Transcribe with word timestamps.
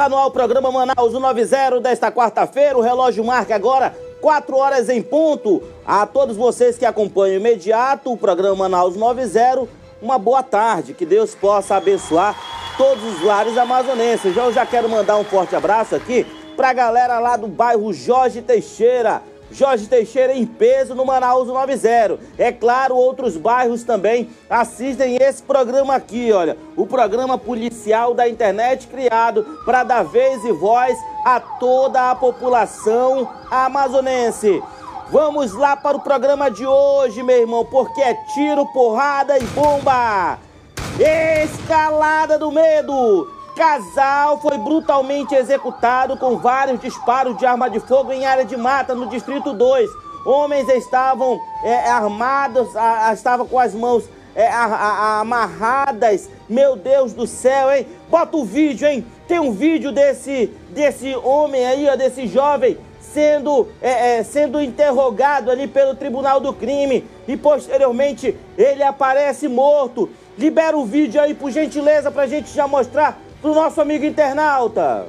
Está 0.00 0.08
no 0.08 0.16
ar 0.16 0.28
o 0.28 0.30
programa 0.30 0.72
Manaus 0.72 1.12
90 1.12 1.78
desta 1.78 2.10
quarta-feira. 2.10 2.78
O 2.78 2.80
relógio 2.80 3.22
marca 3.22 3.54
agora 3.54 3.94
4 4.22 4.56
horas 4.56 4.88
em 4.88 5.02
ponto. 5.02 5.62
A 5.84 6.06
todos 6.06 6.38
vocês 6.38 6.78
que 6.78 6.86
acompanham 6.86 7.36
imediato 7.36 8.10
o 8.10 8.16
programa 8.16 8.56
Manaus 8.56 8.96
90, 8.96 9.68
uma 10.00 10.18
boa 10.18 10.42
tarde. 10.42 10.94
Que 10.94 11.04
Deus 11.04 11.34
possa 11.34 11.76
abençoar 11.76 12.34
todos 12.78 13.04
os 13.04 13.22
lares 13.22 13.58
amazonenses. 13.58 14.34
Eu 14.34 14.50
já 14.50 14.64
quero 14.64 14.88
mandar 14.88 15.18
um 15.18 15.24
forte 15.24 15.54
abraço 15.54 15.94
aqui 15.94 16.26
para 16.56 16.70
a 16.70 16.72
galera 16.72 17.18
lá 17.18 17.36
do 17.36 17.46
bairro 17.46 17.92
Jorge 17.92 18.40
Teixeira. 18.40 19.20
Jorge 19.50 19.86
Teixeira 19.86 20.34
em 20.34 20.46
peso 20.46 20.94
no 20.94 21.04
Manaus 21.04 21.48
90. 21.48 22.18
É 22.38 22.52
claro, 22.52 22.96
outros 22.96 23.36
bairros 23.36 23.82
também 23.82 24.30
assistem 24.48 25.16
esse 25.16 25.42
programa 25.42 25.94
aqui, 25.94 26.32
olha. 26.32 26.56
O 26.76 26.86
programa 26.86 27.36
policial 27.36 28.14
da 28.14 28.28
internet 28.28 28.86
criado 28.86 29.44
para 29.64 29.82
dar 29.82 30.04
vez 30.04 30.44
e 30.44 30.52
voz 30.52 30.96
a 31.24 31.40
toda 31.40 32.10
a 32.10 32.14
população 32.14 33.28
amazonense. 33.50 34.62
Vamos 35.10 35.52
lá 35.54 35.76
para 35.76 35.96
o 35.96 36.00
programa 36.00 36.48
de 36.48 36.64
hoje, 36.64 37.22
meu 37.22 37.40
irmão, 37.40 37.64
porque 37.64 38.00
é 38.00 38.14
tiro, 38.32 38.64
porrada 38.66 39.36
e 39.36 39.44
bomba. 39.46 40.38
Escalada 40.98 42.38
do 42.38 42.52
medo. 42.52 43.39
Casal 43.60 44.40
foi 44.40 44.56
brutalmente 44.56 45.34
executado 45.34 46.16
com 46.16 46.38
vários 46.38 46.80
disparos 46.80 47.36
de 47.36 47.44
arma 47.44 47.68
de 47.68 47.78
fogo 47.78 48.10
em 48.10 48.24
área 48.24 48.42
de 48.42 48.56
mata 48.56 48.94
no 48.94 49.06
Distrito 49.06 49.52
2. 49.52 49.90
Homens 50.24 50.66
estavam 50.70 51.38
é, 51.62 51.90
armados, 51.90 52.74
a, 52.74 53.08
a, 53.08 53.12
estavam 53.12 53.46
com 53.46 53.58
as 53.58 53.74
mãos 53.74 54.08
é, 54.34 54.48
a, 54.48 55.20
amarradas. 55.20 56.30
Meu 56.48 56.74
Deus 56.74 57.12
do 57.12 57.26
céu, 57.26 57.70
hein? 57.70 57.86
Bota 58.08 58.34
o 58.38 58.46
vídeo, 58.46 58.88
hein? 58.88 59.04
Tem 59.28 59.38
um 59.38 59.52
vídeo 59.52 59.92
desse, 59.92 60.46
desse 60.70 61.14
homem 61.16 61.66
aí, 61.66 61.86
ó, 61.86 61.96
desse 61.96 62.26
jovem 62.28 62.78
sendo, 62.98 63.68
é, 63.82 64.20
é, 64.20 64.22
sendo 64.22 64.58
interrogado 64.62 65.50
ali 65.50 65.68
pelo 65.68 65.94
Tribunal 65.94 66.40
do 66.40 66.54
Crime 66.54 67.04
e 67.28 67.36
posteriormente 67.36 68.34
ele 68.56 68.82
aparece 68.82 69.48
morto. 69.48 70.08
Libera 70.38 70.78
o 70.78 70.86
vídeo 70.86 71.20
aí, 71.20 71.34
por 71.34 71.50
gentileza, 71.50 72.10
pra 72.10 72.26
gente 72.26 72.50
já 72.54 72.66
mostrar 72.66 73.20
pro 73.40 73.54
nosso 73.54 73.80
amigo 73.80 74.04
internauta. 74.04 75.08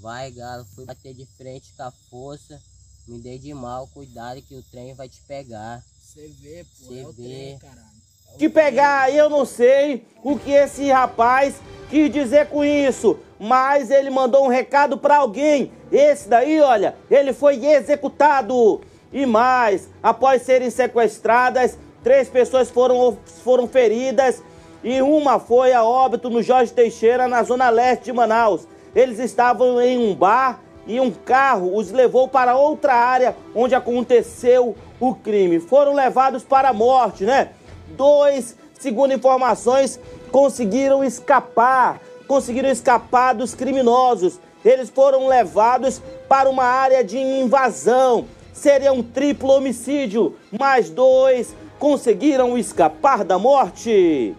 Vai, 0.00 0.30
galo, 0.30 0.64
fui 0.74 0.84
bater 0.84 1.12
de 1.12 1.26
frente 1.36 1.72
com 1.76 1.82
a 1.82 1.92
força, 2.10 2.60
me 3.06 3.18
dei 3.20 3.38
de 3.38 3.52
mal, 3.52 3.88
cuidado 3.92 4.40
que 4.42 4.54
o 4.54 4.62
trem 4.62 4.94
vai 4.94 5.08
te 5.08 5.20
pegar. 5.26 5.82
Você 6.00 6.28
vê, 6.40 6.64
pô, 6.64 6.86
Cê 6.86 7.00
é 7.00 7.04
o 7.04 7.12
vê. 7.12 7.22
trem, 7.22 7.58
caralho. 7.58 7.98
Te 8.36 8.48
pegar, 8.48 9.12
eu 9.12 9.28
não 9.28 9.44
sei 9.44 10.06
o 10.22 10.38
que 10.38 10.52
esse 10.52 10.88
rapaz 10.90 11.56
quis 11.90 12.12
dizer 12.12 12.48
com 12.48 12.64
isso, 12.64 13.18
mas 13.40 13.90
ele 13.90 14.10
mandou 14.10 14.44
um 14.44 14.48
recado 14.48 14.96
para 14.96 15.16
alguém. 15.16 15.72
Esse 15.90 16.28
daí, 16.28 16.60
olha, 16.60 16.94
ele 17.10 17.32
foi 17.32 17.64
executado. 17.64 18.80
E 19.12 19.24
mais, 19.24 19.88
após 20.02 20.42
serem 20.42 20.70
sequestradas, 20.70 21.78
três 22.04 22.28
pessoas 22.28 22.70
foram, 22.70 23.18
foram 23.42 23.66
feridas 23.66 24.42
e 24.88 25.02
uma 25.02 25.38
foi 25.38 25.74
a 25.74 25.84
óbito 25.84 26.30
no 26.30 26.42
Jorge 26.42 26.72
Teixeira, 26.72 27.28
na 27.28 27.42
zona 27.42 27.68
leste 27.68 28.04
de 28.04 28.12
Manaus. 28.14 28.66
Eles 28.96 29.18
estavam 29.18 29.78
em 29.82 29.98
um 29.98 30.14
bar 30.14 30.60
e 30.86 30.98
um 30.98 31.10
carro 31.10 31.76
os 31.76 31.90
levou 31.90 32.26
para 32.26 32.56
outra 32.56 32.94
área 32.94 33.36
onde 33.54 33.74
aconteceu 33.74 34.74
o 34.98 35.14
crime. 35.14 35.60
Foram 35.60 35.92
levados 35.92 36.42
para 36.42 36.70
a 36.70 36.72
morte, 36.72 37.24
né? 37.24 37.50
Dois, 37.98 38.56
segundo 38.80 39.12
informações, 39.12 40.00
conseguiram 40.32 41.04
escapar, 41.04 42.00
conseguiram 42.26 42.70
escapar 42.70 43.34
dos 43.34 43.54
criminosos. 43.54 44.40
Eles 44.64 44.88
foram 44.88 45.26
levados 45.26 46.00
para 46.26 46.48
uma 46.48 46.64
área 46.64 47.04
de 47.04 47.18
invasão. 47.18 48.24
Seria 48.54 48.90
um 48.90 49.02
triplo 49.02 49.50
homicídio, 49.50 50.34
mas 50.58 50.88
dois 50.88 51.54
conseguiram 51.78 52.56
escapar 52.56 53.22
da 53.22 53.38
morte. 53.38 54.34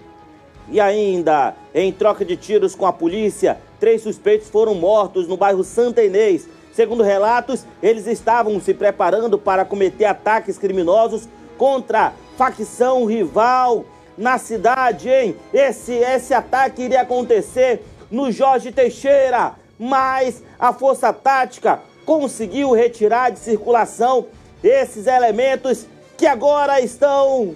E 0.71 0.79
ainda, 0.79 1.55
em 1.73 1.91
troca 1.91 2.23
de 2.23 2.37
tiros 2.37 2.75
com 2.75 2.85
a 2.85 2.93
polícia, 2.93 3.57
três 3.79 4.01
suspeitos 4.01 4.49
foram 4.49 4.75
mortos 4.75 5.27
no 5.27 5.35
bairro 5.35 5.63
Santa 5.63 6.03
Inês. 6.03 6.47
Segundo 6.73 7.01
relatos, 7.01 7.65
eles 7.81 8.05
estavam 8.05 8.59
se 8.61 8.73
preparando 8.73 9.37
para 9.37 9.65
cometer 9.65 10.05
ataques 10.05 10.57
criminosos 10.57 11.27
contra 11.57 12.13
facção 12.37 13.05
rival 13.05 13.83
na 14.17 14.37
cidade, 14.37 15.09
hein? 15.09 15.35
Esse, 15.53 15.93
esse 15.93 16.33
ataque 16.33 16.83
iria 16.83 17.01
acontecer 17.01 17.83
no 18.11 18.31
Jorge 18.31 18.71
Teixeira, 18.71 19.53
mas 19.77 20.43
a 20.59 20.71
Força 20.71 21.11
Tática 21.11 21.81
conseguiu 22.05 22.71
retirar 22.73 23.31
de 23.31 23.39
circulação 23.39 24.27
esses 24.63 25.07
elementos 25.07 25.85
que 26.17 26.27
agora 26.27 26.81
estão 26.81 27.55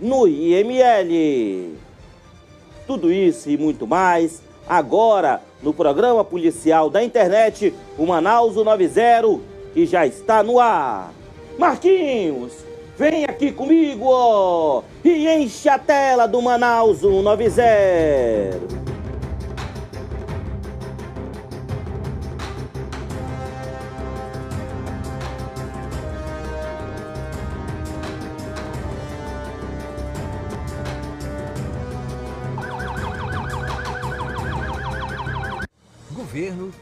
no 0.00 0.26
IML. 0.26 1.76
Tudo 2.86 3.12
isso 3.12 3.48
e 3.48 3.56
muito 3.56 3.86
mais 3.86 4.42
agora 4.68 5.40
no 5.62 5.72
programa 5.72 6.24
policial 6.24 6.90
da 6.90 7.02
internet, 7.02 7.74
o 7.98 8.06
Manaus 8.06 8.56
90, 8.56 9.40
que 9.72 9.86
já 9.86 10.06
está 10.06 10.42
no 10.42 10.60
ar. 10.60 11.12
Marquinhos, 11.58 12.52
vem 12.96 13.24
aqui 13.24 13.52
comigo 13.52 14.06
ó, 14.06 14.82
e 15.04 15.28
enche 15.28 15.68
a 15.68 15.78
tela 15.78 16.26
do 16.26 16.42
Manaus 16.42 16.98
190. 16.98 18.93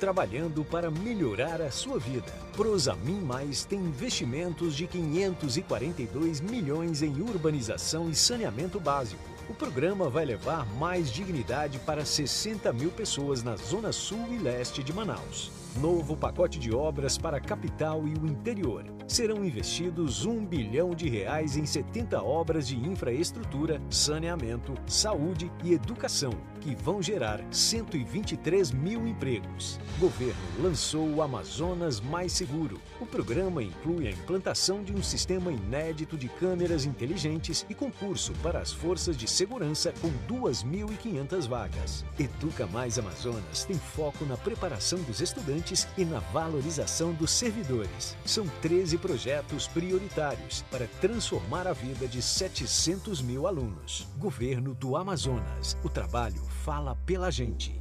Trabalhando 0.02 0.64
para 0.64 0.90
melhorar 0.90 1.62
a 1.62 1.70
sua 1.70 1.96
vida. 1.96 2.32
Prosamin 2.56 3.20
Mais 3.20 3.64
tem 3.64 3.78
investimentos 3.78 4.74
de 4.74 4.88
542 4.88 6.40
milhões 6.40 7.02
em 7.02 7.22
urbanização 7.22 8.10
e 8.10 8.14
saneamento 8.16 8.80
básico. 8.80 9.22
O 9.48 9.54
programa 9.54 10.10
vai 10.10 10.24
levar 10.24 10.66
mais 10.74 11.12
dignidade 11.12 11.78
para 11.78 12.04
60 12.04 12.72
mil 12.72 12.90
pessoas 12.90 13.44
na 13.44 13.54
zona 13.54 13.92
sul 13.92 14.26
e 14.32 14.38
leste 14.38 14.82
de 14.82 14.92
Manaus. 14.92 15.52
Novo 15.80 16.16
pacote 16.16 16.58
de 16.58 16.74
obras 16.74 17.16
para 17.16 17.36
a 17.36 17.40
capital 17.40 18.02
e 18.08 18.14
o 18.14 18.26
interior. 18.26 18.84
Serão 19.06 19.44
investidos 19.44 20.26
um 20.26 20.44
bilhão 20.44 20.96
de 20.96 21.08
reais 21.08 21.56
em 21.56 21.64
70 21.64 22.20
obras 22.20 22.66
de 22.66 22.76
infraestrutura, 22.76 23.80
saneamento, 23.88 24.74
saúde 24.84 25.48
e 25.62 25.72
educação, 25.72 26.32
que 26.62 26.74
vão 26.76 27.02
gerar 27.02 27.40
123 27.50 28.70
mil 28.70 29.06
empregos. 29.06 29.80
Governo 29.98 30.40
lançou 30.60 31.08
o 31.08 31.20
Amazonas 31.20 32.00
Mais 32.00 32.32
Seguro. 32.32 32.80
O 33.00 33.06
programa 33.06 33.62
inclui 33.62 34.06
a 34.06 34.10
implantação 34.10 34.82
de 34.82 34.92
um 34.92 35.02
sistema 35.02 35.50
inédito 35.50 36.16
de 36.16 36.28
câmeras 36.28 36.84
inteligentes 36.84 37.66
e 37.68 37.74
concurso 37.74 38.32
para 38.42 38.60
as 38.60 38.72
forças 38.72 39.16
de 39.16 39.28
segurança 39.28 39.92
com 40.00 40.08
2.500 40.32 41.48
vagas. 41.48 42.04
Educa 42.18 42.66
Mais 42.68 42.98
Amazonas 42.98 43.64
tem 43.64 43.76
foco 43.76 44.24
na 44.24 44.36
preparação 44.36 45.00
dos 45.02 45.20
estudantes 45.20 45.88
e 45.98 46.04
na 46.04 46.20
valorização 46.20 47.12
dos 47.12 47.32
servidores. 47.32 48.16
São 48.24 48.46
13 48.60 48.98
projetos 48.98 49.66
prioritários 49.66 50.62
para 50.70 50.86
transformar 51.00 51.66
a 51.66 51.72
vida 51.72 52.06
de 52.06 52.22
700 52.22 53.20
mil 53.20 53.48
alunos. 53.48 54.06
Governo 54.16 54.74
do 54.74 54.96
Amazonas. 54.96 55.76
O 55.82 55.88
trabalho 55.88 56.51
fala 56.62 56.96
pela 57.04 57.30
gente. 57.30 57.74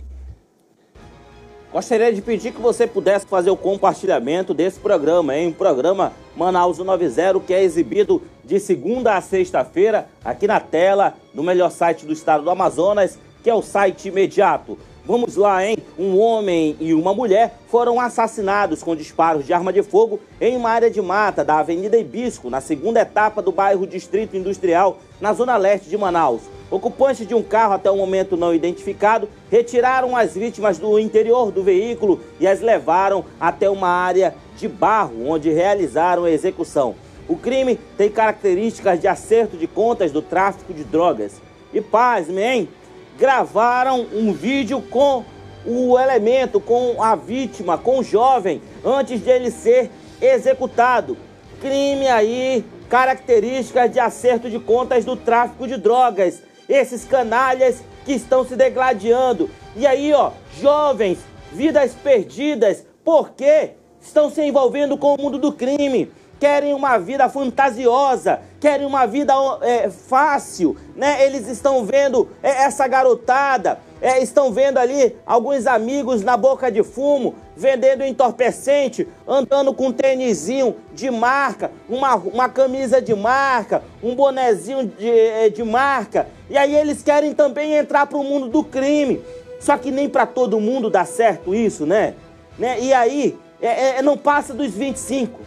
Gostaria 1.72 2.12
de 2.12 2.22
pedir 2.22 2.51
que 2.51 2.60
você 2.60 2.88
pudesse 2.88 3.28
fazer 3.28 3.51
o 3.51 3.56
compartilhamento 3.56 4.54
desse 4.54 4.80
programa, 4.80 5.38
hein? 5.38 5.50
O 5.50 5.54
programa 5.54 6.12
Manaus 6.36 6.80
90, 6.80 7.39
que 7.42 7.54
é 7.54 7.63
exibido 7.63 8.22
de 8.44 8.60
segunda 8.60 9.16
a 9.16 9.22
sexta-feira 9.22 10.10
aqui 10.25 10.48
na 10.48 10.60
tela, 10.60 11.13
no 11.33 11.44
melhor 11.44 11.69
site 11.69 12.06
do 12.06 12.12
estado 12.12 12.44
do 12.44 12.50
Amazonas, 12.50 13.19
que 13.44 13.50
é 13.50 13.54
o 13.54 13.62
site 13.62 14.07
imediato. 14.07 14.78
Vamos 15.06 15.36
lá, 15.36 15.66
hein? 15.66 15.78
Um 15.98 16.19
homem 16.19 16.75
e 16.80 16.94
uma 16.94 17.13
mulher 17.13 17.57
foram 17.69 18.00
assassinados 18.00 18.83
com 18.83 18.95
disparos 18.95 19.45
de 19.45 19.54
arma 19.54 19.72
de 19.72 19.83
fogo 19.83 20.19
em 20.39 20.57
uma 20.57 20.69
área 20.72 20.89
de 20.89 21.01
mata 21.01 21.45
da 21.45 21.60
Avenida 21.60 21.98
Ibisco, 21.98 22.50
na 22.50 22.60
segunda 22.60 23.00
etapa 23.00 23.42
do 23.42 23.51
bairro 23.51 23.88
Distrito 23.88 24.36
Industrial, 24.36 24.98
na 25.22 25.33
zona 25.33 25.56
leste 25.56 25.88
de 25.88 25.98
Manaus. 25.98 26.42
Ocupantes 26.71 27.27
de 27.27 27.35
um 27.35 27.44
carro 27.44 27.73
até 27.73 27.91
o 27.91 27.97
momento 27.97 28.38
não 28.38 28.56
identificado 28.56 29.27
retiraram 29.51 30.15
as 30.15 30.33
vítimas 30.33 30.79
do 30.79 30.97
interior 30.97 31.51
do 31.51 31.62
veículo 31.62 32.21
e 32.39 32.47
as 32.47 32.62
levaram 32.62 33.25
até 33.39 33.69
uma 33.69 33.89
área 33.89 34.33
de 34.56 34.69
barro, 34.69 35.27
onde 35.27 35.51
realizaram 35.51 36.23
a 36.23 36.31
execução. 36.31 36.95
O 37.27 37.35
crime 37.35 37.77
tem 37.97 38.09
características 38.09 39.01
de 39.01 39.07
acerto 39.07 39.57
de 39.57 39.68
contas 39.68 40.12
do 40.12 40.21
tráfico 40.21 40.73
de 40.73 40.85
drogas. 40.85 41.41
E 41.73 41.81
pasme, 41.81 42.41
hein? 42.41 42.69
gravaram 43.18 44.07
um 44.13 44.33
vídeo 44.33 44.81
com 44.81 45.23
o 45.65 46.00
elemento 46.00 46.59
com 46.59 47.03
a 47.03 47.15
vítima, 47.15 47.77
com 47.77 48.00
o 48.00 48.03
jovem, 48.03 48.62
antes 48.83 49.23
de 49.23 49.29
ele 49.29 49.51
ser 49.51 49.91
executado. 50.19 51.18
Crime 51.59 52.07
aí, 52.07 52.65
características 52.89 53.91
de 53.91 54.00
acerto 54.00 54.50
de 54.50 54.57
contas 54.57 55.06
do 55.06 55.15
tráfico 55.15 55.68
de 55.68 55.77
drogas. 55.77 56.41
Esses 56.73 57.03
canalhas 57.06 57.83
que 58.06 58.13
estão 58.13 58.45
se 58.45 58.56
degladiando. 58.56 59.50
E 59.75 59.85
aí, 59.85 60.13
ó, 60.13 60.31
jovens, 60.59 61.19
vidas 61.51 61.94
perdidas, 61.94 62.85
porque 63.03 63.71
estão 64.00 64.29
se 64.29 64.41
envolvendo 64.41 64.97
com 64.97 65.15
o 65.15 65.21
mundo 65.21 65.38
do 65.38 65.51
crime 65.51 66.12
querem 66.41 66.73
uma 66.73 66.97
vida 66.97 67.29
fantasiosa, 67.29 68.41
querem 68.59 68.83
uma 68.83 69.06
vida 69.06 69.31
é, 69.62 69.91
fácil, 69.91 70.75
né? 70.95 71.23
Eles 71.23 71.47
estão 71.47 71.85
vendo 71.85 72.29
é, 72.41 72.63
essa 72.63 72.88
garotada, 72.88 73.77
é, 74.01 74.23
estão 74.23 74.51
vendo 74.51 74.79
ali 74.79 75.15
alguns 75.23 75.68
amigos 75.68 76.23
na 76.23 76.35
boca 76.35 76.71
de 76.71 76.81
fumo, 76.81 77.35
vendendo 77.62 78.04
entorpecente, 78.04 79.08
andando 79.28 79.72
com 79.72 79.88
um 79.88 79.92
tênisinho 79.94 80.75
de 80.94 81.12
marca, 81.12 81.69
uma, 81.88 82.16
uma 82.16 82.50
camisa 82.50 83.00
de 83.00 83.13
marca, 83.13 83.84
um 84.02 84.16
bonezinho 84.16 84.88
de, 84.88 85.08
é, 85.08 85.48
de 85.48 85.63
marca. 85.63 86.28
E 86.50 86.58
aí 86.58 86.75
eles 86.75 87.04
querem 87.04 87.36
também 87.36 87.75
entrar 87.75 88.08
para 88.08 88.18
o 88.18 88.24
mundo 88.24 88.48
do 88.48 88.63
crime. 88.63 89.22
Só 89.60 89.78
que 89.78 89.92
nem 89.92 90.10
para 90.10 90.25
todo 90.25 90.60
mundo 90.60 90.90
dá 90.90 91.06
certo 91.06 91.54
isso, 91.54 91.86
né? 91.86 92.16
né? 92.58 92.80
E 92.81 92.92
aí 92.92 93.38
é, 93.62 94.00
é, 94.00 94.02
não 94.02 94.18
passa 94.18 94.56
dos 94.56 94.72
25. 94.72 95.40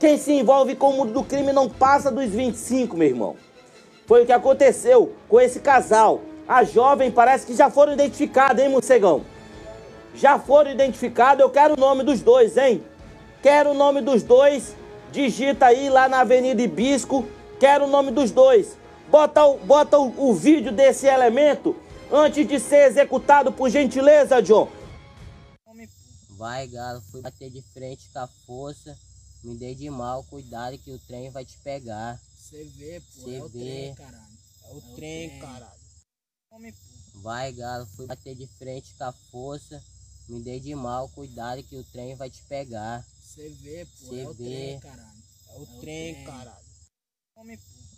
Quem 0.00 0.18
se 0.18 0.32
envolve 0.32 0.74
com 0.74 0.90
o 0.90 0.96
mundo 0.96 1.12
do 1.12 1.22
crime 1.22 1.52
não 1.52 1.68
passa 1.68 2.10
dos 2.10 2.28
25, 2.28 2.96
meu 2.96 3.06
irmão. 3.06 3.36
Foi 4.08 4.24
o 4.24 4.26
que 4.26 4.32
aconteceu 4.32 5.12
com 5.28 5.40
esse 5.40 5.60
casal. 5.60 6.20
A 6.48 6.64
jovem 6.64 7.12
parece 7.12 7.46
que 7.46 7.54
já 7.54 7.70
foram 7.70 7.92
identificados, 7.92 8.60
hein, 8.60 8.68
morcegão? 8.68 9.22
Já 10.14 10.38
foram 10.38 10.70
identificados, 10.70 11.40
eu 11.40 11.50
quero 11.50 11.74
o 11.74 11.80
nome 11.80 12.04
dos 12.04 12.20
dois, 12.20 12.56
hein? 12.56 12.82
Quero 13.42 13.70
o 13.70 13.74
nome 13.74 14.00
dos 14.00 14.22
dois. 14.22 14.74
Digita 15.12 15.66
aí 15.66 15.88
lá 15.88 16.08
na 16.08 16.20
Avenida 16.20 16.62
Ibisco. 16.62 17.26
Quero 17.58 17.84
o 17.84 17.88
nome 17.88 18.10
dos 18.10 18.30
dois. 18.30 18.76
Bota, 19.10 19.44
o, 19.44 19.58
bota 19.58 19.98
o, 19.98 20.30
o 20.30 20.34
vídeo 20.34 20.72
desse 20.72 21.06
elemento 21.06 21.76
antes 22.10 22.46
de 22.46 22.58
ser 22.58 22.88
executado, 22.88 23.52
por 23.52 23.68
gentileza, 23.68 24.40
John. 24.40 24.68
Vai, 26.36 26.66
galo, 26.66 27.00
fui 27.12 27.22
bater 27.22 27.50
de 27.50 27.62
frente 27.62 28.10
com 28.12 28.18
a 28.18 28.26
força. 28.46 28.96
Me 29.42 29.56
dei 29.56 29.74
de 29.74 29.88
mal, 29.90 30.24
cuidado 30.24 30.76
que 30.78 30.90
o 30.90 30.98
trem 30.98 31.30
vai 31.30 31.44
te 31.44 31.56
pegar. 31.58 32.18
Você 32.36 32.64
vê, 32.76 33.00
pô, 33.00 33.24
Cê 33.24 33.36
é 33.36 33.42
o 33.42 33.48
vê. 33.48 33.58
trem, 33.58 33.94
caralho. 33.94 34.38
É 34.64 34.72
o, 34.72 34.74
é 34.74 34.76
o 34.76 34.80
trem, 34.96 35.28
trem, 35.28 35.40
caralho. 35.40 35.84
Vai, 37.22 37.52
galo, 37.52 37.86
fui 37.94 38.06
bater 38.06 38.34
de 38.34 38.46
frente 38.58 38.94
com 38.96 39.04
a 39.04 39.12
força. 39.30 39.82
Me 40.28 40.40
dei 40.40 40.58
de 40.58 40.74
mal, 40.74 41.08
cuidado 41.10 41.62
que 41.62 41.76
o 41.76 41.84
trem 41.84 42.14
vai 42.16 42.30
te 42.30 42.42
pegar. 42.48 43.04
Você 43.22 43.48
vê, 43.62 43.84
pô, 43.84 44.08
Cê 44.08 44.20
é 44.20 44.28
o 44.28 44.32
vê. 44.34 44.44
trem, 44.44 44.80
caralho. 44.80 45.22
É 45.48 45.58
o, 45.58 45.62
é 45.62 45.80
trem, 45.80 46.14
trem, 46.14 46.24
caralho. 46.24 46.64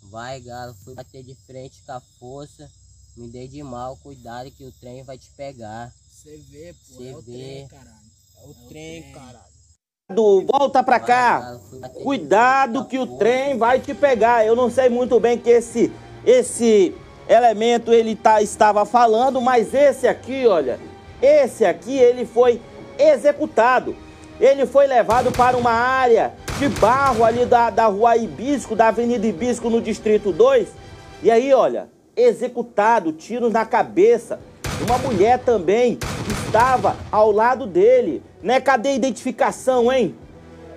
Vai, 0.03 0.41
galo, 0.41 0.73
fui 0.83 0.93
bater 0.95 1.23
de 1.23 1.35
frente 1.35 1.81
com 1.85 1.91
a 1.93 2.01
força. 2.19 2.69
Me 3.15 3.29
dei 3.29 3.47
de 3.47 3.63
mal, 3.63 3.97
cuidado 3.97 4.51
que 4.51 4.63
o 4.65 4.71
trem 4.73 5.03
vai 5.03 5.17
te 5.17 5.29
pegar. 5.31 5.91
Você 6.11 6.37
vê, 6.49 6.73
pô, 6.73 6.97
Cê 6.97 7.07
é 7.09 7.15
o 7.15 7.21
vê. 7.21 7.31
trem, 7.31 7.67
caralho. 7.67 8.07
É 8.35 8.45
o, 8.45 8.47
é 8.47 8.49
o 8.49 8.53
trem, 8.67 9.01
trem, 9.01 9.13
caralho. 9.13 9.57
Volta 10.45 10.83
pra 10.83 10.99
cá. 10.99 11.59
Cuidado 12.03 12.85
que 12.85 12.97
o 12.97 13.17
trem 13.17 13.57
vai 13.57 13.79
te 13.79 13.93
pegar. 13.93 14.45
Eu 14.45 14.55
não 14.55 14.69
sei 14.69 14.89
muito 14.89 15.19
bem 15.19 15.37
que 15.37 15.49
esse 15.49 15.91
esse 16.25 16.93
elemento 17.27 17.93
ele 17.93 18.15
tá, 18.15 18.41
estava 18.41 18.85
falando, 18.85 19.41
mas 19.41 19.73
esse 19.73 20.07
aqui, 20.07 20.45
olha, 20.45 20.79
esse 21.21 21.65
aqui 21.65 21.97
ele 21.97 22.25
foi 22.25 22.61
executado. 22.97 23.95
Ele 24.39 24.65
foi 24.65 24.85
levado 24.85 25.31
para 25.31 25.57
uma 25.57 25.71
área 25.71 26.33
de 26.59 26.69
barro 26.69 27.23
ali 27.23 27.45
da, 27.45 27.69
da 27.69 27.87
rua 27.87 28.15
Ibisco, 28.15 28.75
da 28.75 28.89
Avenida 28.89 29.25
Ibisco, 29.25 29.69
no 29.69 29.81
Distrito 29.81 30.31
2. 30.31 30.67
E 31.23 31.31
aí, 31.31 31.51
olha, 31.53 31.89
executado, 32.15 33.11
tiros 33.11 33.51
na 33.51 33.65
cabeça. 33.65 34.39
Uma 34.81 34.97
mulher 34.99 35.39
também 35.39 35.97
estava 36.45 36.95
ao 37.11 37.31
lado 37.31 37.65
dele. 37.65 38.21
Né? 38.43 38.59
Cadê 38.61 38.89
a 38.89 38.95
identificação, 38.95 39.91
hein? 39.91 40.15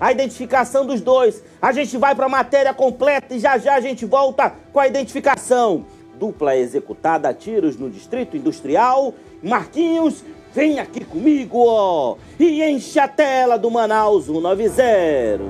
A 0.00 0.10
identificação 0.10 0.87
dos 0.87 1.02
dois. 1.02 1.42
A 1.60 1.72
gente 1.72 1.98
vai 1.98 2.14
para 2.14 2.25
a 2.25 2.31
matéria 2.31 2.72
completa 2.72 3.34
e 3.34 3.38
já 3.38 3.58
já 3.58 3.75
a 3.75 3.81
gente 3.81 4.06
volta 4.06 4.54
com 4.72 4.81
a 4.81 4.87
identificação. 4.87 5.84
Dupla 6.20 6.55
executada 6.55 7.31
a 7.31 7.34
tiros 7.34 7.78
no 7.78 7.88
Distrito 7.88 8.37
Industrial. 8.37 9.14
Marquinhos, 9.43 10.22
vem 10.55 10.78
aqui 10.78 11.02
comigo, 11.02 11.64
ó, 11.67 12.17
e 12.38 12.62
enche 12.62 12.99
a 12.99 13.08
tela 13.08 13.58
do 13.58 13.70
Manaus 13.70 14.26
190. 14.26 15.40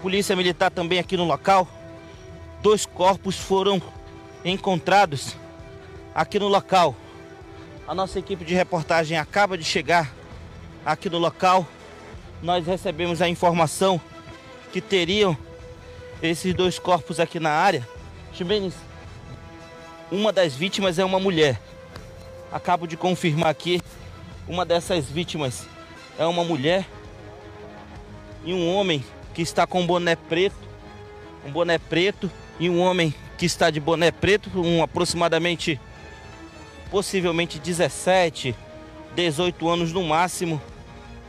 Polícia 0.00 0.34
Militar 0.34 0.70
também 0.70 0.98
aqui 0.98 1.14
no 1.14 1.24
local. 1.24 1.68
Dois 2.62 2.86
corpos 2.86 3.36
foram 3.36 3.82
encontrados 4.42 5.36
aqui 6.14 6.38
no 6.38 6.48
local. 6.48 6.96
A 7.86 7.94
nossa 7.94 8.18
equipe 8.18 8.46
de 8.46 8.54
reportagem 8.54 9.18
acaba 9.18 9.58
de 9.58 9.64
chegar 9.64 10.21
aqui 10.84 11.08
no 11.08 11.18
local. 11.18 11.66
Nós 12.42 12.66
recebemos 12.66 13.22
a 13.22 13.28
informação 13.28 14.00
que 14.72 14.80
teriam 14.80 15.36
esses 16.22 16.54
dois 16.54 16.78
corpos 16.78 17.20
aqui 17.20 17.38
na 17.38 17.50
área. 17.50 17.86
Ximenes, 18.32 18.74
uma 20.10 20.32
das 20.32 20.54
vítimas 20.54 20.98
é 20.98 21.04
uma 21.04 21.20
mulher. 21.20 21.60
Acabo 22.50 22.86
de 22.86 22.96
confirmar 22.96 23.48
aqui, 23.48 23.80
uma 24.46 24.64
dessas 24.64 25.06
vítimas 25.06 25.66
é 26.18 26.26
uma 26.26 26.44
mulher 26.44 26.86
e 28.44 28.52
um 28.52 28.74
homem 28.74 29.04
que 29.34 29.42
está 29.42 29.66
com 29.66 29.86
boné 29.86 30.16
preto, 30.16 30.56
um 31.46 31.50
boné 31.50 31.78
preto 31.78 32.30
e 32.58 32.68
um 32.68 32.80
homem 32.80 33.14
que 33.38 33.46
está 33.46 33.70
de 33.70 33.80
boné 33.80 34.10
preto, 34.10 34.50
um 34.60 34.82
aproximadamente 34.82 35.80
possivelmente 36.90 37.58
17, 37.58 38.54
18 39.14 39.68
anos 39.68 39.92
no 39.92 40.02
máximo, 40.04 40.60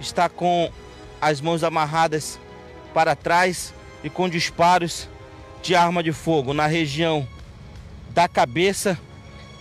está 0.04 0.30
com 0.30 0.72
as 1.20 1.42
mãos 1.42 1.64
amarradas 1.64 2.38
para 2.94 3.16
trás 3.16 3.74
e 4.04 4.10
com 4.10 4.30
disparos 4.30 5.08
de 5.64 5.74
arma 5.76 6.04
de 6.04 6.12
fogo 6.12 6.54
na 6.54 6.68
região 6.68 7.28
da 8.10 8.28
cabeça 8.28 9.00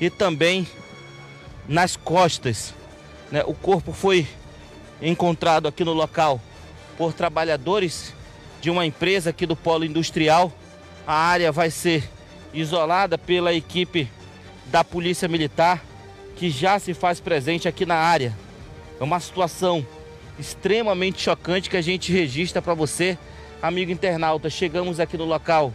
e 0.01 0.11
também 0.11 0.67
nas 1.69 1.97
costas. 1.97 2.75
Né? 3.31 3.43
O 3.47 3.55
corpo 3.55 3.93
foi 3.93 4.27
encontrado 5.01 5.69
aqui 5.69 5.85
no 5.85 5.93
local 5.93 6.41
por 6.99 7.13
trabalhadores 7.13 8.13
de 8.61 8.69
uma 8.69 8.85
empresa 8.85 9.31
aqui 9.31 9.47
do 9.47 9.57
polo 9.57 9.85
industrial. 9.85 10.53
A 11.07 11.15
área 11.15 11.53
vai 11.53 11.71
ser 11.71 12.09
isolada 12.53 13.17
pela 13.17 13.55
equipe 13.55 14.11
da 14.67 14.83
Polícia 14.83 15.29
Militar, 15.29 15.83
que 16.37 16.51
já 16.51 16.79
se 16.79 16.95
faz 16.95 17.21
presente 17.21 17.69
aqui 17.69 17.87
na 17.87 17.97
área. 17.97 18.37
É 19.01 19.05
uma 19.05 19.21
situação 19.21 19.87
extremamente 20.39 21.21
chocante 21.21 21.71
que 21.71 21.77
a 21.77 21.83
gente 21.83 22.13
registra 22.13 22.61
para 22.63 22.75
você, 22.75 23.19
amigo 23.61 23.91
internauta. 23.91 24.49
Chegamos 24.51 25.01
aqui 25.01 25.17
no 25.17 25.25
local 25.25 25.73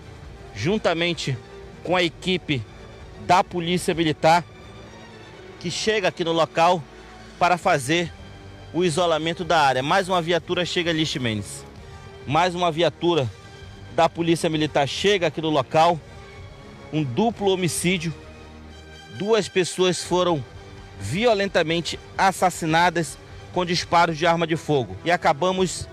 juntamente 0.55 1.37
com 1.83 1.95
a 1.95 2.03
equipe 2.03 2.63
da 3.25 3.43
Polícia 3.43 3.93
Militar, 3.93 4.43
que 5.59 5.69
chega 5.69 6.07
aqui 6.07 6.23
no 6.23 6.31
local 6.31 6.83
para 7.37 7.57
fazer 7.57 8.11
o 8.73 8.83
isolamento 8.83 9.43
da 9.43 9.59
área. 9.59 9.83
Mais 9.83 10.09
uma 10.09 10.21
viatura 10.21 10.65
chega 10.65 10.89
ali, 10.89 11.05
Ximenes 11.05 11.67
mais 12.27 12.53
uma 12.53 12.69
viatura 12.69 13.31
da 13.95 14.09
Polícia 14.09 14.49
Militar 14.49 14.85
chega 14.85 15.27
aqui 15.27 15.41
no 15.41 15.49
local. 15.49 15.99
Um 16.91 17.01
duplo 17.01 17.51
homicídio. 17.51 18.13
Duas 19.17 19.47
pessoas 19.47 20.03
foram 20.03 20.43
violentamente 20.99 21.97
assassinadas 22.17 23.17
com 23.53 23.65
disparos 23.65 24.17
de 24.17 24.25
arma 24.25 24.45
de 24.45 24.55
fogo. 24.55 24.95
E 25.03 25.11
acabamos 25.11 25.87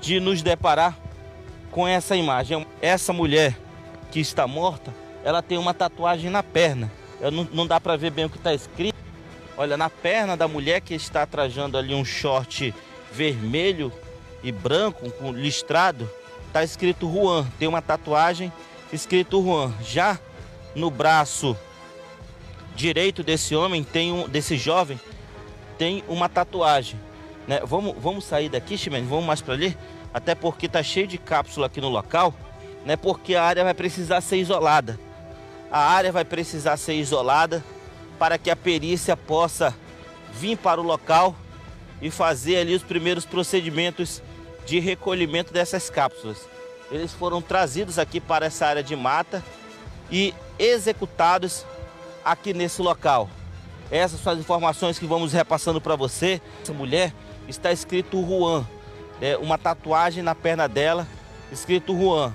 de 0.00 0.20
nos 0.20 0.42
deparar 0.42 0.96
com 1.70 1.86
essa 1.86 2.16
imagem. 2.16 2.66
Essa 2.80 3.12
mulher 3.12 3.56
que 4.10 4.20
está 4.20 4.46
morta, 4.46 4.94
ela 5.24 5.42
tem 5.42 5.58
uma 5.58 5.72
tatuagem 5.72 6.30
na 6.30 6.42
perna. 6.42 6.90
Não, 7.20 7.44
não 7.52 7.66
dá 7.66 7.80
para 7.80 7.96
ver 7.96 8.10
bem 8.10 8.24
o 8.24 8.30
que 8.30 8.36
está 8.36 8.52
escrito. 8.52 8.96
Olha, 9.56 9.76
na 9.76 9.88
perna 9.88 10.36
da 10.36 10.48
mulher 10.48 10.80
que 10.80 10.94
está 10.94 11.24
trajando 11.26 11.78
ali 11.78 11.94
um 11.94 12.04
short 12.04 12.74
vermelho 13.12 13.92
e 14.42 14.50
branco, 14.50 15.10
com 15.12 15.32
listrado, 15.32 16.10
tá 16.52 16.64
escrito 16.64 17.10
Juan. 17.10 17.46
Tem 17.58 17.68
uma 17.68 17.82
tatuagem 17.82 18.52
escrito 18.92 19.42
Juan. 19.42 19.72
Já 19.82 20.18
no 20.74 20.90
braço 20.90 21.56
direito 22.74 23.22
desse 23.22 23.54
homem, 23.54 23.84
tem 23.84 24.12
um, 24.12 24.28
desse 24.28 24.56
jovem, 24.56 24.98
tem 25.82 26.04
uma 26.06 26.28
tatuagem. 26.28 26.98
Né? 27.48 27.60
Vamos, 27.64 27.96
vamos 27.98 28.24
sair 28.24 28.48
daqui, 28.48 28.78
Ximene? 28.78 29.06
Vamos 29.06 29.24
mais 29.24 29.40
para 29.40 29.54
ali? 29.54 29.76
até 30.12 30.34
porque 30.34 30.68
tá 30.68 30.82
cheio 30.82 31.06
de 31.06 31.18
cápsula 31.18 31.66
aqui 31.66 31.80
no 31.80 31.88
local, 31.88 32.34
né? 32.84 32.96
Porque 32.96 33.34
a 33.34 33.42
área 33.42 33.64
vai 33.64 33.74
precisar 33.74 34.20
ser 34.20 34.36
isolada. 34.36 34.98
A 35.70 35.80
área 35.80 36.12
vai 36.12 36.24
precisar 36.24 36.76
ser 36.76 36.94
isolada 36.94 37.64
para 38.18 38.36
que 38.36 38.50
a 38.50 38.56
perícia 38.56 39.16
possa 39.16 39.74
vir 40.32 40.56
para 40.58 40.80
o 40.80 40.84
local 40.84 41.34
e 42.00 42.10
fazer 42.10 42.58
ali 42.58 42.74
os 42.74 42.82
primeiros 42.82 43.24
procedimentos 43.24 44.22
de 44.66 44.78
recolhimento 44.78 45.52
dessas 45.52 45.88
cápsulas. 45.88 46.38
Eles 46.90 47.12
foram 47.12 47.40
trazidos 47.40 47.98
aqui 47.98 48.20
para 48.20 48.46
essa 48.46 48.66
área 48.66 48.82
de 48.82 48.94
mata 48.94 49.42
e 50.10 50.34
executados 50.58 51.64
aqui 52.22 52.52
nesse 52.52 52.82
local. 52.82 53.30
Essas 53.92 54.20
são 54.20 54.32
as 54.32 54.38
informações 54.38 54.98
que 54.98 55.04
vamos 55.04 55.34
repassando 55.34 55.78
para 55.78 55.94
você. 55.94 56.40
Essa 56.62 56.72
mulher 56.72 57.12
está 57.46 57.70
escrito 57.70 58.24
Juan, 58.26 58.66
é 59.20 59.36
uma 59.36 59.58
tatuagem 59.58 60.22
na 60.22 60.34
perna 60.34 60.66
dela, 60.66 61.06
escrito 61.52 61.94
Juan. 61.94 62.32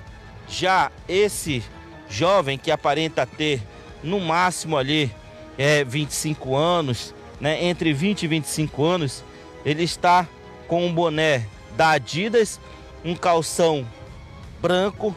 Já 0.48 0.92
esse 1.08 1.64
jovem 2.08 2.56
que 2.56 2.70
aparenta 2.70 3.26
ter 3.26 3.60
no 4.04 4.20
máximo 4.20 4.76
ali 4.76 5.12
é, 5.58 5.82
25 5.82 6.54
anos, 6.54 7.12
né, 7.40 7.64
entre 7.64 7.92
20 7.92 8.22
e 8.22 8.28
25 8.28 8.84
anos, 8.84 9.24
ele 9.64 9.82
está 9.82 10.28
com 10.68 10.86
um 10.86 10.94
boné 10.94 11.44
da 11.76 11.90
Adidas, 11.90 12.60
um 13.04 13.16
calção 13.16 13.84
branco, 14.62 15.12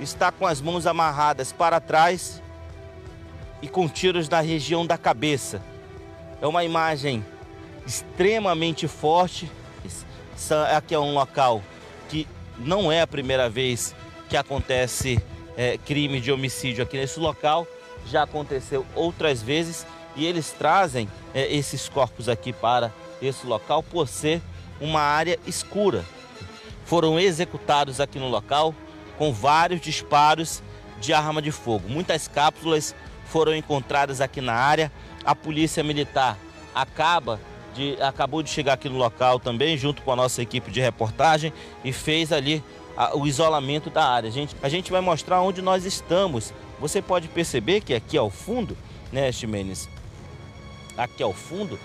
está 0.00 0.32
com 0.32 0.46
as 0.46 0.58
mãos 0.58 0.86
amarradas 0.86 1.52
para 1.52 1.80
trás 1.80 2.42
e 3.60 3.68
com 3.68 3.86
tiros 3.86 4.26
na 4.26 4.40
região 4.40 4.86
da 4.86 4.96
cabeça. 4.96 5.71
É 6.42 6.46
uma 6.46 6.64
imagem 6.64 7.24
extremamente 7.86 8.88
forte. 8.88 9.48
Aqui 10.74 10.92
é 10.92 10.98
um 10.98 11.14
local 11.14 11.62
que 12.08 12.26
não 12.58 12.90
é 12.90 13.00
a 13.00 13.06
primeira 13.06 13.48
vez 13.48 13.94
que 14.28 14.36
acontece 14.36 15.22
é, 15.56 15.78
crime 15.78 16.20
de 16.20 16.32
homicídio 16.32 16.82
aqui 16.82 16.96
nesse 16.96 17.20
local. 17.20 17.64
Já 18.06 18.24
aconteceu 18.24 18.84
outras 18.96 19.40
vezes 19.40 19.86
e 20.16 20.26
eles 20.26 20.50
trazem 20.50 21.08
é, 21.32 21.46
esses 21.54 21.88
corpos 21.88 22.28
aqui 22.28 22.52
para 22.52 22.92
esse 23.22 23.46
local 23.46 23.80
por 23.80 24.08
ser 24.08 24.42
uma 24.80 25.00
área 25.00 25.38
escura. 25.46 26.04
Foram 26.84 27.20
executados 27.20 28.00
aqui 28.00 28.18
no 28.18 28.28
local 28.28 28.74
com 29.16 29.32
vários 29.32 29.80
disparos 29.80 30.60
de 31.00 31.12
arma 31.12 31.40
de 31.40 31.52
fogo. 31.52 31.88
Muitas 31.88 32.26
cápsulas 32.26 32.96
foram 33.26 33.54
encontradas 33.54 34.20
aqui 34.20 34.40
na 34.40 34.54
área. 34.54 34.90
A 35.24 35.34
polícia 35.34 35.82
militar 35.82 36.38
acaba 36.74 37.40
de, 37.74 37.96
acabou 38.02 38.42
de 38.42 38.50
chegar 38.50 38.74
aqui 38.74 38.88
no 38.88 38.96
local 38.96 39.38
também, 39.38 39.76
junto 39.76 40.02
com 40.02 40.12
a 40.12 40.16
nossa 40.16 40.42
equipe 40.42 40.70
de 40.70 40.80
reportagem, 40.80 41.52
e 41.84 41.92
fez 41.92 42.32
ali 42.32 42.62
a, 42.96 43.16
o 43.16 43.26
isolamento 43.26 43.90
da 43.90 44.04
área. 44.04 44.28
A 44.28 44.32
gente, 44.32 44.56
a 44.62 44.68
gente 44.68 44.90
vai 44.90 45.00
mostrar 45.00 45.40
onde 45.40 45.62
nós 45.62 45.84
estamos. 45.84 46.52
Você 46.80 47.00
pode 47.00 47.28
perceber 47.28 47.80
que 47.80 47.94
aqui 47.94 48.16
ao 48.16 48.30
fundo, 48.30 48.76
né, 49.12 49.30
Ximenes? 49.30 49.88
Aqui 50.96 51.22
ao 51.22 51.32
fundo, 51.32 51.78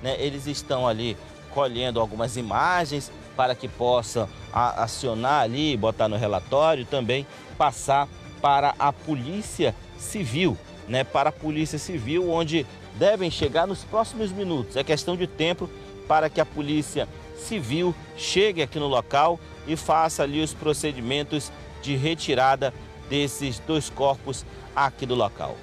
né, 0.00 0.16
eles 0.18 0.46
estão 0.46 0.86
ali 0.86 1.16
colhendo 1.52 2.00
algumas 2.00 2.36
imagens 2.36 3.10
para 3.36 3.54
que 3.54 3.66
possam 3.66 4.28
acionar 4.52 5.42
ali, 5.42 5.76
botar 5.76 6.08
no 6.08 6.16
relatório, 6.16 6.84
também 6.84 7.26
passar 7.56 8.08
para 8.40 8.74
a 8.78 8.92
Polícia 8.92 9.74
Civil, 9.96 10.56
né, 10.88 11.04
para 11.04 11.28
a 11.28 11.32
Polícia 11.32 11.78
Civil, 11.78 12.30
onde 12.30 12.66
devem 12.94 13.30
chegar 13.30 13.66
nos 13.66 13.84
próximos 13.84 14.32
minutos. 14.32 14.76
É 14.76 14.82
questão 14.82 15.16
de 15.16 15.26
tempo 15.26 15.68
para 16.06 16.30
que 16.30 16.40
a 16.40 16.46
Polícia 16.46 17.08
Civil 17.36 17.94
chegue 18.16 18.62
aqui 18.62 18.78
no 18.78 18.88
local 18.88 19.38
e 19.66 19.76
faça 19.76 20.22
ali 20.22 20.40
os 20.40 20.54
procedimentos 20.54 21.52
de 21.82 21.94
retirada 21.94 22.72
desses 23.08 23.58
dois 23.60 23.88
corpos 23.90 24.44
aqui 24.74 25.06
do 25.06 25.14
local. 25.14 25.56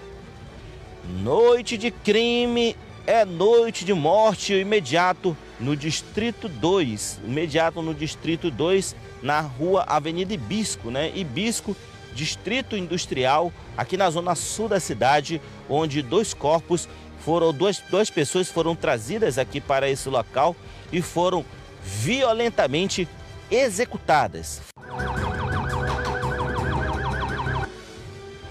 Noite 1.22 1.78
de 1.78 1.92
crime 1.92 2.76
é 3.06 3.24
noite 3.24 3.86
de 3.86 3.94
morte 3.94 4.54
imediato 4.54 5.38
no 5.60 5.76
Distrito 5.76 6.50
2, 6.50 7.20
imediato 7.24 7.82
no 7.82 7.94
Distrito 7.94 8.50
2, 8.50 8.96
na 9.22 9.42
rua 9.42 9.84
Avenida 9.88 10.34
Ibisco, 10.34 10.90
né? 10.90 11.12
Ibisco, 11.16 11.76
Distrito 12.16 12.78
Industrial, 12.78 13.52
aqui 13.78 13.98
na 13.98 14.10
zona 14.10 14.34
sul 14.36 14.70
da 14.70 14.80
cidade, 14.80 15.42
onde 15.70 16.02
dois 16.02 16.34
corpos 16.34 16.88
foram, 17.20 17.52
duas, 17.52 17.80
duas 17.90 18.10
pessoas 18.10 18.48
foram 18.48 18.74
trazidas 18.74 19.38
aqui 19.38 19.60
para 19.60 19.90
esse 19.90 20.08
local 20.08 20.56
e 20.94 21.02
foram 21.02 21.44
violentamente 21.84 23.06
executadas. 23.52 24.62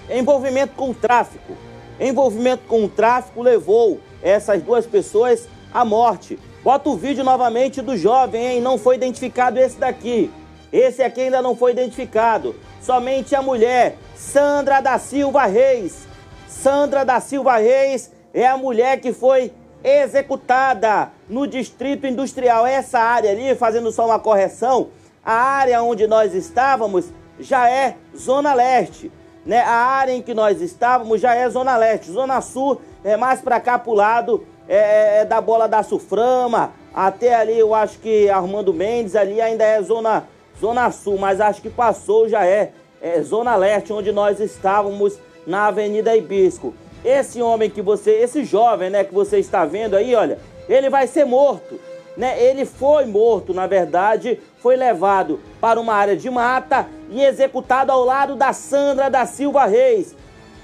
Envolvimento 0.09 0.75
com 0.75 0.91
o 0.91 0.93
tráfico. 0.93 1.57
Envolvimento 1.99 2.63
com 2.67 2.85
o 2.85 2.89
tráfico 2.89 3.41
levou 3.41 3.99
essas 4.21 4.61
duas 4.61 4.85
pessoas 4.85 5.49
à 5.73 5.83
morte. 5.83 6.37
Bota 6.63 6.89
o 6.89 6.97
vídeo 6.97 7.23
novamente 7.23 7.81
do 7.81 7.97
jovem, 7.97 8.45
hein? 8.45 8.61
Não 8.61 8.77
foi 8.77 8.95
identificado 8.95 9.59
esse 9.59 9.79
daqui. 9.79 10.31
Esse 10.71 11.01
aqui 11.01 11.21
ainda 11.21 11.41
não 11.41 11.55
foi 11.55 11.71
identificado. 11.71 12.55
Somente 12.85 13.35
a 13.35 13.41
mulher, 13.41 13.97
Sandra 14.15 14.79
da 14.79 14.99
Silva 14.99 15.45
Reis. 15.45 16.07
Sandra 16.47 17.03
da 17.03 17.19
Silva 17.19 17.57
Reis 17.57 18.11
é 18.31 18.45
a 18.45 18.57
mulher 18.57 19.01
que 19.01 19.11
foi 19.11 19.51
executada 19.83 21.09
no 21.27 21.47
Distrito 21.47 22.05
Industrial. 22.05 22.67
Essa 22.67 22.99
área 22.99 23.31
ali, 23.31 23.55
fazendo 23.55 23.91
só 23.91 24.05
uma 24.05 24.19
correção, 24.19 24.89
a 25.25 25.33
área 25.33 25.81
onde 25.81 26.05
nós 26.05 26.35
estávamos 26.35 27.05
já 27.39 27.67
é 27.67 27.95
Zona 28.15 28.53
Leste. 28.53 29.11
Né? 29.43 29.61
A 29.61 29.73
área 29.73 30.13
em 30.13 30.21
que 30.21 30.35
nós 30.35 30.61
estávamos 30.61 31.19
já 31.19 31.33
é 31.33 31.49
Zona 31.49 31.75
Leste. 31.77 32.11
Zona 32.11 32.39
Sul 32.39 32.79
é 33.03 33.17
mais 33.17 33.41
para 33.41 33.59
cá 33.59 33.79
pro 33.79 33.93
lado 33.93 34.45
é, 34.67 34.75
é, 34.75 35.21
é, 35.21 35.25
da 35.25 35.39
bola 35.39 35.67
da 35.67 35.83
Suframa, 35.83 36.73
até 36.93 37.35
ali 37.35 37.59
eu 37.59 37.75
acho 37.75 37.99
que 37.99 38.29
Armando 38.29 38.73
Mendes 38.73 39.15
ali 39.15 39.39
ainda 39.39 39.63
é 39.63 39.79
zona, 39.81 40.27
zona 40.59 40.91
sul, 40.91 41.17
mas 41.17 41.41
acho 41.41 41.61
que 41.61 41.69
passou 41.69 42.27
já 42.29 42.45
é, 42.45 42.71
é 43.01 43.21
zona 43.21 43.55
leste, 43.55 43.93
onde 43.93 44.11
nós 44.11 44.39
estávamos 44.39 45.19
na 45.45 45.67
Avenida 45.67 46.15
Ibisco. 46.15 46.73
Esse 47.03 47.41
homem 47.41 47.69
que 47.69 47.81
você, 47.81 48.11
esse 48.11 48.43
jovem, 48.43 48.89
né, 48.89 49.03
que 49.03 49.13
você 49.13 49.37
está 49.37 49.65
vendo 49.65 49.95
aí, 49.95 50.15
olha, 50.15 50.39
ele 50.67 50.89
vai 50.89 51.05
ser 51.05 51.25
morto, 51.25 51.79
né? 52.17 52.41
Ele 52.41 52.65
foi 52.65 53.05
morto, 53.05 53.53
na 53.53 53.67
verdade, 53.67 54.39
foi 54.57 54.75
levado 54.75 55.39
para 55.61 55.79
uma 55.79 55.93
área 55.93 56.15
de 56.15 56.29
mata 56.29 56.87
e 57.11 57.23
executado 57.23 57.91
ao 57.91 58.03
lado 58.03 58.35
da 58.35 58.53
Sandra 58.53 59.09
da 59.09 59.25
Silva 59.25 59.65
Reis. 59.65 60.15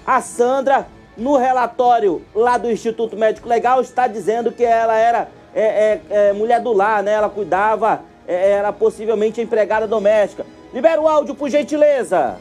A 0.05 0.21
Sandra 0.21 0.87
no 1.15 1.37
relatório 1.37 2.21
lá 2.33 2.57
do 2.57 2.71
Instituto 2.71 3.15
Médico 3.15 3.47
Legal 3.47 3.81
está 3.81 4.07
dizendo 4.07 4.51
que 4.51 4.63
ela 4.63 4.97
era 4.97 5.29
é, 5.53 5.61
é, 5.63 6.01
é, 6.09 6.33
mulher 6.33 6.61
do 6.61 6.71
lar, 6.71 7.03
né? 7.03 7.11
Ela 7.11 7.29
cuidava, 7.29 8.01
era 8.27 8.71
possivelmente 8.71 9.41
empregada 9.41 9.87
doméstica. 9.87 10.45
Libera 10.73 11.01
o 11.01 11.07
áudio, 11.07 11.35
por 11.35 11.49
gentileza. 11.49 12.39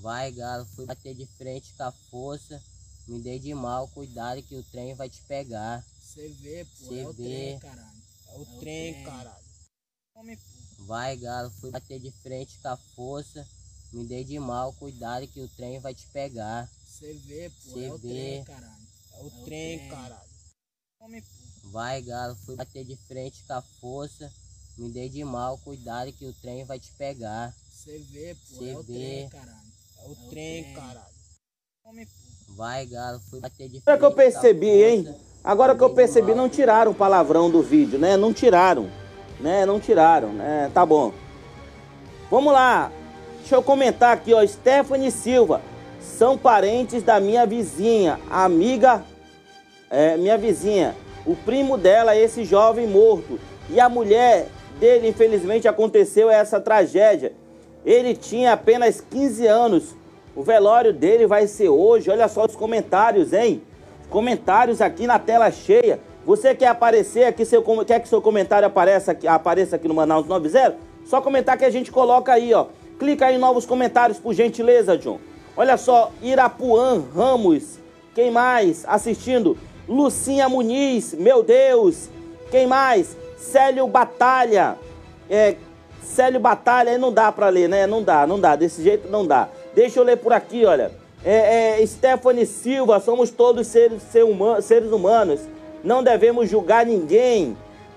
Vai, 0.00 0.32
galo, 0.32 0.64
fui 0.74 0.86
bater 0.86 1.14
de 1.14 1.26
frente 1.26 1.74
com 1.76 1.82
a 1.82 1.92
força. 2.10 2.60
Me 3.06 3.20
dei 3.20 3.38
de 3.38 3.52
mal, 3.52 3.86
cuidado 3.88 4.42
que 4.42 4.56
o 4.56 4.62
trem 4.64 4.94
vai 4.94 5.10
te 5.10 5.20
pegar. 5.22 5.84
Você 6.00 6.28
vê, 6.40 6.64
pô, 6.64 6.88
Cê 6.88 7.00
é 7.00 7.06
o 7.06 7.12
vê. 7.12 7.22
trem, 7.22 7.58
caralho. 7.58 8.02
É 8.28 8.32
o, 8.32 8.38
é 8.38 8.40
o 8.40 8.44
trem, 8.60 8.92
trem, 8.94 9.04
caralho. 9.04 9.44
Vai, 10.86 11.16
galo, 11.16 11.50
fui 11.60 11.70
bater 11.70 12.00
de 12.00 12.10
frente 12.22 12.58
com 12.62 12.68
a 12.68 12.76
força. 12.96 13.46
Me 13.92 14.06
dei 14.06 14.24
de 14.24 14.38
mal, 14.38 14.72
cuidado 14.74 15.26
que 15.28 15.40
o 15.40 15.48
trem 15.48 15.80
vai 15.80 15.94
te 15.94 16.06
pegar. 16.06 16.66
Você 16.86 17.12
vê, 17.26 17.50
pô, 17.50 17.72
Cê 17.74 17.84
é 17.84 17.92
o 17.92 17.98
vê. 17.98 18.08
trem, 18.08 18.44
caralho. 18.44 18.86
É 19.12 19.22
o, 19.22 19.26
é 19.26 19.30
trem, 19.44 19.78
trem, 19.78 19.88
caralho. 19.90 20.30
Vai, 21.64 22.02
galo, 22.02 22.34
fui 22.46 22.56
bater 22.56 22.84
de 22.84 22.96
frente 22.96 23.44
com 23.46 23.54
a 23.54 23.62
força. 23.80 24.30
Me 24.78 24.88
dei 24.90 25.08
de 25.08 25.22
mal, 25.24 25.58
cuidado 25.58 26.12
que 26.12 26.24
o 26.26 26.32
trem 26.34 26.64
vai 26.64 26.78
te 26.78 26.90
pegar. 26.92 27.52
Você 27.70 27.98
vê, 28.10 28.34
pô, 28.34 28.58
Cê 28.58 28.70
é 28.70 28.76
o 28.76 28.82
vê. 28.82 28.92
trem, 28.92 29.28
caralho. 29.28 29.70
É 29.98 30.08
o, 30.08 30.12
é 30.12 30.30
trem, 30.30 30.62
trem, 30.62 30.74
caralho. 30.74 31.20
Vai, 32.56 32.86
galo, 32.86 33.20
fui 33.30 33.40
bater 33.40 33.68
de 33.68 33.80
frente. 33.80 33.82
Agora 33.86 33.98
que 33.98 34.04
eu 34.04 34.12
percebi, 34.12 34.84
hein? 34.84 35.14
Agora 35.42 35.74
que 35.74 35.82
eu 35.82 35.90
percebi, 35.90 36.34
não 36.34 36.48
tiraram 36.48 36.92
o 36.92 36.94
palavrão 36.94 37.50
do 37.50 37.62
vídeo, 37.62 37.98
né? 37.98 38.16
Não 38.16 38.32
tiraram, 38.32 38.90
né? 39.38 39.64
Não 39.64 39.80
tiraram, 39.80 40.32
né? 40.32 40.70
Tá 40.74 40.84
bom. 40.84 41.12
Vamos 42.30 42.52
lá. 42.52 42.92
Deixa 43.38 43.54
eu 43.54 43.62
comentar 43.62 44.12
aqui, 44.12 44.32
ó. 44.34 44.46
Stephanie 44.46 45.10
Silva 45.10 45.62
são 46.00 46.36
parentes 46.36 47.02
da 47.02 47.18
minha 47.18 47.46
vizinha, 47.46 48.20
amiga, 48.30 49.04
é, 49.88 50.16
minha 50.16 50.38
vizinha. 50.38 50.94
O 51.26 51.36
primo 51.36 51.76
dela, 51.76 52.16
esse 52.16 52.44
jovem 52.44 52.86
morto. 52.86 53.38
E 53.68 53.78
a 53.78 53.88
mulher 53.88 54.48
dele, 54.78 55.08
infelizmente, 55.08 55.68
aconteceu 55.68 56.30
essa 56.30 56.60
tragédia. 56.60 57.32
Ele 57.84 58.14
tinha 58.14 58.52
apenas 58.52 59.00
15 59.00 59.46
anos. 59.46 59.94
O 60.34 60.42
velório 60.42 60.92
dele 60.92 61.26
vai 61.26 61.46
ser 61.46 61.68
hoje. 61.68 62.10
Olha 62.10 62.28
só 62.28 62.44
os 62.44 62.56
comentários, 62.56 63.32
hein? 63.32 63.62
Comentários 64.08 64.80
aqui 64.80 65.06
na 65.06 65.18
tela 65.18 65.50
cheia. 65.50 66.00
Você 66.24 66.54
quer 66.54 66.68
aparecer 66.68 67.24
aqui, 67.24 67.44
seu, 67.44 67.62
quer 67.84 68.00
que 68.00 68.08
seu 68.08 68.20
comentário 68.20 68.66
apareça 68.66 69.12
aqui, 69.12 69.26
apareça 69.26 69.76
aqui 69.76 69.88
no 69.88 69.94
Manaus 69.94 70.26
90? 70.26 70.76
Só 71.04 71.20
comentar 71.20 71.56
que 71.56 71.64
a 71.64 71.70
gente 71.70 71.90
coloca 71.90 72.32
aí, 72.32 72.52
ó. 72.52 72.66
Clica 72.98 73.26
aí 73.26 73.36
em 73.36 73.38
novos 73.38 73.64
comentários, 73.64 74.18
por 74.18 74.34
gentileza, 74.34 74.98
John. 74.98 75.18
Olha 75.56 75.76
só, 75.76 76.12
Irapuã 76.22 77.02
Ramos. 77.14 77.78
Quem 78.14 78.30
mais 78.30 78.84
assistindo? 78.86 79.56
Lucinha 79.90 80.48
Muniz, 80.48 81.14
meu 81.14 81.42
Deus. 81.42 82.08
Quem 82.48 82.64
mais? 82.64 83.16
Célio 83.36 83.88
Batalha. 83.88 84.76
É, 85.28 85.56
Célio 86.00 86.38
Batalha, 86.38 86.96
não 86.96 87.12
dá 87.12 87.32
pra 87.32 87.48
ler, 87.48 87.68
né? 87.68 87.88
Não 87.88 88.00
dá, 88.00 88.24
não 88.24 88.38
dá. 88.38 88.54
Desse 88.54 88.84
jeito 88.84 89.10
não 89.10 89.26
dá. 89.26 89.48
Deixa 89.74 89.98
eu 89.98 90.04
ler 90.04 90.16
por 90.18 90.32
aqui, 90.32 90.64
olha. 90.64 90.92
É, 91.24 91.80
é, 91.80 91.86
Stephanie 91.86 92.46
Silva, 92.46 93.00
somos 93.00 93.30
todos 93.30 93.66
seres, 93.66 94.00
seres 94.62 94.92
humanos. 94.92 95.40
Não 95.82 96.04
devemos 96.04 96.48
julgar 96.48 96.86
ninguém. 96.86 97.56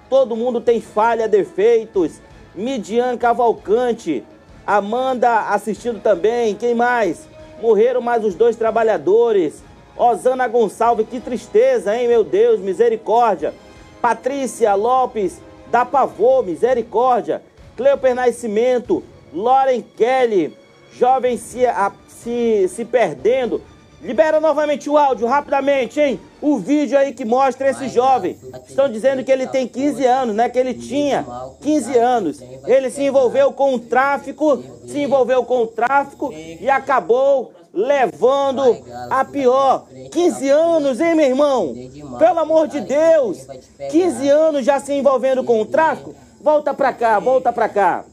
Todo 0.09 0.35
mundo 0.35 0.59
tem 0.59 0.81
falha, 0.81 1.27
defeitos. 1.27 2.13
Midian 2.55 3.15
Cavalcante. 3.17 4.23
Amanda 4.65 5.49
assistindo 5.49 6.01
também. 6.01 6.55
Quem 6.55 6.73
mais? 6.73 7.27
Morreram 7.61 8.01
mais 8.01 8.25
os 8.25 8.33
dois 8.33 8.55
trabalhadores. 8.55 9.61
Osana 9.97 10.47
Gonçalves, 10.47 11.07
que 11.07 11.19
tristeza, 11.19 11.95
hein, 11.95 12.07
meu 12.07 12.23
Deus, 12.23 12.59
misericórdia. 12.59 13.53
Patrícia 14.01 14.73
Lopes, 14.75 15.39
da 15.71 15.85
pavor, 15.85 16.45
misericórdia. 16.45 17.41
Cleoper 17.75 18.13
Nascimento, 18.13 19.03
Loren 19.33 19.81
Kelly, 19.95 20.55
jovem 20.93 21.37
se, 21.37 21.65
a, 21.65 21.91
se, 22.07 22.67
se 22.67 22.85
perdendo. 22.85 23.61
Libera 24.03 24.39
novamente 24.39 24.89
o 24.89 24.97
áudio, 24.97 25.25
rapidamente, 25.27 25.99
hein? 25.99 26.19
O 26.41 26.57
vídeo 26.57 26.97
aí 26.97 27.13
que 27.13 27.23
mostra 27.23 27.69
esse 27.69 27.87
jovem. 27.87 28.37
Estão 28.67 28.89
dizendo 28.89 29.23
que 29.23 29.31
ele 29.31 29.47
tem 29.47 29.65
15 29.65 30.05
anos, 30.05 30.35
né? 30.35 30.49
Que 30.49 30.59
ele 30.59 30.73
tinha 30.73 31.25
15 31.61 31.97
anos. 31.97 32.41
Ele 32.65 32.89
se 32.89 33.01
envolveu 33.01 33.53
com 33.53 33.73
o 33.73 33.79
tráfico, 33.79 34.61
se 34.85 34.99
envolveu 34.99 35.45
com 35.45 35.61
o 35.61 35.67
tráfico 35.67 36.33
e 36.33 36.69
acabou 36.69 37.53
levando 37.73 38.61
a 39.09 39.23
pior. 39.23 39.85
15 40.11 40.49
anos, 40.49 40.99
hein, 40.99 41.15
meu 41.15 41.25
irmão? 41.25 41.73
Pelo 42.19 42.39
amor 42.39 42.67
de 42.67 42.81
Deus! 42.81 43.47
15 43.89 44.29
anos 44.29 44.65
já 44.65 44.81
se 44.81 44.93
envolvendo 44.93 45.45
com 45.45 45.61
o 45.61 45.65
tráfico? 45.65 46.13
Volta 46.41 46.73
pra 46.73 46.91
cá, 46.91 47.19
volta 47.19 47.53
pra 47.53 47.69
cá. 47.69 48.03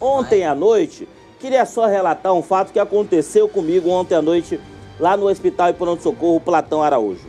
Ontem 0.00 0.46
à 0.46 0.54
noite, 0.54 1.08
queria 1.38 1.64
só 1.64 1.86
relatar 1.86 2.32
um 2.34 2.42
fato 2.42 2.72
que 2.72 2.78
aconteceu 2.78 3.48
comigo 3.48 3.88
ontem 3.88 4.14
à 4.14 4.22
noite 4.22 4.60
lá 4.98 5.16
no 5.16 5.28
Hospital 5.28 5.70
e 5.70 5.74
Pronto-Socorro 5.74 6.40
Platão 6.40 6.82
Araújo. 6.82 7.28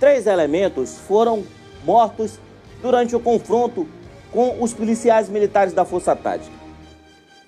Três 0.00 0.26
elementos 0.26 0.98
foram 0.98 1.44
mortos 1.84 2.40
durante 2.80 3.14
o 3.14 3.20
confronto 3.20 3.86
com 4.32 4.62
os 4.62 4.72
policiais 4.74 5.28
militares 5.28 5.72
da 5.72 5.84
Força 5.84 6.16
Tática. 6.16 6.62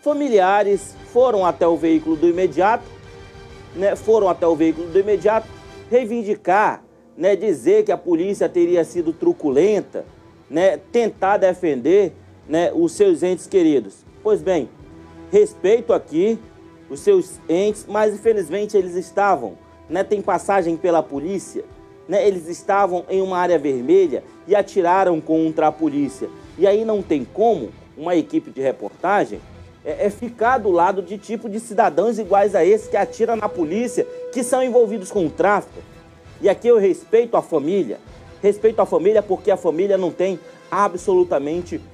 Familiares 0.03 0.95
foram 1.13 1.45
até 1.45 1.67
o 1.67 1.77
veículo 1.77 2.15
do 2.15 2.29
imediato, 2.29 2.85
né, 3.75 3.97
foram 3.97 4.29
até 4.29 4.47
o 4.47 4.55
veículo 4.55 4.89
do 4.89 5.01
imediato 5.01 5.49
reivindicar, 5.91 6.85
né, 7.17 7.35
dizer 7.35 7.85
que 7.85 7.91
a 7.91 7.97
polícia 7.97 8.49
teria 8.49 8.85
sido 8.85 9.13
truculenta, 9.13 10.05
né, 10.49 10.77
tentar 10.93 11.39
defender 11.39 12.13
né, 12.47 12.71
os 12.73 12.93
seus 12.93 13.23
entes 13.23 13.47
queridos. 13.47 14.05
Pois 14.23 14.43
bem, 14.43 14.69
respeito 15.31 15.93
aqui 15.93 16.39
os 16.89 17.01
seus 17.01 17.41
entes, 17.49 17.87
mas 17.89 18.15
infelizmente 18.15 18.77
eles 18.77 18.95
estavam, 18.95 19.55
né, 19.89 20.05
tem 20.05 20.21
passagem 20.21 20.77
pela 20.77 21.03
polícia, 21.03 21.65
né, 22.09 22.27
eles 22.27 22.49
estavam 22.49 23.05
em 23.09 23.21
uma 23.21 23.39
área 23.39 23.59
vermelha 23.59 24.23
e 24.47 24.55
atiraram 24.55 25.21
contra 25.21 25.69
a 25.69 25.73
polícia. 25.73 26.29
E 26.59 26.67
aí 26.67 26.85
não 26.85 27.03
tem 27.03 27.25
como 27.25 27.71
uma 27.97 28.15
equipe 28.15 28.51
de 28.51 28.61
reportagem 28.61 29.41
é, 29.85 30.07
é 30.07 30.11
ficar 30.11 30.59
do 30.59 30.71
lado 30.71 31.03
de 31.03 31.19
tipo 31.19 31.49
de 31.49 31.61
cidadãos 31.61 32.19
iguais 32.19 32.55
a 32.55 32.65
esse 32.65 32.89
que 32.89 32.97
atira 32.97 33.37
na 33.37 33.49
polícia, 33.49 34.07
que 34.33 34.43
são 34.43 34.63
envolvidos 34.63 35.11
com 35.11 35.27
o 35.27 35.31
tráfico. 35.31 35.81
E 36.41 36.49
aqui 36.49 36.69
eu 36.69 36.79
respeito 36.79 37.37
a 37.37 37.43
família, 37.43 37.99
respeito 38.43 38.81
a 38.81 38.87
família 38.87 39.23
porque 39.23 39.51
a 39.51 39.57
família 39.57 39.99
não 39.99 40.11
tem 40.11 40.41
absolutamente 40.71 41.77
nada 41.77 41.94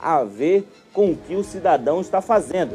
a 0.00 0.24
ver 0.24 0.66
com 0.92 1.10
o 1.10 1.16
que 1.16 1.34
o 1.34 1.44
cidadão 1.44 2.00
está 2.00 2.20
fazendo. 2.20 2.74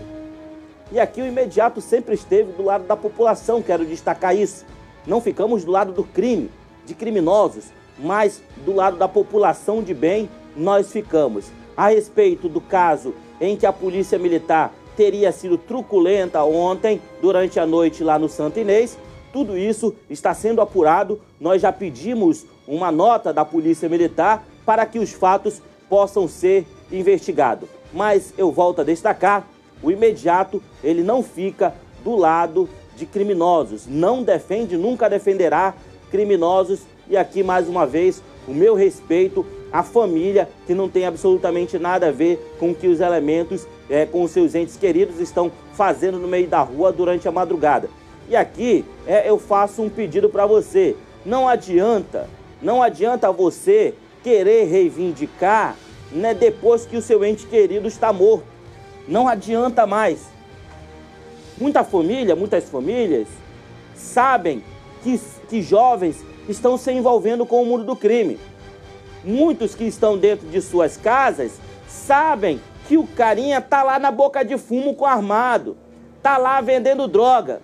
E 0.92 1.00
aqui 1.00 1.22
o 1.22 1.28
imediato 1.28 1.82
sempre 1.82 2.16
esteve 2.16 2.54
do 2.54 2.64
lado 2.64 2.86
da 2.86 2.96
população, 2.96 3.62
quero 3.62 3.86
destacar 3.86 4.36
isso. 4.36 4.66
Não 5.06 5.20
ficamos 5.20 5.66
do 5.66 5.72
lado 5.72 5.92
do 5.92 6.04
crime, 6.04 6.50
de 6.86 6.94
criminosos, 6.94 7.66
mas 8.00 8.42
do 8.66 8.74
lado 8.74 8.98
da 8.98 9.08
população 9.08 9.84
de 9.84 9.94
bem 9.94 10.30
nós 10.56 10.92
ficamos. 10.92 11.52
A 11.76 11.90
respeito 11.90 12.48
do 12.48 12.62
caso 12.62 13.14
em 13.40 13.56
que 13.56 13.66
a 13.66 13.74
polícia 13.74 14.18
militar 14.18 14.74
teria 14.96 15.32
sido 15.32 15.58
truculenta 15.58 16.44
ontem, 16.44 17.00
durante 17.22 17.60
a 17.60 17.66
noite 17.66 18.04
lá 18.04 18.18
no 18.18 18.28
Santo 18.28 18.60
Inês, 18.60 18.98
tudo 19.32 19.58
isso 19.58 19.94
está 20.10 20.34
sendo 20.34 20.62
apurado. 20.62 21.22
Nós 21.40 21.62
já 21.62 21.72
pedimos 21.72 22.46
uma 22.68 22.92
nota 22.92 23.32
da 23.32 23.46
Polícia 23.46 23.88
Militar 23.88 24.44
para 24.66 24.86
que 24.86 24.98
os 24.98 25.12
fatos 25.12 25.62
possam 25.90 26.28
ser 26.28 26.66
investigados. 26.92 27.70
Mas 27.94 28.34
eu 28.38 28.52
volto 28.52 28.82
a 28.82 28.84
destacar 28.84 29.48
o 29.82 29.92
imediato, 29.92 30.62
ele 30.84 31.04
não 31.04 31.22
fica 31.22 31.74
do 32.04 32.16
lado 32.16 32.68
de 32.96 33.06
criminosos, 33.06 33.86
não 33.88 34.24
defende, 34.24 34.76
nunca 34.76 35.10
defenderá 35.10 35.74
criminosos. 36.10 36.82
E 37.08 37.16
aqui 37.16 37.44
mais 37.44 37.68
uma 37.68 37.86
vez, 37.86 38.22
o 38.48 38.54
meu 38.54 38.76
respeito 38.76 39.46
à 39.72 39.84
família 39.84 40.50
que 40.66 40.74
não 40.74 40.90
tem 40.90 41.06
absolutamente 41.06 41.78
nada 41.78 42.08
a 42.08 42.12
ver 42.12 42.56
com 42.60 42.72
o 42.72 42.76
que 42.76 42.88
os 42.88 43.00
elementos, 43.00 43.68
é, 43.90 44.06
com 44.06 44.24
os 44.24 44.32
seus 44.32 44.56
entes 44.56 44.78
queridos, 44.78 45.20
estão 45.20 45.52
fazendo 45.74 46.18
no 46.18 46.28
meio 46.28 46.48
da 46.48 46.62
rua 46.62 46.92
durante 46.92 47.28
a 47.28 47.32
madrugada. 47.32 47.90
E 48.30 48.36
aqui 48.36 48.84
é, 49.06 49.30
eu 49.30 49.38
faço 49.38 49.82
um 49.82 49.90
pedido 49.90 50.30
para 50.30 50.46
você: 50.46 50.96
não 51.26 51.48
adianta, 51.48 52.30
não 52.62 52.82
adianta 52.82 53.32
você 53.32 53.94
querer 54.28 54.66
reivindicar 54.66 55.78
né, 56.12 56.34
depois 56.34 56.86
que 56.86 56.98
o 56.98 57.02
seu 57.02 57.24
ente 57.24 57.48
querido 57.48 57.88
está 57.88 58.12
morto. 58.12 58.44
Não 59.08 59.26
adianta 59.26 59.88
mais. 59.88 60.28
Muita 61.58 61.82
família, 61.82 62.36
muitas 62.36 62.66
famílias 62.66 63.30
sabem 63.96 64.62
que, 65.02 65.18
que 65.48 65.62
jovens 65.62 66.26
estão 66.50 66.78
se 66.78 66.92
envolvendo 66.92 67.46
com 67.46 67.64
o 67.64 67.66
mundo 67.66 67.86
do 67.86 67.96
crime. 67.96 68.38
Muitos 69.24 69.74
que 69.74 69.86
estão 69.86 70.18
dentro 70.18 70.46
de 70.50 70.62
suas 70.62 70.98
casas 70.98 71.54
sabem 71.88 72.60
que 72.86 72.98
o 72.98 73.08
carinha 73.08 73.62
tá 73.62 73.82
lá 73.82 73.98
na 73.98 74.12
boca 74.12 74.44
de 74.44 74.58
fumo 74.58 74.94
com 74.94 75.06
armado, 75.06 75.78
tá 76.22 76.38
lá 76.38 76.60
vendendo 76.60 77.08
droga. 77.08 77.62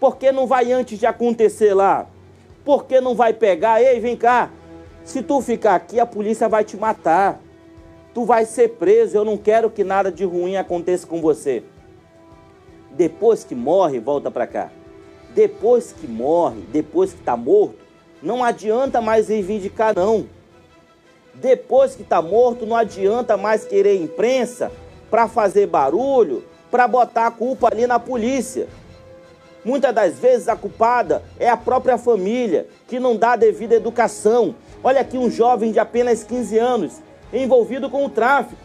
Por 0.00 0.16
que 0.16 0.32
não 0.32 0.46
vai 0.46 0.72
antes 0.72 0.98
de 0.98 1.04
acontecer 1.04 1.74
lá? 1.74 2.06
Por 2.64 2.86
que 2.86 3.02
não 3.02 3.14
vai 3.14 3.34
pegar? 3.34 3.82
Ei, 3.82 4.00
vem 4.00 4.16
cá. 4.16 4.50
Se 5.06 5.22
tu 5.22 5.40
ficar 5.40 5.74
aqui, 5.74 5.98
a 5.98 6.04
polícia 6.04 6.48
vai 6.50 6.64
te 6.64 6.76
matar 6.76 7.40
tu 8.16 8.24
vai 8.24 8.46
ser 8.46 8.70
preso, 8.70 9.14
eu 9.14 9.26
não 9.26 9.36
quero 9.36 9.68
que 9.68 9.84
nada 9.84 10.10
de 10.10 10.24
ruim 10.24 10.56
aconteça 10.56 11.06
com 11.06 11.20
você. 11.20 11.62
Depois 12.92 13.44
que 13.44 13.54
morre, 13.54 14.00
volta 14.00 14.30
para 14.30 14.46
cá. 14.46 14.70
Depois 15.34 15.92
que 15.92 16.06
morre, 16.06 16.62
depois 16.72 17.12
que 17.12 17.20
está 17.20 17.36
morto, 17.36 17.76
não 18.22 18.42
adianta 18.42 19.02
mais 19.02 19.28
reivindicar 19.28 19.94
não. 19.94 20.26
Depois 21.34 21.94
que 21.94 22.00
está 22.00 22.22
morto, 22.22 22.64
não 22.64 22.74
adianta 22.74 23.36
mais 23.36 23.66
querer 23.66 24.00
imprensa 24.00 24.72
para 25.10 25.28
fazer 25.28 25.66
barulho, 25.66 26.42
para 26.70 26.88
botar 26.88 27.26
a 27.26 27.30
culpa 27.30 27.68
ali 27.70 27.86
na 27.86 27.98
polícia. 27.98 28.66
Muitas 29.62 29.94
das 29.94 30.18
vezes 30.18 30.48
a 30.48 30.56
culpada 30.56 31.22
é 31.38 31.50
a 31.50 31.56
própria 31.56 31.98
família, 31.98 32.66
que 32.88 32.98
não 32.98 33.14
dá 33.14 33.32
a 33.32 33.36
devida 33.36 33.74
educação. 33.74 34.54
Olha 34.82 35.00
aqui 35.00 35.18
um 35.18 35.30
jovem 35.30 35.72
de 35.72 35.78
apenas 35.78 36.22
15 36.22 36.58
anos 36.58 37.02
envolvido 37.32 37.90
com 37.90 38.04
o 38.04 38.08
tráfico. 38.08 38.60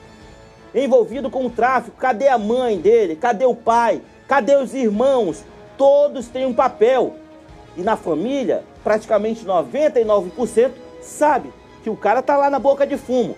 Envolvido 0.74 1.30
com 1.30 1.46
o 1.46 1.50
tráfico. 1.50 1.98
Cadê 1.98 2.28
a 2.28 2.38
mãe 2.38 2.78
dele? 2.78 3.16
Cadê 3.16 3.46
o 3.46 3.56
pai? 3.56 4.02
Cadê 4.28 4.56
os 4.56 4.74
irmãos? 4.74 5.44
Todos 5.78 6.28
têm 6.28 6.46
um 6.46 6.54
papel. 6.54 7.16
E 7.76 7.82
na 7.82 7.96
família, 7.96 8.64
praticamente 8.84 9.46
99% 9.46 10.72
sabe 11.02 11.52
que 11.84 11.90
o 11.90 11.96
cara 11.96 12.22
tá 12.22 12.38
lá 12.38 12.50
na 12.50 12.60
boca 12.60 12.86
de 12.86 12.98
fumo. 12.98 13.36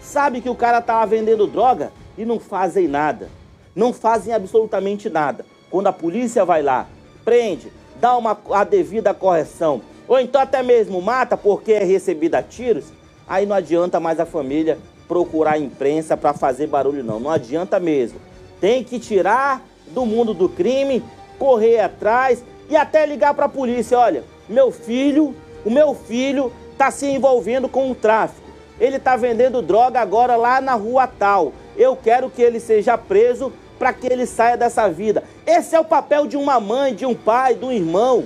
Sabe 0.00 0.40
que 0.40 0.50
o 0.50 0.54
cara 0.54 0.80
tá 0.80 0.94
lá 0.94 1.06
vendendo 1.06 1.46
droga 1.46 1.92
e 2.16 2.24
não 2.24 2.40
fazem 2.40 2.88
nada. 2.88 3.28
Não 3.74 3.92
fazem 3.92 4.32
absolutamente 4.32 5.08
nada. 5.08 5.44
Quando 5.70 5.86
a 5.86 5.92
polícia 5.92 6.44
vai 6.44 6.62
lá, 6.62 6.86
prende, 7.24 7.72
dá 8.00 8.16
uma 8.16 8.36
a 8.50 8.64
devida 8.64 9.14
correção, 9.14 9.80
ou 10.12 10.20
então 10.20 10.40
até 10.40 10.62
mesmo 10.62 11.00
mata 11.00 11.36
porque 11.36 11.72
é 11.72 11.84
recebida 11.84 12.38
a 12.38 12.42
tiros, 12.42 12.84
Aí 13.32 13.46
não 13.46 13.56
adianta 13.56 14.00
mais 14.00 14.20
a 14.20 14.26
família 14.26 14.78
procurar 15.08 15.52
a 15.52 15.58
imprensa 15.58 16.16
para 16.16 16.32
fazer 16.34 16.66
barulho, 16.66 17.04
não. 17.04 17.20
Não 17.20 17.30
adianta 17.30 17.78
mesmo. 17.78 18.20
Tem 18.60 18.82
que 18.84 18.98
tirar 18.98 19.62
do 19.88 20.04
mundo 20.04 20.34
do 20.34 20.48
crime, 20.48 21.02
correr 21.38 21.80
atrás 21.80 22.44
e 22.68 22.76
até 22.76 23.06
ligar 23.06 23.34
para 23.34 23.46
a 23.46 23.48
polícia. 23.48 23.98
Olha, 23.98 24.24
meu 24.48 24.70
filho, 24.70 25.34
o 25.64 25.70
meu 25.70 25.94
filho 25.94 26.52
está 26.72 26.90
se 26.90 27.06
envolvendo 27.06 27.68
com 27.68 27.90
o 27.90 27.94
tráfico. 27.94 28.50
Ele 28.80 28.96
está 28.96 29.16
vendendo 29.16 29.62
droga 29.62 30.00
agora 30.00 30.36
lá 30.36 30.60
na 30.60 30.74
rua 30.74 31.06
tal. 31.06 31.52
Eu 31.76 31.96
quero 31.96 32.28
que 32.28 32.42
ele 32.42 32.58
seja 32.60 32.98
preso 32.98 33.52
para 33.78 33.92
que 33.92 34.06
ele 34.06 34.26
saia 34.26 34.56
dessa 34.56 34.88
vida. 34.88 35.24
Esse 35.46 35.74
é 35.74 35.80
o 35.80 35.84
papel 35.84 36.26
de 36.26 36.36
uma 36.36 36.60
mãe, 36.60 36.94
de 36.94 37.06
um 37.06 37.14
pai, 37.14 37.54
de 37.54 37.64
um 37.64 37.72
irmão. 37.72 38.24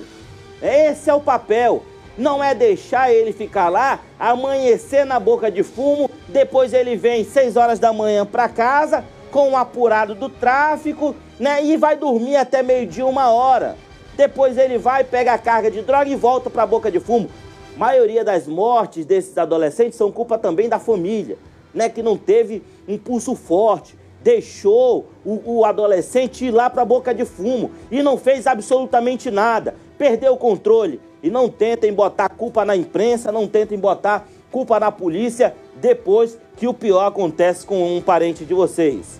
Esse 0.61 1.09
é 1.09 1.13
o 1.13 1.21
papel. 1.21 1.83
Não 2.17 2.43
é 2.43 2.55
deixar 2.55 3.13
ele 3.13 3.31
ficar 3.31 3.69
lá, 3.69 3.99
amanhecer 4.19 5.05
na 5.05 5.19
boca 5.19 5.51
de 5.51 5.61
fumo, 5.61 6.09
depois 6.27 6.73
ele 6.73 6.95
vem 6.95 7.23
6 7.23 7.55
horas 7.55 7.77
da 7.77 7.93
manhã 7.93 8.25
para 8.25 8.49
casa 8.49 9.05
com 9.31 9.51
o 9.51 9.55
apurado 9.55 10.15
do 10.15 10.27
tráfico, 10.27 11.15
né? 11.39 11.63
E 11.63 11.77
vai 11.77 11.95
dormir 11.95 12.35
até 12.37 12.63
meio-dia, 12.63 13.05
uma 13.05 13.29
hora. 13.29 13.77
Depois 14.15 14.57
ele 14.57 14.79
vai, 14.79 15.03
pega 15.03 15.33
a 15.33 15.37
carga 15.37 15.69
de 15.69 15.83
droga 15.83 16.09
e 16.09 16.15
volta 16.15 16.49
para 16.49 16.63
a 16.63 16.67
boca 16.67 16.89
de 16.89 16.99
fumo. 16.99 17.29
A 17.75 17.79
maioria 17.79 18.23
das 18.23 18.47
mortes 18.47 19.05
desses 19.05 19.37
adolescentes 19.37 19.95
são 19.95 20.11
culpa 20.11 20.39
também 20.39 20.67
da 20.67 20.79
família, 20.79 21.37
né? 21.71 21.87
Que 21.87 22.01
não 22.01 22.17
teve 22.17 22.63
um 22.87 22.97
pulso 22.97 23.35
forte, 23.35 23.95
deixou 24.23 25.07
o, 25.23 25.59
o 25.59 25.65
adolescente 25.65 26.45
ir 26.45 26.51
lá 26.51 26.67
para 26.67 26.81
a 26.81 26.85
boca 26.85 27.13
de 27.13 27.25
fumo 27.25 27.69
e 27.91 28.01
não 28.01 28.17
fez 28.17 28.47
absolutamente 28.47 29.29
nada, 29.29 29.75
perdeu 29.97 30.33
o 30.33 30.37
controle. 30.37 30.99
E 31.21 31.29
não 31.29 31.49
tentem 31.49 31.91
botar 31.91 32.29
culpa 32.29 32.63
na 32.63 32.75
imprensa, 32.75 33.31
não 33.31 33.47
tentem 33.47 33.77
botar 33.77 34.27
culpa 34.51 34.79
na 34.79 34.91
polícia 34.91 35.55
depois 35.75 36.37
que 36.55 36.67
o 36.67 36.73
pior 36.73 37.05
acontece 37.05 37.65
com 37.65 37.97
um 37.97 38.01
parente 38.01 38.45
de 38.45 38.53
vocês. 38.53 39.19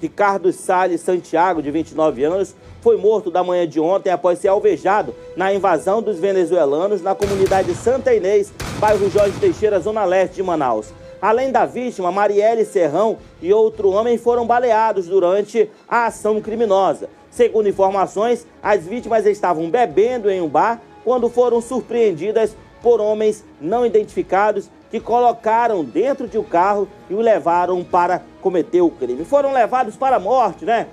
Ricardo 0.00 0.52
Salles 0.52 1.00
Santiago, 1.00 1.62
de 1.62 1.70
29 1.70 2.24
anos, 2.24 2.54
foi 2.82 2.96
morto 2.98 3.30
da 3.30 3.42
manhã 3.42 3.66
de 3.66 3.80
ontem 3.80 4.10
após 4.10 4.38
ser 4.38 4.48
alvejado 4.48 5.14
na 5.36 5.54
invasão 5.54 6.02
dos 6.02 6.18
venezuelanos 6.18 7.00
na 7.00 7.14
comunidade 7.14 7.74
Santa 7.74 8.12
Inês, 8.12 8.52
bairro 8.78 9.08
Jorge 9.08 9.38
Teixeira, 9.40 9.80
zona 9.80 10.04
leste 10.04 10.34
de 10.34 10.42
Manaus. 10.42 10.92
Além 11.22 11.50
da 11.50 11.64
vítima, 11.64 12.12
Marielle 12.12 12.66
Serrão 12.66 13.16
e 13.40 13.50
outro 13.50 13.88
homem 13.88 14.18
foram 14.18 14.46
baleados 14.46 15.06
durante 15.06 15.70
a 15.88 16.04
ação 16.04 16.38
criminosa. 16.42 17.08
Segundo 17.34 17.68
informações, 17.68 18.46
as 18.62 18.86
vítimas 18.86 19.26
estavam 19.26 19.68
bebendo 19.68 20.30
em 20.30 20.40
um 20.40 20.46
bar 20.48 20.80
quando 21.04 21.28
foram 21.28 21.60
surpreendidas 21.60 22.56
por 22.80 23.00
homens 23.00 23.44
não 23.60 23.84
identificados 23.84 24.70
que 24.88 25.00
colocaram 25.00 25.82
dentro 25.82 26.28
de 26.28 26.38
um 26.38 26.44
carro 26.44 26.86
e 27.10 27.14
o 27.14 27.20
levaram 27.20 27.82
para 27.82 28.22
cometer 28.40 28.82
o 28.82 28.90
crime. 28.90 29.24
Foram 29.24 29.52
levados 29.52 29.96
para 29.96 30.14
a 30.14 30.20
morte, 30.20 30.64
né? 30.64 30.86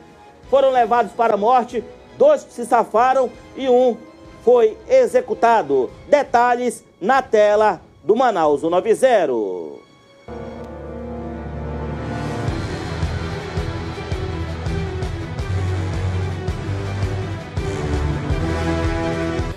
Foram 0.50 0.72
levados 0.72 1.12
para 1.12 1.36
a 1.36 1.38
morte, 1.38 1.84
dois 2.18 2.42
se 2.50 2.66
safaram 2.66 3.30
e 3.56 3.70
um 3.70 3.96
foi 4.44 4.76
executado. 4.90 5.92
Detalhes 6.10 6.84
na 7.00 7.22
tela 7.22 7.80
do 8.04 8.16
Manaus 8.16 8.64
90. 8.64 9.91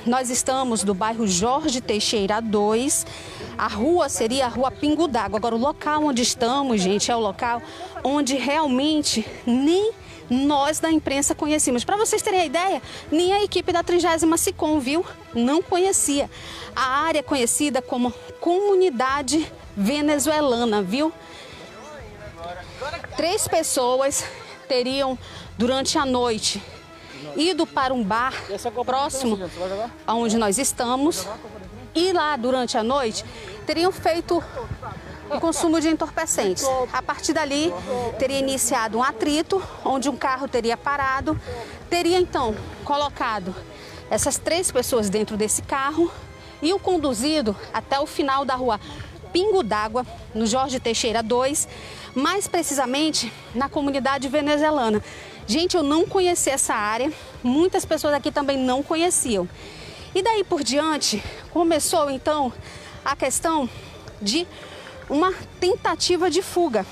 Nós 0.07 0.29
estamos 0.29 0.85
no 0.85 0.93
bairro 0.93 1.27
Jorge 1.27 1.81
Teixeira 1.81 2.39
2. 2.39 3.07
A 3.57 3.67
rua 3.67 4.11
seria 4.11 4.45
a 4.45 4.49
rua 4.49 4.71
Pingo 4.71 5.09
d'Água. 5.09 5.39
Agora, 5.39 5.55
o 5.55 5.59
local 5.59 6.05
onde 6.05 6.21
estamos, 6.21 6.83
gente, 6.83 7.11
é 7.11 7.17
o 7.17 7.21
local 7.21 7.63
onde 8.03 8.37
realmente 8.37 9.27
nem 9.47 9.93
nós 10.29 10.79
da 10.79 10.91
imprensa 10.91 11.35
conhecíamos. 11.35 11.85
Para 11.85 11.97
vocês 11.97 12.21
terem 12.21 12.41
a 12.41 12.45
ideia, 12.45 12.83
nem 13.11 13.33
a 13.33 13.43
equipe 13.43 13.73
da 13.73 13.83
30 13.83 14.37
Sicom, 14.37 14.79
viu? 14.79 15.07
Não 15.33 15.63
conhecia. 15.63 16.31
A 16.77 16.83
área 17.07 17.21
é 17.21 17.23
conhecida 17.23 17.81
como 17.81 18.13
Comunidade 18.41 19.51
Venezuelana, 19.75 20.83
viu? 20.83 21.11
Três 23.17 23.49
pessoas 23.49 24.23
teriam, 24.69 25.19
durante 25.57 25.97
a 25.97 26.05
noite, 26.05 26.63
ido 27.37 27.67
para 27.67 27.93
um 27.93 28.03
bar 28.03 28.33
próximo 28.85 29.39
aonde 30.07 30.37
nós 30.37 30.59
estamos 30.59 31.27
e 31.95 32.13
lá 32.13 32.37
durante 32.37 32.77
a 32.77 32.83
noite 32.83 33.25
teriam 33.67 33.93
feito 33.93 34.43
o 35.31 35.41
consumo 35.41 35.81
de 35.81 35.89
entorpecentes. 35.89 36.65
A 36.93 37.03
partir 37.03 37.33
dali 37.33 37.73
teria 38.19 38.39
iniciado 38.39 38.99
um 38.99 39.03
atrito 39.03 39.63
onde 39.85 40.09
um 40.09 40.17
carro 40.17 40.47
teria 40.49 40.77
parado, 40.77 41.41
teria 41.89 42.19
então 42.19 42.55
colocado 42.85 43.55
essas 44.11 44.39
três 44.39 44.71
pessoas 44.71 45.09
dentro 45.09 45.37
desse 45.37 45.63
carro 45.63 46.11
e 46.61 46.73
o 46.73 46.79
conduzido 46.79 47.57
até 47.73 47.99
o 47.99 48.07
final 48.07 48.45
da 48.45 48.55
rua 48.55 48.81
Pingo 49.33 49.65
d'Água, 49.65 50.07
no 50.33 50.47
Jorge 50.47 50.79
Teixeira 50.79 51.21
2, 51.21 51.67
mais 52.15 52.47
precisamente 52.47 53.33
na 53.53 53.69
comunidade 53.69 54.29
venezuelana. 54.29 55.03
Gente, 55.47 55.77
eu 55.77 55.83
não 55.83 56.07
conhecia 56.07 56.55
essa 56.55 56.75
área, 56.75 57.13
muitas 57.43 57.85
pessoas 57.85 58.15
aqui 58.15 58.33
também 58.33 58.57
não 58.57 58.83
conheciam. 58.83 59.49
E 60.15 60.23
daí 60.23 60.43
por 60.43 60.63
diante, 60.63 61.23
começou 61.51 62.11
então 62.11 62.53
a 63.05 63.15
questão 63.15 63.69
de 64.23 64.47
uma 65.09 65.35
tentativa 65.61 66.31
de 66.31 66.41
fuga. 66.41 66.87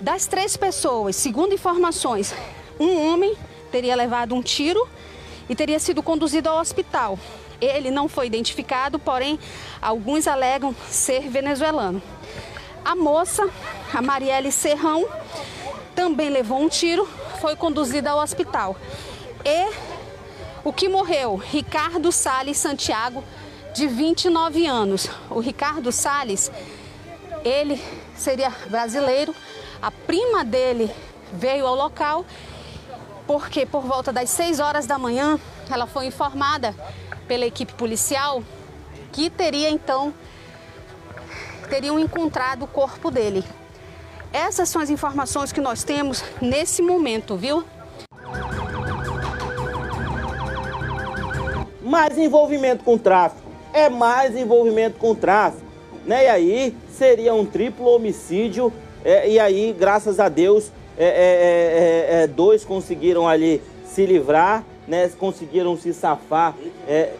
Das 0.00 0.26
três 0.26 0.56
pessoas, 0.56 1.14
segundo 1.14 1.52
informações, 1.52 2.34
um 2.78 3.06
homem 3.06 3.36
teria 3.70 3.94
levado 3.94 4.34
um 4.34 4.40
tiro 4.40 4.88
e 5.46 5.54
teria 5.54 5.78
sido 5.78 6.02
conduzido 6.02 6.48
ao 6.48 6.58
hospital. 6.58 7.18
Ele 7.60 7.90
não 7.90 8.08
foi 8.08 8.26
identificado, 8.26 8.98
porém, 8.98 9.38
alguns 9.82 10.26
alegam 10.26 10.74
ser 10.88 11.28
venezuelano. 11.28 12.02
A 12.82 12.96
moça, 12.96 13.50
a 13.92 14.00
Marielle 14.00 14.50
Serrão, 14.50 15.06
também 15.94 16.30
levou 16.30 16.60
um 16.60 16.68
tiro, 16.68 17.08
foi 17.40 17.56
conduzida 17.56 18.10
ao 18.10 18.18
hospital. 18.18 18.76
E 19.44 19.72
o 20.64 20.72
que 20.72 20.88
morreu? 20.88 21.36
Ricardo 21.36 22.12
Sales 22.12 22.58
Santiago, 22.58 23.24
de 23.74 23.86
29 23.86 24.66
anos. 24.66 25.08
O 25.30 25.40
Ricardo 25.40 25.90
Sales, 25.92 26.50
ele 27.44 27.82
seria 28.16 28.50
brasileiro, 28.68 29.34
a 29.80 29.90
prima 29.90 30.44
dele 30.44 30.90
veio 31.32 31.66
ao 31.66 31.74
local 31.74 32.24
porque 33.26 33.64
por 33.64 33.82
volta 33.82 34.12
das 34.12 34.28
6 34.30 34.58
horas 34.58 34.86
da 34.86 34.98
manhã 34.98 35.38
ela 35.70 35.86
foi 35.86 36.06
informada 36.06 36.74
pela 37.28 37.46
equipe 37.46 37.72
policial 37.74 38.42
que 39.12 39.30
teria 39.30 39.70
então 39.70 40.12
teriam 41.68 41.98
encontrado 41.98 42.64
o 42.64 42.66
corpo 42.66 43.10
dele. 43.10 43.44
Essas 44.32 44.68
são 44.68 44.80
as 44.80 44.90
informações 44.90 45.50
que 45.50 45.60
nós 45.60 45.82
temos 45.82 46.22
nesse 46.40 46.80
momento, 46.82 47.36
viu? 47.36 47.64
Mais 51.82 52.16
envolvimento 52.16 52.84
com 52.84 52.96
tráfico. 52.96 53.50
É 53.72 53.88
mais 53.88 54.36
envolvimento 54.36 54.98
com 54.98 55.16
tráfico. 55.16 55.66
Né? 56.06 56.24
E 56.24 56.28
aí 56.28 56.76
seria 56.92 57.34
um 57.34 57.44
triplo 57.44 57.88
homicídio. 57.88 58.72
É, 59.04 59.28
e 59.28 59.38
aí, 59.40 59.74
graças 59.76 60.20
a 60.20 60.28
Deus, 60.28 60.70
é, 60.96 61.04
é, 61.04 62.18
é, 62.20 62.22
é 62.22 62.26
dois 62.28 62.64
conseguiram 62.64 63.26
ali 63.26 63.60
se 63.84 64.06
livrar, 64.06 64.64
né? 64.86 65.10
Conseguiram 65.18 65.76
se 65.76 65.92
safar. 65.92 66.54
É, 66.86 67.14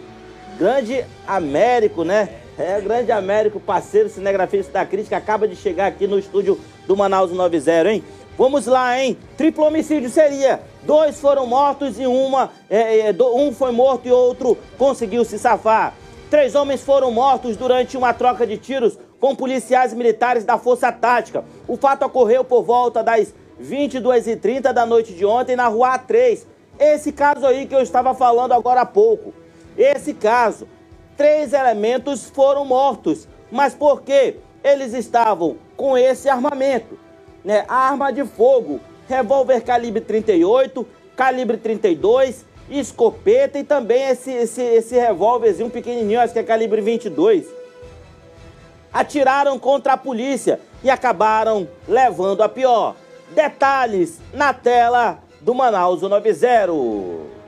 grande 0.58 1.04
Américo, 1.26 2.04
né? 2.04 2.28
É, 2.58 2.80
grande 2.80 3.10
Américo, 3.10 3.58
parceiro 3.58 4.08
cinegrafista 4.08 4.72
da 4.72 4.84
crítica, 4.84 5.16
acaba 5.16 5.48
de 5.48 5.56
chegar 5.56 5.86
aqui 5.86 6.06
no 6.06 6.18
estúdio 6.18 6.60
do 6.90 6.96
Manaus 6.96 7.30
90, 7.30 7.88
hein? 7.88 8.02
Vamos 8.36 8.66
lá, 8.66 9.00
hein? 9.00 9.16
Triplo 9.36 9.64
homicídio 9.64 10.10
seria. 10.10 10.60
Dois 10.82 11.20
foram 11.20 11.46
mortos 11.46 12.00
e 12.00 12.06
uma. 12.06 12.50
É, 12.68 13.10
é, 13.10 13.14
um 13.32 13.52
foi 13.52 13.70
morto 13.70 14.08
e 14.08 14.10
outro 14.10 14.58
conseguiu 14.76 15.24
se 15.24 15.38
safar. 15.38 15.94
Três 16.28 16.56
homens 16.56 16.82
foram 16.82 17.12
mortos 17.12 17.56
durante 17.56 17.96
uma 17.96 18.12
troca 18.12 18.44
de 18.44 18.58
tiros 18.58 18.98
com 19.20 19.36
policiais 19.36 19.94
militares 19.94 20.42
da 20.44 20.58
Força 20.58 20.90
Tática. 20.90 21.44
O 21.68 21.76
fato 21.76 22.04
ocorreu 22.06 22.42
por 22.42 22.64
volta 22.64 23.04
das 23.04 23.32
22h30 23.62 24.72
da 24.72 24.84
noite 24.84 25.12
de 25.12 25.24
ontem 25.24 25.54
na 25.54 25.68
rua 25.68 25.96
A3. 25.96 26.40
Esse 26.76 27.12
caso 27.12 27.46
aí 27.46 27.66
que 27.66 27.74
eu 27.74 27.82
estava 27.82 28.14
falando 28.14 28.50
agora 28.50 28.80
há 28.80 28.86
pouco. 28.86 29.32
Esse 29.78 30.12
caso 30.12 30.66
três 31.16 31.52
elementos 31.52 32.28
foram 32.30 32.64
mortos. 32.64 33.28
Mas 33.48 33.74
por 33.74 34.02
quê? 34.02 34.38
Eles 34.62 34.92
estavam 34.92 35.56
com 35.76 35.96
esse 35.96 36.28
armamento, 36.28 36.98
né? 37.44 37.64
Arma 37.68 38.12
de 38.12 38.24
fogo, 38.24 38.80
revólver 39.08 39.62
calibre 39.62 40.00
38, 40.00 40.86
calibre 41.16 41.56
32, 41.56 42.44
escopeta 42.70 43.58
e 43.58 43.64
também 43.64 44.08
esse, 44.08 44.30
esse, 44.30 44.62
esse 44.62 44.94
revólverzinho 44.96 45.70
pequenininho, 45.70 46.20
acho 46.20 46.32
que 46.32 46.38
é 46.38 46.42
calibre 46.42 46.80
22. 46.80 47.46
Atiraram 48.92 49.58
contra 49.58 49.94
a 49.94 49.96
polícia 49.96 50.60
e 50.82 50.90
acabaram 50.90 51.68
levando 51.88 52.42
a 52.42 52.48
pior. 52.48 52.96
Detalhes 53.30 54.18
na 54.32 54.52
tela 54.52 55.20
do 55.40 55.54
Manaus 55.54 56.02
90. 56.02 57.39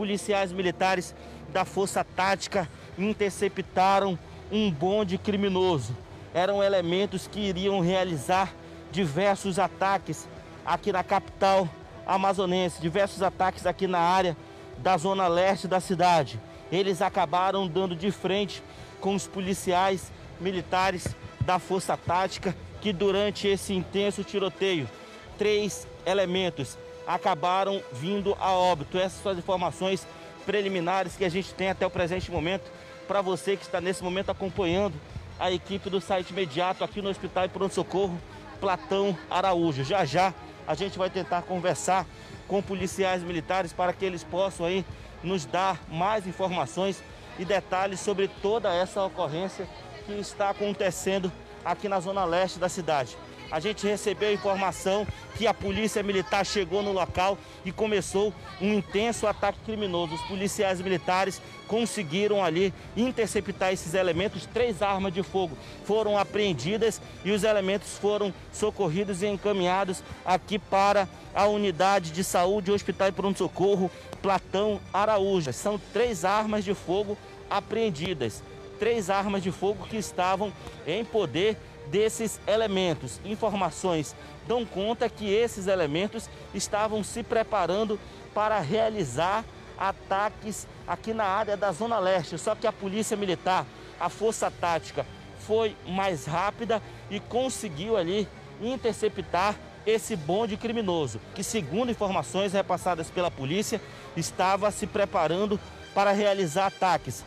Policiais 0.00 0.50
militares 0.50 1.14
da 1.52 1.62
Força 1.66 2.02
Tática 2.02 2.66
interceptaram 2.98 4.18
um 4.50 4.70
bonde 4.70 5.18
criminoso. 5.18 5.94
Eram 6.32 6.62
elementos 6.62 7.26
que 7.26 7.38
iriam 7.38 7.80
realizar 7.80 8.54
diversos 8.90 9.58
ataques 9.58 10.26
aqui 10.64 10.90
na 10.90 11.04
capital 11.04 11.68
amazonense, 12.06 12.80
diversos 12.80 13.22
ataques 13.22 13.66
aqui 13.66 13.86
na 13.86 13.98
área 13.98 14.34
da 14.78 14.96
zona 14.96 15.28
leste 15.28 15.68
da 15.68 15.80
cidade. 15.80 16.40
Eles 16.72 17.02
acabaram 17.02 17.68
dando 17.68 17.94
de 17.94 18.10
frente 18.10 18.62
com 19.02 19.14
os 19.14 19.26
policiais 19.26 20.10
militares 20.40 21.14
da 21.42 21.58
Força 21.58 21.94
Tática 21.94 22.56
que 22.80 22.90
durante 22.90 23.46
esse 23.46 23.74
intenso 23.74 24.24
tiroteio, 24.24 24.88
três 25.36 25.86
elementos 26.06 26.78
acabaram 27.14 27.82
vindo 27.92 28.36
a 28.38 28.52
óbito. 28.52 28.98
Essas 28.98 29.20
são 29.22 29.32
as 29.32 29.38
informações 29.38 30.06
preliminares 30.46 31.16
que 31.16 31.24
a 31.24 31.28
gente 31.28 31.52
tem 31.54 31.68
até 31.68 31.84
o 31.86 31.90
presente 31.90 32.30
momento 32.30 32.70
para 33.08 33.20
você 33.20 33.56
que 33.56 33.64
está 33.64 33.80
nesse 33.80 34.02
momento 34.02 34.30
acompanhando 34.30 34.94
a 35.38 35.50
equipe 35.50 35.90
do 35.90 36.00
site 36.00 36.30
imediato 36.30 36.84
aqui 36.84 37.02
no 37.02 37.10
Hospital 37.10 37.48
de 37.48 37.52
Pronto 37.52 37.74
Socorro 37.74 38.20
Platão 38.60 39.16
Araújo. 39.28 39.82
Já 39.82 40.04
já 40.04 40.32
a 40.66 40.74
gente 40.74 40.96
vai 40.96 41.10
tentar 41.10 41.42
conversar 41.42 42.06
com 42.46 42.62
policiais 42.62 43.22
militares 43.22 43.72
para 43.72 43.92
que 43.92 44.04
eles 44.04 44.22
possam 44.22 44.66
aí 44.66 44.84
nos 45.22 45.44
dar 45.44 45.80
mais 45.88 46.26
informações 46.26 47.02
e 47.38 47.44
detalhes 47.44 48.00
sobre 48.00 48.28
toda 48.40 48.72
essa 48.72 49.02
ocorrência 49.02 49.66
que 50.06 50.12
está 50.12 50.50
acontecendo 50.50 51.32
aqui 51.64 51.88
na 51.88 51.98
zona 51.98 52.24
leste 52.24 52.58
da 52.58 52.68
cidade. 52.68 53.16
A 53.50 53.58
gente 53.58 53.86
recebeu 53.86 54.32
informação 54.32 55.06
que 55.36 55.46
a 55.46 55.52
polícia 55.52 56.02
militar 56.02 56.46
chegou 56.46 56.82
no 56.82 56.92
local 56.92 57.36
e 57.64 57.72
começou 57.72 58.32
um 58.60 58.74
intenso 58.74 59.26
ataque 59.26 59.58
criminoso. 59.64 60.14
Os 60.14 60.22
policiais 60.22 60.80
militares 60.80 61.42
conseguiram 61.66 62.44
ali 62.44 62.72
interceptar 62.96 63.72
esses 63.72 63.94
elementos. 63.94 64.46
Três 64.46 64.82
armas 64.82 65.12
de 65.12 65.22
fogo 65.22 65.56
foram 65.84 66.16
apreendidas 66.16 67.00
e 67.24 67.32
os 67.32 67.42
elementos 67.42 67.98
foram 67.98 68.32
socorridos 68.52 69.22
e 69.22 69.26
encaminhados 69.26 70.02
aqui 70.24 70.58
para 70.58 71.08
a 71.34 71.46
unidade 71.46 72.10
de 72.12 72.22
saúde 72.22 72.70
Hospital 72.70 73.08
e 73.08 73.12
Pronto 73.12 73.38
Socorro 73.38 73.90
Platão 74.22 74.80
Araújo. 74.92 75.52
São 75.52 75.80
três 75.92 76.24
armas 76.24 76.64
de 76.64 76.74
fogo 76.74 77.16
apreendidas. 77.48 78.42
Três 78.78 79.10
armas 79.10 79.42
de 79.42 79.52
fogo 79.52 79.86
que 79.86 79.96
estavam 79.96 80.52
em 80.86 81.04
poder 81.04 81.56
desses 81.90 82.40
elementos. 82.46 83.20
Informações 83.24 84.14
dão 84.46 84.64
conta 84.64 85.08
que 85.08 85.32
esses 85.32 85.66
elementos 85.66 86.28
estavam 86.54 87.02
se 87.02 87.22
preparando 87.22 87.98
para 88.34 88.58
realizar 88.60 89.44
ataques 89.78 90.66
aqui 90.86 91.12
na 91.12 91.24
área 91.24 91.56
da 91.56 91.72
Zona 91.72 91.98
Leste. 91.98 92.38
Só 92.38 92.54
que 92.54 92.66
a 92.66 92.72
Polícia 92.72 93.16
Militar, 93.16 93.66
a 93.98 94.08
Força 94.08 94.50
Tática, 94.50 95.06
foi 95.38 95.76
mais 95.86 96.26
rápida 96.26 96.82
e 97.10 97.18
conseguiu 97.18 97.96
ali 97.96 98.28
interceptar 98.60 99.56
esse 99.86 100.14
bonde 100.14 100.56
criminoso, 100.56 101.18
que 101.34 101.42
segundo 101.42 101.90
informações 101.90 102.52
repassadas 102.52 103.08
pela 103.08 103.30
polícia, 103.30 103.80
estava 104.16 104.70
se 104.70 104.86
preparando 104.86 105.58
para 105.94 106.12
realizar 106.12 106.66
ataques. 106.66 107.24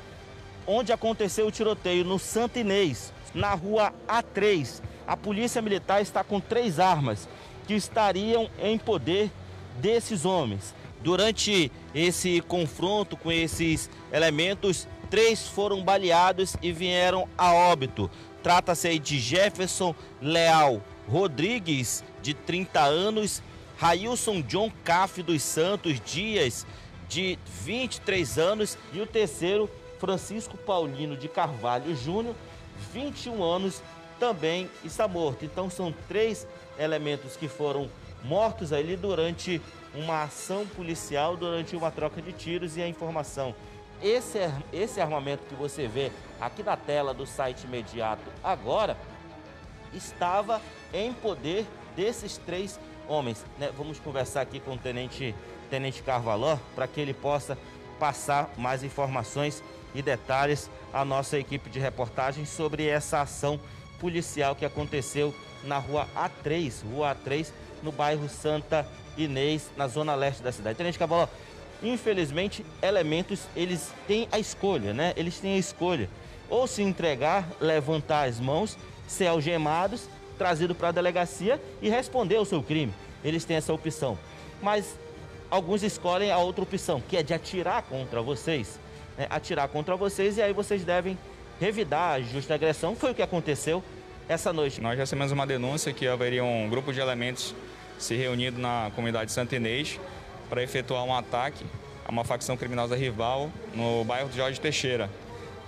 Onde 0.66 0.94
aconteceu 0.94 1.48
o 1.48 1.52
tiroteio? 1.52 2.06
No 2.06 2.20
Santo 2.20 2.60
Inês, 2.60 3.12
na 3.34 3.54
rua 3.54 3.94
A3. 4.08 4.82
A 5.08 5.18
polícia 5.18 5.62
militar 5.62 6.02
está 6.02 6.24
com 6.24 6.40
três 6.40 6.80
armas 6.80 7.28
que 7.68 7.74
estariam 7.74 8.50
em 8.62 8.78
poder 8.78 9.32
desses 9.80 10.26
homens. 10.26 10.74
Durante 11.02 11.72
esse 11.94 12.42
confronto 12.42 13.18
com 13.18 13.32
esses 13.32 13.90
elementos, 14.12 14.88
três 15.10 15.48
foram 15.48 15.84
baleados 15.84 16.56
e 16.62 16.72
vieram 16.72 17.28
a 17.38 17.54
óbito. 17.54 18.10
Trata-se 18.42 18.98
de 19.00 19.20
Jefferson 19.20 19.94
Leal 20.22 20.82
Rodrigues, 21.10 22.04
de 22.22 22.34
30 22.34 22.82
anos, 22.82 23.42
Railson 23.78 24.42
John 24.42 24.72
Caff 24.84 25.22
dos 25.22 25.44
Santos 25.44 26.00
Dias, 26.00 26.66
de 27.10 27.38
23 27.64 28.38
anos, 28.38 28.78
e 28.94 29.02
o 29.02 29.06
terceiro, 29.06 29.70
Francisco 30.00 30.58
Paulino 30.58 31.16
de 31.16 31.28
Carvalho 31.28 31.96
Júnior, 31.96 32.36
21 32.94 33.44
anos, 33.44 33.82
também 34.20 34.70
está 34.84 35.08
morto. 35.08 35.46
Então 35.46 35.70
são 35.70 35.94
três 36.08 36.48
elementos 36.78 37.36
que 37.36 37.48
foram 37.48 37.90
mortos 38.24 38.72
ali 38.72 38.96
durante 38.96 39.62
uma 39.94 40.24
ação 40.24 40.66
policial, 40.66 41.36
durante 41.36 41.76
uma 41.76 41.92
troca 41.92 42.22
de 42.22 42.32
tiros 42.32 42.78
e 42.78 42.82
a 42.82 42.88
informação. 42.88 43.54
Esse, 44.02 44.40
esse 44.72 45.00
armamento 45.00 45.44
que 45.46 45.56
você 45.56 45.88
vê 45.88 46.12
aqui 46.42 46.64
na 46.64 46.76
tela 46.76 47.14
do 47.14 47.26
site 47.26 47.64
imediato 47.66 48.24
agora 48.44 48.98
estava 49.94 50.62
em 50.94 51.14
poder 51.14 51.66
desses 51.96 52.38
três 52.38 52.80
homens. 53.08 53.46
Né? 53.58 53.72
Vamos 53.78 54.00
conversar 54.00 54.42
aqui 54.42 54.60
com 54.60 54.74
o 54.74 54.78
Tenente, 54.78 55.36
Tenente 55.70 56.02
Carvalho 56.02 56.60
para 56.76 56.88
que 56.88 57.00
ele 57.00 57.14
possa 57.14 57.58
passar 58.00 58.50
mais 58.58 58.84
informações 58.84 59.64
e 59.94 60.02
detalhes 60.02 60.70
à 60.92 61.04
nossa 61.04 61.38
equipe 61.38 61.70
de 61.70 61.80
reportagem 61.80 62.46
sobre 62.46 62.88
essa 62.88 63.22
ação 63.22 63.60
policial 64.00 64.56
que 64.56 64.66
aconteceu 64.66 65.34
na 65.64 65.78
rua 65.78 66.08
A3, 66.16 66.74
rua 66.92 67.16
A3, 67.16 67.52
no 67.82 67.92
bairro 67.92 68.28
Santa 68.28 68.88
Inês, 69.18 69.70
na 69.78 69.88
zona 69.88 70.16
leste 70.16 70.44
da 70.44 70.52
cidade. 70.52 70.78
Tenente 70.78 71.00
Cavaló, 71.00 71.28
infelizmente, 71.82 72.66
elementos, 72.82 73.42
eles 73.56 73.94
têm 74.08 74.28
a 74.32 74.40
escolha, 74.40 74.94
né? 74.94 75.14
Eles 75.16 75.40
têm 75.40 75.56
a 75.56 75.58
escolha. 75.58 76.10
Ou 76.50 76.68
se 76.68 76.82
entregar, 76.82 77.48
levantar 77.60 78.28
as 78.28 78.40
mãos, 78.40 78.78
ser 79.08 79.28
algemados, 79.28 80.10
trazido 80.38 80.76
para 80.76 80.90
a 80.90 80.92
delegacia 80.92 81.62
e 81.82 81.90
responder 81.90 82.36
ao 82.36 82.46
seu 82.46 82.62
crime. 82.62 82.94
Eles 83.24 83.46
têm 83.46 83.58
essa 83.58 83.74
opção. 83.74 84.18
Mas 84.62 84.98
alguns 85.50 85.84
escolhem 85.84 86.32
a 86.32 86.38
outra 86.38 86.64
opção, 86.64 87.02
que 87.02 87.16
é 87.16 87.24
de 87.24 87.34
atirar 87.34 87.84
contra 87.84 88.22
vocês 88.22 88.80
né, 89.18 89.28
atirar 89.30 89.68
contra 89.68 89.96
vocês 89.96 90.38
e 90.38 90.42
aí 90.42 90.54
vocês 90.54 90.84
devem 90.84 91.18
revidar 91.60 92.16
a 92.16 92.22
justa 92.22 92.54
agressão. 92.54 92.96
Foi 92.96 93.12
o 93.12 93.16
que 93.16 93.22
aconteceu 93.22 93.84
essa 94.28 94.54
noite. 94.54 94.82
Nós 94.82 94.98
recebemos 94.98 95.32
uma 95.32 95.46
denúncia 95.46 95.94
que 95.94 96.08
haveria 96.08 96.44
um 96.44 96.70
grupo 96.70 96.94
de 96.94 97.00
elementos 97.00 97.54
se 97.98 98.16
reunindo 98.16 98.60
na 98.60 98.92
comunidade 98.96 99.32
Santa 99.32 99.56
Inês 99.56 100.00
para 100.50 100.62
efetuar 100.64 101.04
um 101.04 101.16
ataque 101.16 101.64
a 102.06 102.12
uma 102.12 102.24
facção 102.24 102.58
criminosa 102.58 102.96
rival 102.96 103.50
no 103.74 104.04
bairro 104.04 104.30
de 104.30 104.38
Jorge 104.38 104.60
Teixeira. 104.60 105.10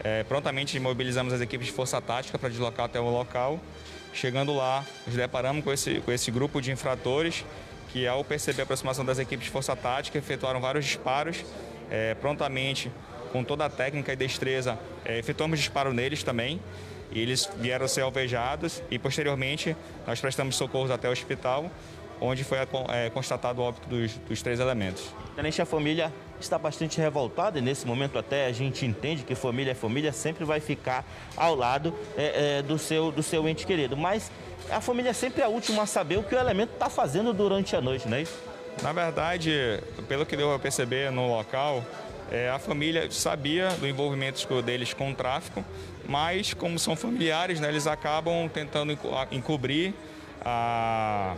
É, 0.04 0.24
prontamente 0.24 0.80
mobilizamos 0.80 1.34
as 1.34 1.42
equipes 1.42 1.68
de 1.68 1.74
força 1.74 2.00
tática 2.02 2.38
para 2.38 2.50
deslocar 2.50 2.86
até 2.86 3.00
o 3.00 3.10
local. 3.10 3.60
Chegando 4.14 4.56
lá, 4.56 4.86
nos 5.06 5.16
deparamos 5.16 5.64
com 5.64 5.74
esse, 5.74 6.00
com 6.02 6.12
esse 6.12 6.32
grupo 6.32 6.62
de 6.62 6.72
infratores 6.72 7.44
que, 7.92 8.08
ao 8.08 8.24
perceber 8.24 8.62
a 8.62 8.64
aproximação 8.64 9.04
das 9.04 9.20
equipes 9.20 9.46
de 9.46 9.52
força 9.52 9.76
tática, 9.76 10.18
efetuaram 10.18 10.60
vários 10.62 10.86
disparos. 10.86 11.44
É, 11.90 12.16
prontamente 12.16 12.92
com 13.36 13.44
toda 13.44 13.66
a 13.66 13.70
técnica 13.70 14.14
e 14.14 14.16
destreza, 14.16 14.80
é, 15.04 15.20
efetuamos 15.20 15.60
disparo 15.60 15.94
neles 15.94 16.24
também. 16.24 16.62
E 17.12 17.20
eles 17.20 17.50
vieram 17.58 17.84
a 17.84 17.88
ser 17.88 18.02
alvejados 18.02 18.82
e, 18.90 18.98
posteriormente, 18.98 19.76
nós 20.08 20.22
prestamos 20.22 20.56
socorros 20.56 20.90
até 20.90 21.10
o 21.10 21.12
hospital, 21.12 21.70
onde 22.20 22.46
foi 22.46 22.58
é, 22.90 23.10
constatado 23.10 23.62
o 23.62 23.66
óbito 23.66 23.90
dos, 23.90 24.14
dos 24.14 24.42
três 24.42 24.60
elementos. 24.60 25.14
Tenente, 25.36 25.62
a 25.62 25.66
família 25.66 26.14
está 26.40 26.58
bastante 26.58 27.00
revoltada 27.00 27.60
e 27.60 27.62
nesse 27.62 27.86
momento 27.86 28.18
até 28.18 28.46
a 28.46 28.52
gente 28.54 28.86
entende 28.86 29.24
que 29.24 29.36
família 29.36 29.72
é 29.72 29.76
família, 29.76 30.14
sempre 30.14 30.46
vai 30.46 30.62
ficar 30.62 31.06
ao 31.36 31.56
lado 31.56 31.94
é, 32.18 32.60
é, 32.60 32.62
do, 32.62 32.78
seu, 32.78 33.12
do 33.12 33.22
seu 33.22 33.48
ente 33.50 33.68
querido. 33.68 33.98
Mas 33.98 34.32
a 34.72 34.80
família 34.80 35.10
é 35.10 35.14
sempre 35.14 35.44
a 35.44 35.50
última 35.50 35.84
a 35.84 35.86
saber 35.86 36.18
o 36.18 36.24
que 36.24 36.34
o 36.34 36.40
elemento 36.40 36.74
está 36.74 36.90
fazendo 36.90 37.34
durante 37.34 37.76
a 37.76 37.82
noite, 37.82 38.08
não 38.08 38.18
é 38.18 38.22
isso? 38.22 38.56
Na 38.82 38.92
verdade, 38.92 39.80
pelo 40.08 40.26
que 40.26 40.36
deu 40.36 40.54
a 40.54 40.60
perceber 40.60 41.12
no 41.12 41.30
local, 41.30 41.84
é, 42.32 42.50
a 42.50 42.58
família 42.58 43.10
sabia 43.12 43.70
do 43.72 43.88
envolvimento 43.88 44.62
deles 44.62 44.94
com 44.94 45.12
o 45.12 45.16
tráfico, 45.16 45.64
mas 46.08 46.54
como 46.54 46.78
são 46.80 46.96
familiares, 46.96 47.60
né, 47.60 47.70
eles 47.70 47.88
acabam 47.88 48.50
tentando 48.50 48.98
encobrir 49.32 49.94
a, 50.44 51.36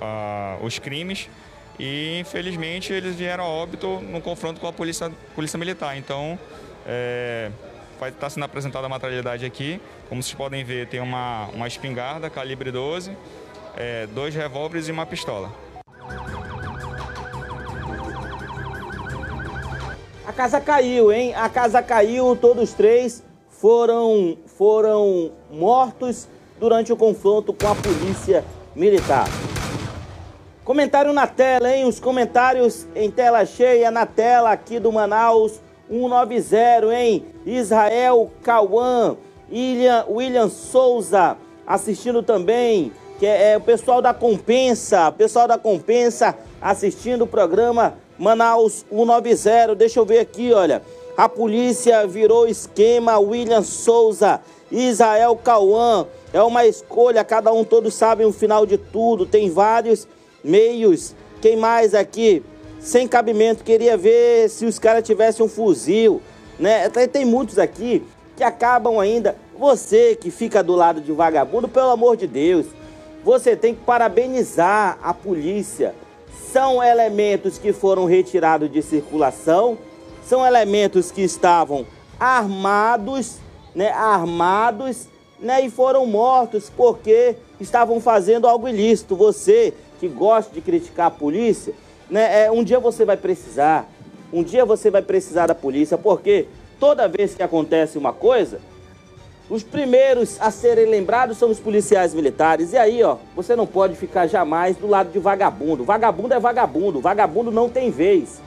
a, 0.00 0.58
os 0.62 0.78
crimes 0.78 1.28
e 1.78 2.18
infelizmente 2.20 2.92
eles 2.92 3.16
vieram 3.16 3.44
a 3.44 3.48
óbito 3.48 4.00
no 4.00 4.20
confronto 4.20 4.60
com 4.60 4.66
a 4.66 4.72
polícia, 4.72 5.10
polícia 5.34 5.58
militar. 5.58 5.96
Então 5.96 6.38
é, 6.86 7.50
vai 7.98 8.10
estar 8.10 8.30
sendo 8.30 8.44
apresentada 8.44 8.86
a 8.86 8.88
materialidade 8.88 9.44
aqui. 9.44 9.80
Como 10.08 10.22
vocês 10.22 10.34
podem 10.34 10.64
ver, 10.64 10.86
tem 10.88 11.00
uma, 11.00 11.46
uma 11.52 11.66
espingarda 11.66 12.28
calibre 12.28 12.70
12, 12.70 13.16
é, 13.76 14.06
dois 14.08 14.34
revólveres 14.34 14.88
e 14.88 14.92
uma 14.92 15.06
pistola. 15.06 15.52
Casa 20.34 20.60
caiu, 20.60 21.12
hein? 21.12 21.32
A 21.34 21.48
casa 21.48 21.80
caiu, 21.80 22.36
todos 22.36 22.72
três 22.72 23.22
foram, 23.48 24.36
foram 24.46 25.30
mortos 25.50 26.28
durante 26.58 26.92
o 26.92 26.96
confronto 26.96 27.52
com 27.52 27.68
a 27.68 27.74
polícia 27.74 28.44
militar. 28.74 29.28
Comentário 30.64 31.12
na 31.12 31.26
tela, 31.26 31.70
hein? 31.72 31.86
Os 31.86 32.00
comentários 32.00 32.86
em 32.96 33.10
tela 33.10 33.46
cheia 33.46 33.90
na 33.90 34.06
tela 34.06 34.50
aqui 34.50 34.80
do 34.80 34.90
Manaus 34.90 35.60
190, 35.88 36.94
hein? 36.94 37.24
Israel 37.46 38.30
Cauã, 38.42 39.16
William, 39.50 40.04
William 40.08 40.48
Souza 40.48 41.36
assistindo 41.66 42.22
também, 42.22 42.92
que 43.20 43.26
é, 43.26 43.52
é 43.52 43.56
o 43.56 43.60
pessoal 43.60 44.02
da 44.02 44.12
Compensa, 44.12 45.12
pessoal 45.12 45.46
da 45.46 45.56
Compensa 45.56 46.36
assistindo 46.60 47.22
o 47.22 47.26
programa 47.26 47.94
Manaus 48.18 48.84
190. 48.90 49.74
Deixa 49.74 49.98
eu 49.98 50.04
ver 50.04 50.20
aqui, 50.20 50.52
olha. 50.52 50.82
A 51.16 51.28
polícia 51.28 52.06
virou 52.06 52.48
esquema, 52.48 53.18
William 53.18 53.62
Souza, 53.62 54.40
Israel 54.70 55.36
Cauã. 55.36 56.06
É 56.32 56.42
uma 56.42 56.66
escolha, 56.66 57.22
cada 57.22 57.52
um 57.52 57.62
todos 57.62 57.94
sabem 57.94 58.26
o 58.26 58.32
final 58.32 58.66
de 58.66 58.76
tudo. 58.76 59.24
Tem 59.24 59.48
vários 59.48 60.08
meios. 60.42 61.14
Quem 61.40 61.56
mais 61.56 61.94
aqui? 61.94 62.42
Sem 62.80 63.06
cabimento, 63.06 63.62
queria 63.62 63.96
ver 63.96 64.50
se 64.50 64.66
os 64.66 64.78
caras 64.78 65.04
tivessem 65.04 65.46
um 65.46 65.48
fuzil, 65.48 66.20
né? 66.58 66.88
Tem 66.88 67.24
muitos 67.24 67.58
aqui 67.58 68.02
que 68.36 68.42
acabam 68.42 68.98
ainda. 68.98 69.36
Você 69.56 70.16
que 70.16 70.30
fica 70.30 70.62
do 70.62 70.74
lado 70.74 71.00
de 71.00 71.12
vagabundo, 71.12 71.68
pelo 71.68 71.90
amor 71.90 72.16
de 72.16 72.26
Deus, 72.26 72.66
você 73.24 73.54
tem 73.54 73.74
que 73.74 73.82
parabenizar 73.82 74.98
a 75.02 75.14
polícia. 75.14 75.94
São 76.54 76.80
elementos 76.80 77.58
que 77.58 77.72
foram 77.72 78.04
retirados 78.04 78.70
de 78.70 78.80
circulação, 78.80 79.76
são 80.24 80.46
elementos 80.46 81.10
que 81.10 81.20
estavam 81.20 81.84
armados, 82.16 83.38
né? 83.74 83.90
Armados, 83.90 85.08
né? 85.40 85.62
E 85.62 85.68
foram 85.68 86.06
mortos 86.06 86.70
porque 86.70 87.34
estavam 87.58 88.00
fazendo 88.00 88.46
algo 88.46 88.68
ilícito. 88.68 89.16
Você 89.16 89.74
que 89.98 90.06
gosta 90.06 90.54
de 90.54 90.60
criticar 90.60 91.08
a 91.08 91.10
polícia, 91.10 91.74
né? 92.08 92.44
É, 92.44 92.52
um 92.52 92.62
dia 92.62 92.78
você 92.78 93.04
vai 93.04 93.16
precisar. 93.16 93.90
Um 94.32 94.44
dia 94.44 94.64
você 94.64 94.92
vai 94.92 95.02
precisar 95.02 95.48
da 95.48 95.56
polícia, 95.56 95.98
porque 95.98 96.46
toda 96.78 97.08
vez 97.08 97.34
que 97.34 97.42
acontece 97.42 97.98
uma 97.98 98.12
coisa, 98.12 98.60
os 99.48 99.62
primeiros 99.62 100.40
a 100.40 100.50
serem 100.50 100.86
lembrados 100.86 101.36
são 101.36 101.50
os 101.50 101.60
policiais 101.60 102.14
militares. 102.14 102.72
E 102.72 102.78
aí, 102.78 103.02
ó, 103.02 103.18
você 103.36 103.54
não 103.54 103.66
pode 103.66 103.94
ficar 103.94 104.26
jamais 104.26 104.76
do 104.76 104.86
lado 104.86 105.10
de 105.10 105.18
vagabundo. 105.18 105.84
Vagabundo 105.84 106.32
é 106.32 106.40
vagabundo. 106.40 107.00
Vagabundo 107.00 107.50
não 107.50 107.68
tem 107.68 107.90
vez, 107.90 108.40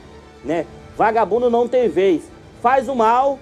né? 0.44 0.66
Vagabundo 0.96 1.48
não 1.48 1.68
tem 1.68 1.88
vez. 1.88 2.22
Faz 2.60 2.88
o 2.88 2.96
mal, 2.96 3.38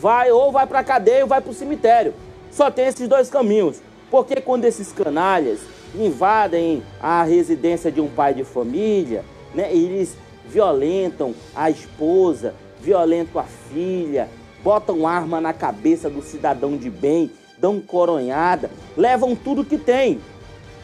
vai 0.00 0.30
ou 0.30 0.50
vai 0.50 0.66
pra 0.66 0.82
cadeia 0.82 1.22
ou 1.22 1.28
vai 1.28 1.42
pro 1.42 1.52
cemitério. 1.52 2.14
Só 2.50 2.70
tem 2.70 2.86
esses 2.86 3.06
dois 3.06 3.28
caminhos. 3.28 3.80
Porque 4.10 4.40
quando 4.40 4.64
esses 4.64 4.92
canalhas 4.92 5.60
invadem 5.94 6.82
a 7.00 7.22
residência 7.22 7.92
de 7.92 8.00
um 8.00 8.08
pai 8.08 8.32
de 8.32 8.44
família, 8.44 9.24
né, 9.54 9.70
eles 9.70 10.16
violentam 10.46 11.34
a 11.54 11.70
esposa, 11.70 12.54
violentam 12.80 13.40
a 13.40 13.44
filha, 13.44 14.28
botam 14.62 15.06
arma 15.06 15.40
na 15.40 15.52
cabeça 15.52 16.08
do 16.08 16.22
cidadão 16.22 16.76
de 16.76 16.88
bem, 16.88 17.30
dão 17.58 17.80
coronhada, 17.80 18.70
levam 18.96 19.34
tudo 19.34 19.64
que 19.64 19.78
tem. 19.78 20.20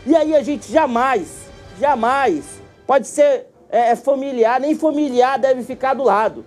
E 0.06 0.14
aí 0.14 0.34
a 0.34 0.42
gente 0.42 0.70
jamais, 0.70 1.48
jamais, 1.78 2.60
pode 2.86 3.06
ser 3.06 3.46
é, 3.70 3.90
é, 3.90 3.96
familiar, 3.96 4.60
nem 4.60 4.74
familiar 4.74 5.38
deve 5.38 5.62
ficar 5.62 5.94
do 5.94 6.04
lado. 6.04 6.44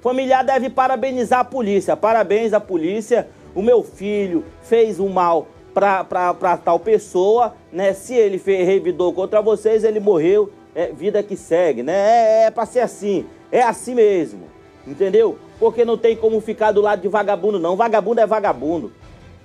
Familiar 0.00 0.44
deve 0.44 0.70
parabenizar 0.70 1.40
a 1.40 1.44
polícia. 1.44 1.96
Parabéns 1.96 2.52
à 2.52 2.60
polícia. 2.60 3.28
O 3.54 3.62
meu 3.62 3.82
filho 3.82 4.44
fez 4.62 5.00
o 5.00 5.08
mal 5.08 5.48
para 5.74 6.56
tal 6.58 6.78
pessoa, 6.78 7.54
né? 7.72 7.92
Se 7.92 8.14
ele 8.14 8.38
fez, 8.38 8.66
revidou 8.66 9.12
contra 9.12 9.42
vocês, 9.42 9.82
ele 9.82 9.98
morreu. 9.98 10.52
É 10.74 10.92
vida 10.92 11.22
que 11.22 11.36
segue, 11.36 11.82
né? 11.82 11.94
É, 11.94 12.44
é 12.44 12.50
para 12.50 12.66
ser 12.66 12.80
assim. 12.80 13.26
É 13.50 13.62
assim 13.62 13.94
mesmo. 13.94 14.55
Entendeu? 14.86 15.38
porque 15.58 15.84
não 15.84 15.96
tem 15.96 16.16
como 16.16 16.40
ficar 16.40 16.72
do 16.72 16.80
lado 16.80 17.02
de 17.02 17.08
vagabundo, 17.08 17.58
não. 17.58 17.76
Vagabundo 17.76 18.20
é 18.20 18.26
vagabundo. 18.26 18.92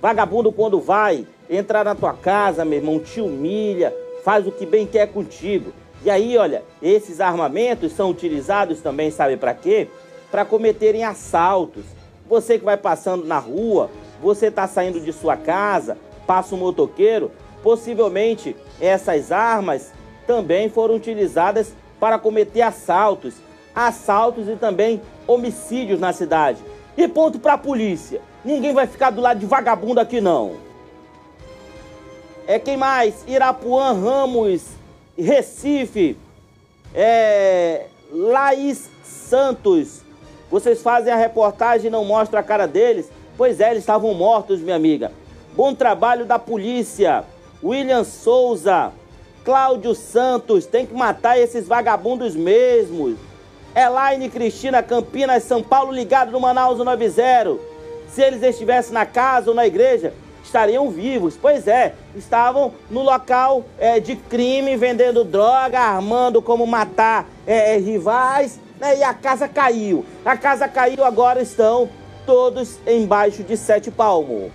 Vagabundo, 0.00 0.52
quando 0.52 0.80
vai 0.80 1.26
entrar 1.48 1.84
na 1.84 1.94
tua 1.94 2.12
casa, 2.12 2.64
meu 2.64 2.78
irmão, 2.78 2.98
te 2.98 3.20
humilha, 3.20 3.94
faz 4.24 4.46
o 4.46 4.52
que 4.52 4.66
bem 4.66 4.86
quer 4.86 5.06
contigo. 5.08 5.72
E 6.04 6.10
aí, 6.10 6.36
olha, 6.36 6.62
esses 6.82 7.20
armamentos 7.20 7.92
são 7.92 8.10
utilizados 8.10 8.80
também, 8.80 9.10
sabe 9.10 9.36
para 9.36 9.54
quê? 9.54 9.88
Para 10.30 10.44
cometerem 10.44 11.04
assaltos. 11.04 11.84
Você 12.28 12.58
que 12.58 12.64
vai 12.64 12.76
passando 12.76 13.24
na 13.24 13.38
rua, 13.38 13.90
você 14.20 14.46
está 14.46 14.66
saindo 14.66 15.00
de 15.00 15.12
sua 15.12 15.36
casa, 15.36 15.96
passa 16.26 16.54
um 16.54 16.58
motoqueiro, 16.58 17.30
possivelmente 17.62 18.56
essas 18.80 19.30
armas 19.30 19.92
também 20.26 20.68
foram 20.68 20.96
utilizadas 20.96 21.74
para 22.00 22.18
cometer 22.18 22.62
assaltos 22.62 23.34
assaltos 23.74 24.48
e 24.48 24.56
também 24.56 25.00
homicídios 25.26 26.00
na 26.00 26.12
cidade. 26.12 26.58
E 26.96 27.08
ponto 27.08 27.38
para 27.38 27.54
a 27.54 27.58
polícia: 27.58 28.20
ninguém 28.44 28.72
vai 28.72 28.86
ficar 28.86 29.10
do 29.10 29.20
lado 29.20 29.40
de 29.40 29.46
vagabundo 29.46 30.00
aqui 30.00 30.20
não. 30.20 30.56
É 32.46 32.58
quem 32.58 32.76
mais? 32.76 33.24
Irapuã, 33.26 33.92
Ramos, 33.92 34.62
Recife, 35.16 36.16
é, 36.94 37.86
Laís 38.10 38.90
Santos. 39.02 40.02
Vocês 40.50 40.82
fazem 40.82 41.12
a 41.12 41.16
reportagem 41.16 41.86
e 41.86 41.90
não 41.90 42.04
mostram 42.04 42.40
a 42.40 42.42
cara 42.42 42.66
deles? 42.66 43.10
Pois 43.36 43.60
é, 43.60 43.70
eles 43.70 43.82
estavam 43.82 44.12
mortos, 44.12 44.60
minha 44.60 44.76
amiga. 44.76 45.12
Bom 45.54 45.74
trabalho 45.74 46.26
da 46.26 46.38
polícia. 46.38 47.24
William 47.62 48.04
Souza, 48.04 48.92
Cláudio 49.44 49.94
Santos, 49.94 50.66
tem 50.66 50.84
que 50.84 50.94
matar 50.94 51.38
esses 51.38 51.66
vagabundos 51.66 52.34
mesmos. 52.34 53.16
Elaine 53.74 54.28
Cristina 54.28 54.82
Campinas, 54.82 55.44
São 55.44 55.62
Paulo, 55.62 55.92
ligado 55.92 56.30
no 56.30 56.40
Manaus 56.40 56.78
90. 56.78 57.56
Se 58.08 58.20
eles 58.20 58.42
estivessem 58.42 58.92
na 58.92 59.06
casa 59.06 59.50
ou 59.50 59.56
na 59.56 59.66
igreja, 59.66 60.12
estariam 60.44 60.90
vivos. 60.90 61.38
Pois 61.40 61.66
é, 61.66 61.94
estavam 62.14 62.74
no 62.90 63.02
local 63.02 63.64
é, 63.78 63.98
de 63.98 64.14
crime, 64.16 64.76
vendendo 64.76 65.24
droga, 65.24 65.80
armando 65.80 66.42
como 66.42 66.66
matar 66.66 67.26
é, 67.46 67.74
é, 67.74 67.78
rivais, 67.78 68.60
né? 68.78 68.98
e 68.98 69.02
a 69.02 69.14
casa 69.14 69.48
caiu. 69.48 70.04
A 70.24 70.36
casa 70.36 70.68
caiu, 70.68 71.02
agora 71.02 71.40
estão 71.40 71.88
todos 72.26 72.78
embaixo 72.86 73.42
de 73.42 73.56
sete 73.56 73.90
palmos. 73.90 74.52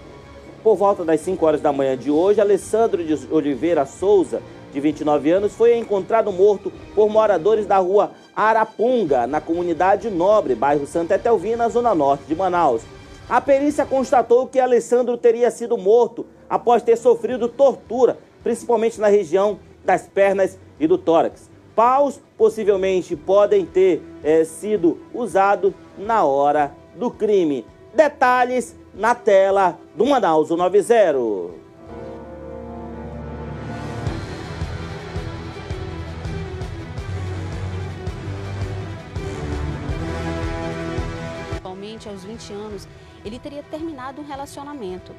Por 0.64 0.76
volta 0.76 1.04
das 1.06 1.22
5 1.22 1.46
horas 1.46 1.62
da 1.62 1.72
manhã 1.72 1.98
de 1.98 2.12
hoje, 2.12 2.42
Alessandro 2.42 3.04
de 3.04 3.18
Oliveira 3.32 3.86
Souza, 3.86 4.42
de 4.74 4.80
29 4.80 5.32
anos, 5.32 5.54
foi 5.54 5.78
encontrado 5.78 6.32
morto 6.32 6.72
por 6.94 7.10
moradores 7.10 7.66
da 7.66 7.78
rua 7.78 8.12
Arapunga, 8.38 9.26
na 9.26 9.42
comunidade 9.42 10.12
Nobre, 10.12 10.54
bairro 10.54 10.86
Santa 10.86 11.16
Etelvina, 11.16 11.68
zona 11.70 11.96
norte 11.96 12.26
de 12.28 12.36
Manaus. 12.36 12.84
A 13.28 13.42
perícia 13.42 13.84
constatou 13.84 14.46
que 14.46 14.60
Alessandro 14.60 15.18
teria 15.18 15.50
sido 15.50 15.76
morto 15.76 16.24
após 16.48 16.84
ter 16.84 16.98
sofrido 16.98 17.48
tortura, 17.48 18.20
principalmente 18.44 19.02
na 19.02 19.08
região 19.08 19.58
das 19.84 20.04
pernas 20.04 20.60
e 20.80 20.86
do 20.86 21.00
tórax. 21.00 21.50
Paus 21.76 22.22
possivelmente 22.38 23.16
podem 23.16 23.66
ter 23.66 24.04
é, 24.24 24.44
sido 24.44 25.00
usados 25.16 25.74
na 25.98 26.24
hora 26.24 26.72
do 26.96 27.10
crime. 27.10 27.66
Detalhes 27.92 28.76
na 28.94 29.16
tela 29.16 29.80
do 29.96 30.06
Manaus 30.06 30.52
90. 30.52 31.67
20 42.38 42.54
anos, 42.54 42.88
ele 43.26 43.40
teria 43.40 43.64
terminado 43.64 44.22
um 44.22 44.26
relacionamento. 44.26 45.14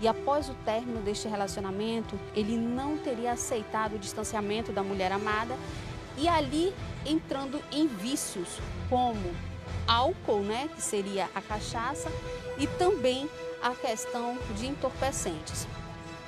E 0.00 0.08
após 0.08 0.48
o 0.48 0.54
término 0.64 1.00
deste 1.00 1.28
relacionamento, 1.28 2.18
ele 2.34 2.56
não 2.56 2.96
teria 2.96 3.32
aceitado 3.32 3.94
o 3.94 3.98
distanciamento 3.98 4.72
da 4.72 4.82
mulher 4.82 5.12
amada 5.12 5.56
e 6.16 6.28
ali 6.28 6.72
entrando 7.06 7.60
em 7.70 7.86
vícios 7.86 8.58
como 8.88 9.32
álcool, 9.86 10.40
né, 10.40 10.68
que 10.74 10.82
seria 10.82 11.28
a 11.34 11.40
cachaça, 11.40 12.10
e 12.58 12.66
também 12.66 13.28
a 13.62 13.70
questão 13.70 14.38
de 14.56 14.66
entorpecentes. 14.66 15.66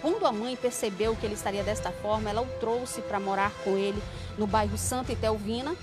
Quando 0.01 0.27
a 0.27 0.33
mãe 0.33 0.57
percebeu 0.57 1.17
que 1.17 1.25
ele 1.25 1.35
estaria 1.35 1.63
desta 1.63 1.91
forma, 1.91 2.31
ela 2.31 2.43
o 2.43 2.47
trouxe 2.61 3.01
para 3.03 3.19
morar 3.19 3.53
com 3.65 3.77
ele 3.77 4.03
no 4.37 4.47
bairro 4.47 4.77
Santa 4.77 5.13
Itelvina 5.13 5.75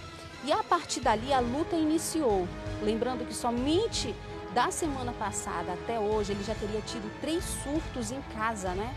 e 0.43 0.51
a 0.51 0.63
partir 0.63 0.99
dali 0.99 1.33
a 1.33 1.39
luta 1.39 1.75
iniciou. 1.75 2.47
Lembrando 2.81 3.25
que 3.25 3.33
somente 3.33 4.15
da 4.53 4.69
semana 4.69 5.13
passada 5.13 5.73
até 5.73 5.99
hoje 5.99 6.33
ele 6.33 6.43
já 6.43 6.53
teria 6.53 6.81
tido 6.81 7.09
três 7.21 7.43
surtos 7.63 8.11
em 8.11 8.21
casa, 8.33 8.73
né? 8.73 8.93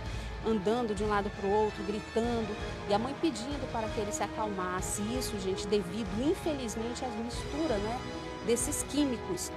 Andando 0.47 0.95
de 0.95 1.03
um 1.03 1.09
lado 1.09 1.31
para 1.31 1.47
o 1.49 1.53
outro, 1.53 1.83
gritando, 1.85 2.55
e 2.89 2.93
a 2.93 2.99
mãe 2.99 3.15
pedindo 3.21 3.71
para 3.73 3.89
que 3.89 4.01
ele 4.01 4.13
se 4.13 4.23
acalmasse. 4.23 5.01
Isso, 5.19 5.39
gente, 5.41 5.67
devido, 5.67 6.11
infelizmente, 6.23 7.05
às 7.05 7.15
misturas 7.15 7.81
né, 7.81 8.01
desses 8.47 8.83
químicos. 8.83 9.51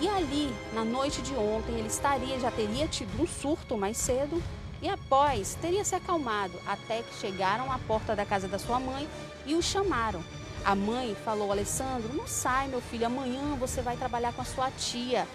E 0.00 0.08
ali, 0.08 0.54
na 0.72 0.84
noite 0.84 1.20
de 1.22 1.34
ontem, 1.34 1.72
ele 1.72 1.88
estaria, 1.88 2.38
já 2.38 2.52
teria 2.52 2.86
tido 2.86 3.20
um 3.20 3.26
surto 3.26 3.76
mais 3.76 3.96
cedo, 3.96 4.40
E 4.80 4.88
após, 4.88 5.56
teria 5.60 5.84
se 5.84 5.94
acalmado 5.96 6.54
até 6.64 7.02
que 7.02 7.14
chegaram 7.14 7.70
à 7.72 7.78
porta 7.80 8.14
da 8.14 8.24
casa 8.24 8.46
da 8.46 8.58
sua 8.58 8.78
mãe 8.78 9.08
e 9.44 9.54
o 9.54 9.62
chamaram. 9.62 10.22
A 10.68 10.74
mãe 10.74 11.16
falou: 11.24 11.50
Alessandro, 11.50 12.12
não 12.12 12.26
sai, 12.26 12.68
meu 12.68 12.82
filho, 12.82 13.06
amanhã 13.06 13.56
você 13.58 13.80
vai 13.80 13.96
trabalhar 13.96 14.34
com 14.34 14.42
a 14.42 14.44
sua 14.44 14.70
tia. 14.70 15.26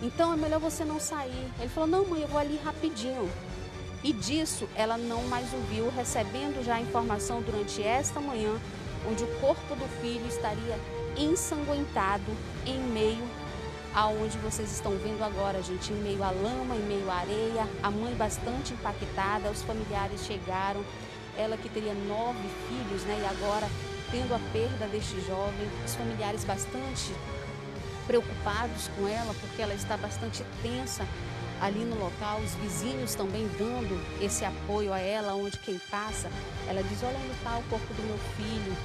Então 0.00 0.32
é 0.32 0.36
melhor 0.38 0.60
você 0.60 0.82
não 0.82 0.98
sair. 0.98 1.46
Ele 1.60 1.68
falou: 1.68 1.86
Não, 1.86 2.06
mãe, 2.06 2.22
eu 2.22 2.28
vou 2.28 2.38
ali 2.38 2.58
rapidinho. 2.64 3.30
E 4.02 4.14
disso 4.14 4.66
ela 4.74 4.96
não 4.96 5.24
mais 5.24 5.52
ouviu, 5.52 5.90
recebendo 5.90 6.64
já 6.64 6.76
a 6.76 6.80
informação 6.80 7.42
durante 7.42 7.82
esta 7.82 8.18
manhã, 8.18 8.58
onde 9.06 9.22
o 9.22 9.40
corpo 9.40 9.76
do 9.76 9.86
filho 10.00 10.26
estaria 10.26 10.80
ensanguentado 11.18 12.32
em 12.64 12.78
meio 12.78 13.28
aonde 13.94 14.38
vocês 14.38 14.72
estão 14.72 14.92
vendo 14.92 15.22
agora, 15.22 15.62
gente, 15.62 15.92
em 15.92 15.96
meio 15.96 16.24
à 16.24 16.30
lama, 16.30 16.74
em 16.74 16.86
meio 16.86 17.10
à 17.10 17.16
areia, 17.16 17.68
a 17.82 17.90
mãe 17.90 18.14
bastante 18.14 18.72
impactada, 18.72 19.50
os 19.50 19.60
familiares 19.60 20.24
chegaram, 20.24 20.82
ela 21.36 21.58
que 21.58 21.68
teria 21.68 21.92
nove 21.92 22.48
filhos, 22.70 23.02
né, 23.02 23.20
e 23.22 23.26
agora 23.26 23.68
tendo 24.12 24.34
a 24.34 24.38
perda 24.52 24.86
deste 24.86 25.18
jovem, 25.22 25.68
os 25.84 25.94
familiares 25.94 26.44
bastante 26.44 27.12
preocupados 28.06 28.88
com 28.88 29.08
ela, 29.08 29.34
porque 29.40 29.62
ela 29.62 29.74
está 29.74 29.96
bastante 29.96 30.44
tensa 30.62 31.04
ali 31.60 31.84
no 31.84 31.98
local, 31.98 32.40
os 32.40 32.54
vizinhos 32.56 33.14
também 33.14 33.48
dando 33.56 33.98
esse 34.20 34.44
apoio 34.44 34.92
a 34.92 34.98
ela, 34.98 35.34
onde 35.34 35.58
quem 35.58 35.78
passa, 35.90 36.28
ela 36.68 36.82
diz, 36.82 37.02
olha 37.02 37.16
onde 37.16 37.30
está 37.30 37.56
o 37.56 37.62
corpo 37.64 37.94
do 37.94 38.02
meu 38.02 38.18
filho. 38.36 38.76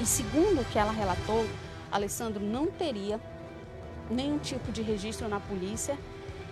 E 0.00 0.04
segundo 0.04 0.60
o 0.60 0.64
que 0.66 0.78
ela 0.78 0.92
relatou, 0.92 1.46
Alessandro 1.90 2.44
não 2.44 2.66
teria 2.66 3.20
nenhum 4.10 4.38
tipo 4.38 4.70
de 4.72 4.82
registro 4.82 5.28
na 5.28 5.40
polícia 5.40 5.96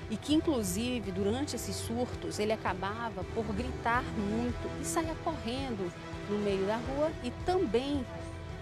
e 0.09 0.17
que 0.17 0.33
inclusive 0.33 1.11
durante 1.11 1.57
esses 1.57 1.75
surtos 1.75 2.39
ele 2.39 2.53
acabava 2.53 3.25
por 3.35 3.45
gritar 3.53 4.05
muito 4.17 4.71
e 4.81 4.85
saia 4.85 5.15
correndo 5.25 5.93
no 6.29 6.39
meio 6.39 6.65
da 6.67 6.77
rua 6.77 7.11
e 7.23 7.31
também 7.45 8.05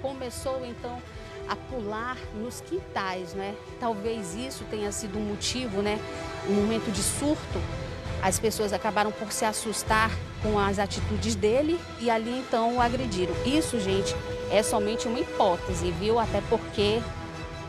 começou 0.01 0.65
então 0.65 1.01
a 1.49 1.57
pular 1.57 2.17
nos 2.35 2.61
quintais, 2.61 3.35
né? 3.35 3.55
Talvez 3.79 4.35
isso 4.35 4.65
tenha 4.71 4.93
sido 4.93 5.19
um 5.19 5.23
motivo, 5.23 5.83
né? 5.83 5.99
Um 6.49 6.53
momento 6.53 6.91
de 6.93 7.03
surto, 7.03 7.61
as 8.23 8.39
pessoas 8.39 8.73
acabaram 8.73 9.11
por 9.11 9.33
se 9.33 9.45
assustar 9.45 10.11
com 10.43 10.59
as 10.59 10.79
atitudes 10.79 11.35
dele 11.35 11.79
e 12.01 12.11
ali 12.11 12.39
então 12.39 12.77
o 12.77 12.81
agrediram. 12.81 13.35
Isso, 13.45 13.81
gente, 13.81 14.15
é 14.51 14.63
somente 14.63 15.09
uma 15.09 15.19
hipótese, 15.19 15.91
viu? 15.93 16.19
Até 16.19 16.41
porque 16.43 17.01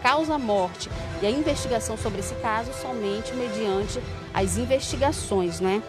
causa 0.02 0.38
morte 0.38 0.90
e 1.22 1.26
a 1.26 1.30
investigação 1.30 1.96
sobre 1.96 2.20
esse 2.20 2.34
caso 2.36 2.72
somente 2.74 3.34
mediante 3.34 4.02
as 4.34 4.58
investigações, 4.58 5.60
né? 5.60 5.82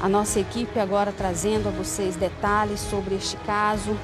A 0.00 0.08
nossa 0.08 0.40
equipe 0.40 0.78
agora 0.78 1.12
trazendo 1.12 1.68
a 1.68 1.70
vocês 1.70 2.16
detalhes 2.16 2.80
sobre 2.80 3.14
este 3.14 3.36
caso. 3.38 3.96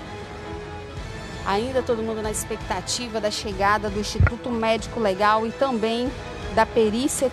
Ainda 1.47 1.83
todo 1.83 2.03
mundo 2.03 2.23
na 2.23 2.31
expectativa 2.31 3.21
da 3.21 3.31
chegada 3.31 3.89
do 3.89 4.01
Instituto 4.01 4.51
Médico 4.51 5.01
Legal 5.01 5.47
e 5.47 5.53
também 5.53 6.11
da 6.55 6.67
perícia 6.67 7.31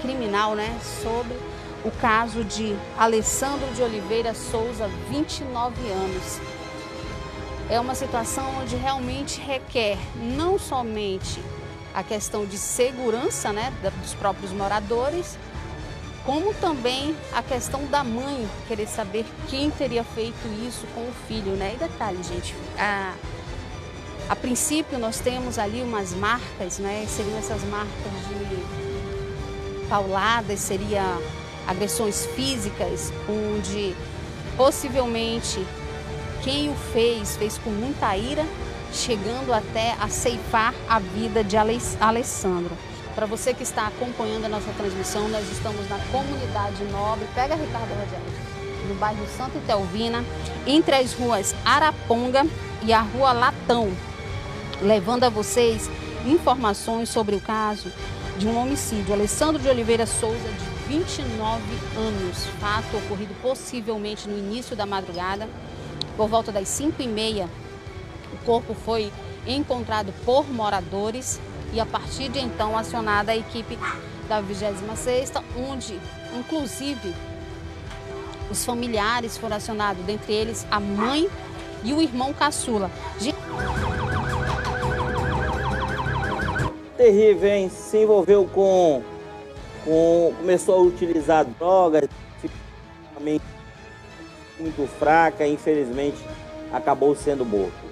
criminal, 0.00 0.54
né, 0.54 0.78
sobre 1.02 1.34
o 1.84 1.90
caso 1.90 2.44
de 2.44 2.76
Alessandro 2.96 3.66
de 3.74 3.82
Oliveira 3.82 4.34
Souza, 4.34 4.88
29 5.10 5.74
anos 5.90 6.40
é 7.72 7.80
uma 7.80 7.94
situação 7.94 8.58
onde 8.60 8.76
realmente 8.76 9.40
requer 9.40 9.96
não 10.14 10.58
somente 10.58 11.42
a 11.94 12.02
questão 12.02 12.44
de 12.44 12.58
segurança 12.58 13.50
né, 13.50 13.72
dos 14.02 14.12
próprios 14.12 14.52
moradores, 14.52 15.38
como 16.24 16.54
também 16.54 17.16
a 17.32 17.42
questão 17.42 17.84
da 17.86 18.04
mãe 18.04 18.48
querer 18.68 18.86
saber 18.86 19.26
quem 19.48 19.70
teria 19.70 20.04
feito 20.04 20.46
isso 20.66 20.86
com 20.94 21.00
o 21.00 21.12
filho, 21.26 21.52
né? 21.52 21.72
E 21.74 21.78
detalhe, 21.78 22.22
gente, 22.22 22.54
a, 22.78 23.14
a 24.28 24.36
princípio 24.36 24.98
nós 24.98 25.18
temos 25.18 25.58
ali 25.58 25.82
umas 25.82 26.12
marcas, 26.14 26.78
né? 26.78 27.04
Seriam 27.08 27.38
essas 27.38 27.64
marcas 27.64 28.12
de 28.28 29.88
pauladas, 29.88 30.60
seria 30.60 31.02
agressões 31.66 32.24
físicas, 32.34 33.12
onde 33.28 33.94
possivelmente 34.56 35.64
quem 36.42 36.70
o 36.70 36.74
fez, 36.92 37.36
fez 37.36 37.58
com 37.58 37.70
muita 37.70 38.16
ira, 38.16 38.44
chegando 38.92 39.52
até 39.52 39.94
a 40.00 40.08
ceifar 40.08 40.74
a 40.88 40.98
vida 40.98 41.42
de 41.42 41.56
Alessandro. 41.56 42.76
Para 43.14 43.26
você 43.26 43.52
que 43.52 43.62
está 43.62 43.88
acompanhando 43.88 44.46
a 44.46 44.48
nossa 44.48 44.72
transmissão, 44.72 45.28
nós 45.28 45.46
estamos 45.52 45.86
na 45.88 45.98
comunidade 46.10 46.82
nobre, 46.84 47.26
pega 47.34 47.54
Ricardo 47.54 47.90
Rogério, 47.90 48.88
no 48.88 48.94
bairro 48.94 49.26
Santa 49.36 49.58
Itelvina, 49.58 50.24
entre 50.66 50.94
as 50.94 51.12
ruas 51.12 51.54
Araponga 51.62 52.46
e 52.82 52.92
a 52.92 53.02
rua 53.02 53.32
Latão, 53.32 53.92
levando 54.80 55.24
a 55.24 55.28
vocês 55.28 55.90
informações 56.24 57.10
sobre 57.10 57.36
o 57.36 57.40
caso 57.40 57.92
de 58.38 58.46
um 58.46 58.58
homicídio. 58.58 59.12
Alessandro 59.12 59.60
de 59.60 59.68
Oliveira 59.68 60.06
Souza, 60.06 60.38
de 60.38 60.94
29 60.94 61.60
anos, 61.98 62.46
fato 62.58 62.96
ocorrido 62.96 63.34
possivelmente 63.42 64.26
no 64.26 64.38
início 64.38 64.74
da 64.74 64.86
madrugada, 64.86 65.46
por 66.16 66.28
volta 66.28 66.50
das 66.50 66.66
5 66.68 67.02
e 67.02 67.08
meia, 67.08 67.48
o 68.32 68.44
corpo 68.44 68.74
foi 68.74 69.12
encontrado 69.46 70.14
por 70.24 70.48
moradores 70.50 71.38
e 71.72 71.80
a 71.80 71.86
partir 71.86 72.28
de 72.28 72.38
então 72.38 72.76
acionada 72.76 73.32
a 73.32 73.36
equipe 73.36 73.78
da 74.28 74.42
26ª, 74.42 75.42
onde 75.56 75.98
inclusive 76.38 77.14
os 78.50 78.64
familiares 78.64 79.38
foram 79.38 79.56
acionados, 79.56 80.04
dentre 80.04 80.32
eles 80.32 80.66
a 80.70 80.78
mãe 80.78 81.28
e 81.82 81.92
o 81.92 82.00
irmão 82.00 82.32
caçula. 82.32 82.90
Terrível, 86.96 87.48
hein? 87.48 87.70
Se 87.70 87.98
envolveu 87.98 88.44
com, 88.46 89.02
com 89.84 90.34
começou 90.38 90.74
a 90.76 90.82
utilizar 90.82 91.44
drogas, 91.44 92.08
muito 94.58 94.86
fraca 94.98 95.46
infelizmente 95.46 96.18
acabou 96.72 97.14
sendo 97.14 97.44
morto. 97.44 97.91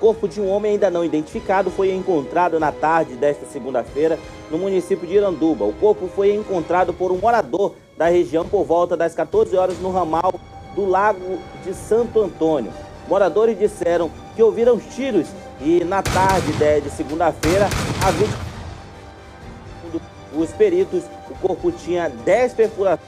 Corpo 0.00 0.26
de 0.26 0.40
um 0.40 0.48
homem 0.48 0.72
ainda 0.72 0.90
não 0.90 1.04
identificado 1.04 1.70
foi 1.70 1.92
encontrado 1.92 2.58
na 2.58 2.72
tarde 2.72 3.16
desta 3.16 3.44
segunda-feira 3.44 4.18
no 4.50 4.56
município 4.56 5.06
de 5.06 5.14
Iranduba. 5.14 5.66
O 5.66 5.74
corpo 5.74 6.08
foi 6.08 6.34
encontrado 6.34 6.94
por 6.94 7.12
um 7.12 7.18
morador 7.18 7.74
da 7.98 8.08
região 8.08 8.48
por 8.48 8.64
volta 8.64 8.96
das 8.96 9.14
14 9.14 9.54
horas 9.54 9.78
no 9.78 9.92
ramal 9.92 10.32
do 10.74 10.86
Lago 10.86 11.38
de 11.62 11.74
Santo 11.74 12.18
Antônio. 12.18 12.72
Moradores 13.06 13.58
disseram 13.58 14.10
que 14.34 14.42
ouviram 14.42 14.78
tiros 14.78 15.26
e 15.60 15.84
na 15.84 16.02
tarde 16.02 16.50
de 16.52 16.90
segunda-feira 16.90 17.68
a 18.02 18.10
vítima 18.10 18.50
os 20.32 20.50
peritos, 20.52 21.02
o 21.28 21.34
corpo 21.46 21.70
tinha 21.72 22.08
10 22.08 22.54
perfurações 22.54 23.06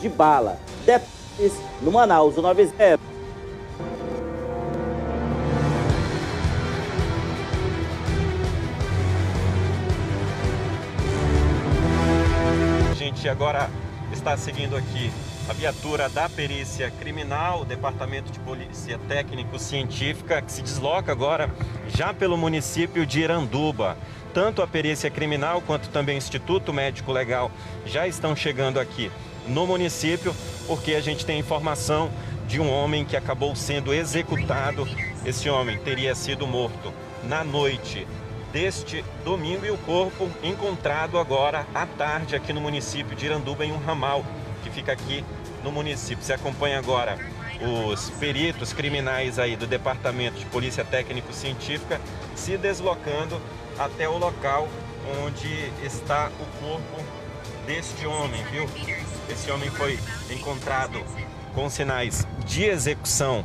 de 0.00 0.08
bala 0.08 0.58
no 1.80 1.92
Manaus, 1.92 2.36
o 2.36 2.42
90. 2.42 3.09
Gente 13.20 13.28
agora 13.28 13.68
está 14.10 14.34
seguindo 14.34 14.74
aqui 14.74 15.12
a 15.46 15.52
viatura 15.52 16.08
da 16.08 16.26
perícia 16.26 16.90
criminal, 16.90 17.66
Departamento 17.66 18.32
de 18.32 18.40
Polícia 18.40 18.98
Técnico-Científica, 19.08 20.40
que 20.40 20.50
se 20.50 20.62
desloca 20.62 21.12
agora 21.12 21.50
já 21.94 22.14
pelo 22.14 22.38
município 22.38 23.04
de 23.04 23.20
Iranduba. 23.20 23.98
Tanto 24.32 24.62
a 24.62 24.66
perícia 24.66 25.10
criminal 25.10 25.60
quanto 25.60 25.90
também 25.90 26.14
o 26.14 26.18
Instituto 26.18 26.72
Médico 26.72 27.12
Legal 27.12 27.50
já 27.84 28.08
estão 28.08 28.34
chegando 28.34 28.80
aqui 28.80 29.12
no 29.46 29.66
município, 29.66 30.34
porque 30.66 30.94
a 30.94 31.02
gente 31.02 31.26
tem 31.26 31.38
informação 31.38 32.10
de 32.48 32.58
um 32.58 32.72
homem 32.72 33.04
que 33.04 33.18
acabou 33.18 33.54
sendo 33.54 33.92
executado. 33.92 34.88
Esse 35.26 35.50
homem 35.50 35.76
teria 35.76 36.14
sido 36.14 36.46
morto 36.46 36.90
na 37.22 37.44
noite 37.44 38.06
deste 38.52 39.04
domingo 39.24 39.64
e 39.64 39.70
o 39.70 39.78
corpo 39.78 40.28
encontrado 40.42 41.18
agora 41.18 41.66
à 41.74 41.86
tarde 41.86 42.34
aqui 42.34 42.52
no 42.52 42.60
município 42.60 43.16
de 43.16 43.26
Iranduba, 43.26 43.64
em 43.64 43.72
um 43.72 43.78
ramal 43.78 44.24
que 44.62 44.70
fica 44.70 44.92
aqui 44.92 45.24
no 45.62 45.70
município. 45.70 46.24
Você 46.24 46.32
acompanha 46.32 46.78
agora 46.78 47.18
os 47.92 48.10
peritos 48.10 48.72
criminais 48.72 49.38
aí 49.38 49.54
do 49.54 49.66
Departamento 49.66 50.38
de 50.38 50.46
Polícia 50.46 50.84
Técnico-Científica 50.84 52.00
se 52.34 52.56
deslocando 52.56 53.40
até 53.78 54.08
o 54.08 54.16
local 54.18 54.68
onde 55.24 55.70
está 55.84 56.30
o 56.40 56.64
corpo 56.64 57.04
deste 57.66 58.06
homem, 58.06 58.42
viu? 58.44 58.68
Esse 59.28 59.50
homem 59.50 59.70
foi 59.70 59.98
encontrado 60.30 61.02
com 61.54 61.68
sinais 61.68 62.26
de 62.46 62.64
execução 62.64 63.44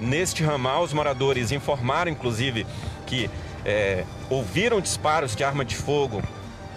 neste 0.00 0.42
ramal. 0.42 0.82
Os 0.82 0.92
moradores 0.92 1.52
informaram, 1.52 2.10
inclusive, 2.10 2.66
que 3.06 3.28
é, 3.64 4.04
ouviram 4.30 4.80
disparos 4.80 5.34
de 5.34 5.44
arma 5.44 5.64
de 5.64 5.76
fogo 5.76 6.22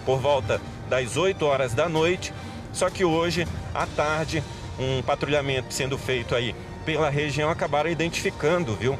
por 0.04 0.18
volta 0.18 0.60
das 0.88 1.16
8 1.16 1.44
horas 1.44 1.74
da 1.74 1.88
noite 1.88 2.32
Só 2.72 2.88
que 2.88 3.04
hoje, 3.04 3.46
à 3.74 3.86
tarde, 3.86 4.42
um 4.78 5.02
patrulhamento 5.02 5.72
sendo 5.72 5.98
feito 5.98 6.34
aí 6.34 6.54
pela 6.84 7.10
região 7.10 7.50
acabaram 7.50 7.90
identificando, 7.90 8.74
viu, 8.74 8.98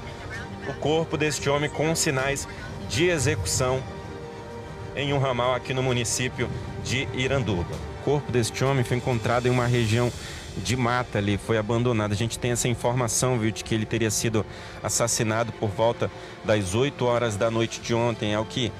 o 0.68 0.74
corpo 0.74 1.16
deste 1.16 1.48
homem 1.48 1.68
com 1.68 1.94
sinais 1.94 2.46
de 2.88 3.08
execução 3.08 3.82
em 4.94 5.12
um 5.12 5.18
ramal 5.18 5.54
aqui 5.54 5.72
no 5.72 5.82
município 5.82 6.48
de 6.84 7.08
Iranduba. 7.14 7.74
O 8.00 8.04
corpo 8.04 8.30
deste 8.30 8.62
homem 8.62 8.84
foi 8.84 8.98
encontrado 8.98 9.46
em 9.46 9.50
uma 9.50 9.66
região 9.66 10.12
de 10.56 10.76
mata 10.76 11.18
ali, 11.18 11.38
foi 11.38 11.56
abandonado. 11.58 12.12
A 12.12 12.16
gente 12.16 12.38
tem 12.38 12.52
essa 12.52 12.68
informação, 12.68 13.38
viu, 13.38 13.50
de 13.50 13.64
que 13.64 13.74
ele 13.74 13.86
teria 13.86 14.10
sido 14.10 14.44
assassinado 14.82 15.52
por 15.52 15.68
volta 15.70 16.10
das 16.44 16.74
8 16.74 17.04
horas 17.04 17.36
da 17.36 17.50
noite 17.50 17.80
de 17.80 17.94
ontem. 17.94 18.34
É 18.34 18.38
o 18.38 18.44
que 18.44 18.72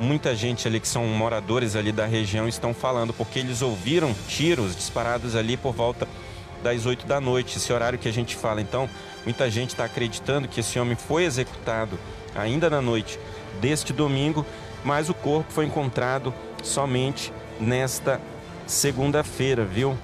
muita 0.00 0.34
gente 0.34 0.66
ali 0.66 0.80
que 0.80 0.88
são 0.88 1.06
moradores 1.06 1.76
ali 1.76 1.92
da 1.92 2.06
região 2.06 2.48
estão 2.48 2.74
falando, 2.74 3.12
porque 3.12 3.38
eles 3.38 3.62
ouviram 3.62 4.14
tiros 4.28 4.74
disparados 4.74 5.34
ali 5.36 5.56
por 5.56 5.72
volta 5.72 6.06
das 6.62 6.86
8 6.86 7.06
da 7.06 7.20
noite, 7.20 7.58
esse 7.58 7.72
horário 7.72 7.98
que 7.98 8.08
a 8.08 8.12
gente 8.12 8.34
fala. 8.34 8.60
Então, 8.60 8.88
muita 9.24 9.50
gente 9.50 9.70
está 9.70 9.84
acreditando 9.84 10.48
que 10.48 10.60
esse 10.60 10.78
homem 10.78 10.96
foi 10.96 11.24
executado 11.24 11.98
ainda 12.34 12.68
na 12.68 12.80
noite 12.80 13.18
deste 13.60 13.92
domingo, 13.92 14.44
mas 14.84 15.08
o 15.08 15.14
corpo 15.14 15.52
foi 15.52 15.66
encontrado 15.66 16.34
somente 16.62 17.32
nesta 17.60 18.20
segunda-feira, 18.66 19.64
viu? 19.64 19.96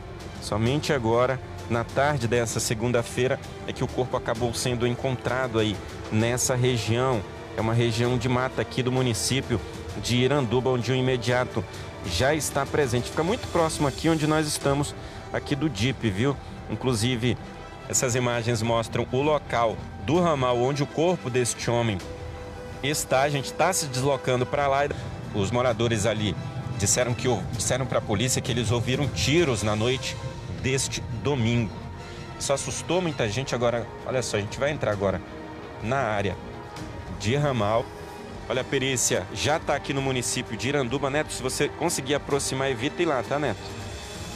Somente 0.43 0.93
agora, 0.93 1.38
na 1.70 1.84
tarde 1.84 2.26
dessa 2.26 2.59
segunda-feira, 2.59 3.38
é 3.66 3.72
que 3.72 3.84
o 3.84 3.86
corpo 3.86 4.16
acabou 4.16 4.53
sendo 4.53 4.88
encontrado 4.88 5.61
aí 5.61 5.76
nessa 6.11 6.57
região. 6.57 7.22
É 7.57 7.61
uma 7.61 7.72
região 7.72 8.18
de 8.18 8.28
mata 8.28 8.61
aqui 8.61 8.82
do 8.82 8.90
município 8.90 9.61
de 10.03 10.16
Iranduba, 10.16 10.70
onde 10.70 10.90
o 10.90 10.97
imediato 10.97 11.64
já 12.05 12.34
está 12.34 12.66
presente. 12.66 13.09
Fica 13.09 13.22
muito 13.22 13.47
próximo 13.53 13.86
aqui 13.86 14.09
onde 14.09 14.26
nós 14.26 14.49
estamos, 14.49 14.97
aqui 15.32 15.55
do 15.55 15.70
DIP, 15.70 16.11
viu? 16.11 16.36
Inclusive, 16.68 17.38
essas 17.88 18.16
imagens 18.16 18.62
mostram 18.62 19.07
o 19.12 19.22
local 19.22 19.76
do 20.05 20.20
ramal 20.20 20.59
onde 20.59 20.82
o 20.82 20.86
corpo 20.86 21.30
deste 21.30 21.70
homem 21.70 21.99
está. 22.82 23.22
A 23.22 23.28
gente 23.28 23.47
está 23.47 23.72
se 23.72 23.86
deslocando 23.86 24.45
para 24.45 24.66
lá. 24.66 24.80
Os 25.34 25.53
moradores 25.53 26.05
ali 26.05 26.34
disseram 26.78 27.14
que 27.14 27.28
disseram 27.52 27.86
para 27.86 27.98
a 27.98 28.02
polícia 28.02 28.40
que 28.40 28.50
eles 28.50 28.70
ouviram 28.70 29.06
tiros 29.08 29.62
na 29.62 29.76
noite 29.76 30.16
deste 30.62 31.00
domingo. 31.22 31.72
Isso 32.38 32.52
assustou 32.52 33.00
muita 33.00 33.28
gente. 33.28 33.54
Agora, 33.54 33.86
olha 34.06 34.22
só, 34.22 34.36
a 34.36 34.40
gente 34.40 34.58
vai 34.58 34.70
entrar 34.70 34.92
agora 34.92 35.20
na 35.82 35.98
área 35.98 36.36
de 37.20 37.36
ramal. 37.36 37.84
Olha, 38.48 38.62
a 38.62 38.64
perícia 38.64 39.26
já 39.32 39.56
está 39.56 39.76
aqui 39.76 39.92
no 39.94 40.02
município 40.02 40.56
de 40.56 40.68
Iranduba. 40.68 41.08
Neto, 41.08 41.32
se 41.32 41.42
você 41.42 41.68
conseguir 41.68 42.14
aproximar, 42.14 42.70
evita 42.70 43.00
ir 43.00 43.06
lá, 43.06 43.22
tá, 43.22 43.38
Neto? 43.38 43.60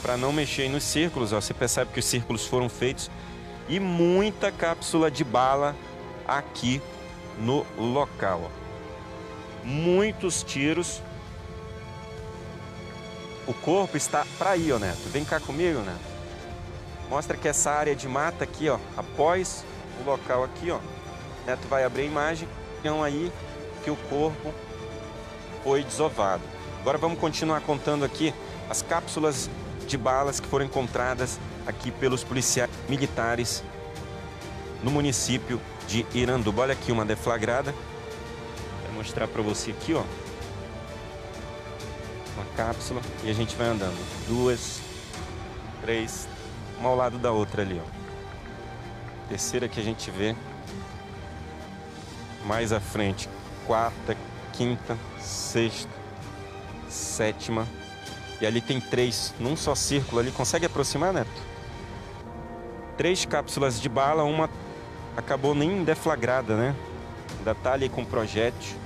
Para 0.01 0.15
não 0.15 0.31
mexer 0.31 0.69
nos 0.69 0.83
círculos, 0.83 1.33
ó, 1.33 1.41
você 1.41 1.53
percebe 1.53 1.91
que 1.91 1.99
os 1.99 2.05
círculos 2.05 2.45
foram 2.45 2.69
feitos 2.69 3.11
e 3.67 3.79
muita 3.79 4.51
cápsula 4.51 5.11
de 5.11 5.23
bala 5.23 5.75
aqui 6.25 6.81
no 7.39 7.65
local. 7.77 8.43
Ó. 8.45 9.65
Muitos 9.65 10.43
tiros. 10.43 11.01
O 13.47 13.53
corpo 13.53 13.95
está 13.95 14.25
para 14.37 14.51
aí, 14.51 14.71
ó, 14.71 14.77
Neto. 14.77 15.07
Vem 15.09 15.23
cá 15.23 15.39
comigo, 15.39 15.79
Neto. 15.79 15.99
Mostra 17.09 17.37
que 17.37 17.47
essa 17.47 17.71
área 17.71 17.95
de 17.95 18.07
mata 18.07 18.43
aqui, 18.43 18.67
ó, 18.67 18.77
após 18.97 19.63
o 20.01 20.09
local 20.09 20.43
aqui, 20.43 20.69
ó. 20.69 20.79
Neto 21.45 21.65
vai 21.69 21.85
abrir 21.85 22.01
a 22.01 22.05
imagem. 22.05 22.47
Então 22.79 23.01
aí 23.01 23.31
que 23.83 23.89
o 23.89 23.95
corpo 24.09 24.53
foi 25.63 25.83
desovado. 25.83 26.43
Agora 26.81 26.97
vamos 26.97 27.19
continuar 27.19 27.61
contando 27.61 28.03
aqui 28.03 28.33
as 28.69 28.81
cápsulas 28.81 29.49
de 29.87 29.97
balas 29.97 30.41
que 30.41 30.47
foram 30.47 30.65
encontradas 30.65 31.39
aqui 31.65 31.89
pelos 31.91 32.23
policiais 32.23 32.69
militares 32.89 33.63
no 34.83 34.91
município 34.91 35.59
de 35.87 36.05
Iranduba. 36.13 36.63
Olha 36.63 36.73
aqui 36.73 36.91
uma 36.91 37.05
deflagrada. 37.05 37.73
Vou 38.87 38.95
mostrar 38.95 39.27
para 39.27 39.41
você 39.41 39.71
aqui, 39.71 39.93
ó. 39.93 40.03
Uma 42.37 42.45
cápsula 42.55 43.01
e 43.23 43.31
a 43.31 43.33
gente 43.33 43.55
vai 43.55 43.67
andando. 43.67 43.97
Duas, 44.27 44.79
três, 45.81 46.29
uma 46.79 46.89
ao 46.89 46.95
lado 46.95 47.17
da 47.17 47.31
outra 47.31 47.63
ali, 47.63 47.81
ó. 47.83 49.27
Terceira 49.27 49.67
que 49.67 49.79
a 49.79 49.83
gente 49.83 50.11
vê 50.11 50.35
mais 52.45 52.71
à 52.71 52.79
frente. 52.79 53.27
Quarta, 53.65 54.15
quinta, 54.53 54.95
sexta, 55.19 55.89
sétima. 56.87 57.67
E 58.39 58.45
ali 58.45 58.61
tem 58.61 58.79
três 58.79 59.33
num 59.39 59.57
só 59.57 59.73
círculo 59.73 60.21
ali. 60.21 60.31
Consegue 60.31 60.67
aproximar, 60.67 61.11
Neto? 61.11 61.41
Três 62.95 63.25
cápsulas 63.25 63.81
de 63.81 63.89
bala, 63.89 64.23
uma 64.23 64.47
acabou 65.15 65.55
nem 65.55 65.83
deflagrada, 65.83 66.55
né? 66.55 66.75
Ainda 67.39 67.55
tá 67.55 67.73
ali 67.73 67.89
com 67.89 68.05
projétil. 68.05 68.77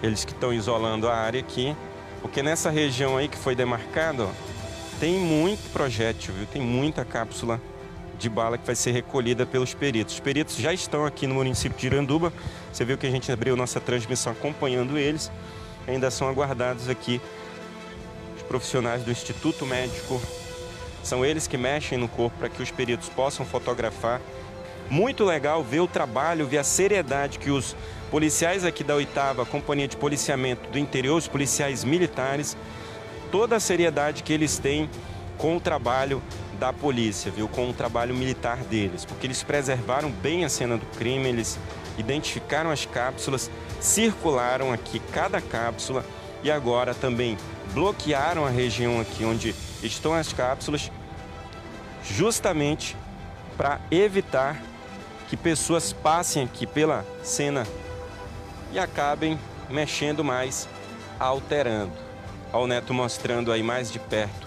Eles 0.00 0.24
que 0.24 0.32
estão 0.32 0.52
isolando 0.52 1.08
a 1.08 1.14
área 1.16 1.40
aqui. 1.40 1.76
Porque 2.22 2.42
nessa 2.42 2.70
região 2.70 3.16
aí 3.16 3.28
que 3.28 3.36
foi 3.36 3.54
demarcado, 3.54 4.30
tem 4.98 5.18
muito 5.18 5.70
projétil, 5.72 6.32
viu? 6.32 6.46
Tem 6.46 6.62
muita 6.62 7.04
cápsula 7.04 7.60
de 8.16 8.30
bala 8.30 8.56
que 8.56 8.64
vai 8.64 8.76
ser 8.76 8.92
recolhida 8.92 9.44
pelos 9.44 9.74
peritos. 9.74 10.14
Os 10.14 10.20
peritos 10.20 10.56
já 10.56 10.72
estão 10.72 11.04
aqui 11.04 11.26
no 11.26 11.34
município 11.34 11.76
de 11.76 11.86
Iranduba. 11.88 12.32
Você 12.72 12.84
viu 12.84 12.96
que 12.96 13.06
a 13.06 13.10
gente 13.10 13.30
abriu 13.32 13.56
nossa 13.56 13.80
transmissão 13.80 14.32
acompanhando 14.32 14.96
eles. 14.96 15.30
Ainda 15.88 16.08
são 16.10 16.28
aguardados 16.28 16.88
aqui 16.88 17.20
os 18.36 18.42
profissionais 18.44 19.02
do 19.02 19.10
Instituto 19.10 19.66
Médico. 19.66 20.22
São 21.02 21.24
eles 21.24 21.48
que 21.48 21.56
mexem 21.56 21.98
no 21.98 22.06
corpo 22.06 22.38
para 22.38 22.48
que 22.48 22.62
os 22.62 22.70
peritos 22.70 23.08
possam 23.08 23.44
fotografar 23.44 24.20
muito 24.92 25.24
legal 25.24 25.64
ver 25.64 25.80
o 25.80 25.88
trabalho, 25.88 26.46
ver 26.46 26.58
a 26.58 26.64
seriedade 26.64 27.38
que 27.38 27.50
os 27.50 27.74
policiais 28.10 28.62
aqui 28.62 28.84
da 28.84 28.94
oitava 28.94 29.46
Companhia 29.46 29.88
de 29.88 29.96
Policiamento 29.96 30.68
do 30.68 30.78
Interior, 30.78 31.16
os 31.16 31.26
policiais 31.26 31.82
militares, 31.82 32.54
toda 33.30 33.56
a 33.56 33.60
seriedade 33.60 34.22
que 34.22 34.34
eles 34.34 34.58
têm 34.58 34.90
com 35.38 35.56
o 35.56 35.60
trabalho 35.60 36.22
da 36.60 36.74
polícia, 36.74 37.32
viu? 37.32 37.48
Com 37.48 37.70
o 37.70 37.72
trabalho 37.72 38.14
militar 38.14 38.58
deles, 38.58 39.06
porque 39.06 39.26
eles 39.26 39.42
preservaram 39.42 40.10
bem 40.10 40.44
a 40.44 40.50
cena 40.50 40.76
do 40.76 40.84
crime, 40.98 41.26
eles 41.26 41.58
identificaram 41.96 42.70
as 42.70 42.84
cápsulas, 42.84 43.50
circularam 43.80 44.74
aqui 44.74 45.00
cada 45.10 45.40
cápsula 45.40 46.04
e 46.42 46.50
agora 46.50 46.92
também 46.92 47.38
bloquearam 47.72 48.44
a 48.44 48.50
região 48.50 49.00
aqui 49.00 49.24
onde 49.24 49.54
estão 49.82 50.12
as 50.12 50.34
cápsulas, 50.34 50.92
justamente 52.04 52.94
para 53.56 53.80
evitar 53.90 54.60
que 55.32 55.36
pessoas 55.38 55.94
passem 55.94 56.44
aqui 56.44 56.66
pela 56.66 57.06
cena 57.22 57.66
e 58.70 58.78
acabem 58.78 59.38
mexendo 59.70 60.22
mais, 60.22 60.68
alterando. 61.18 61.94
Ao 62.52 62.66
Neto 62.66 62.92
mostrando 62.92 63.50
aí 63.50 63.62
mais 63.62 63.90
de 63.90 63.98
perto. 63.98 64.46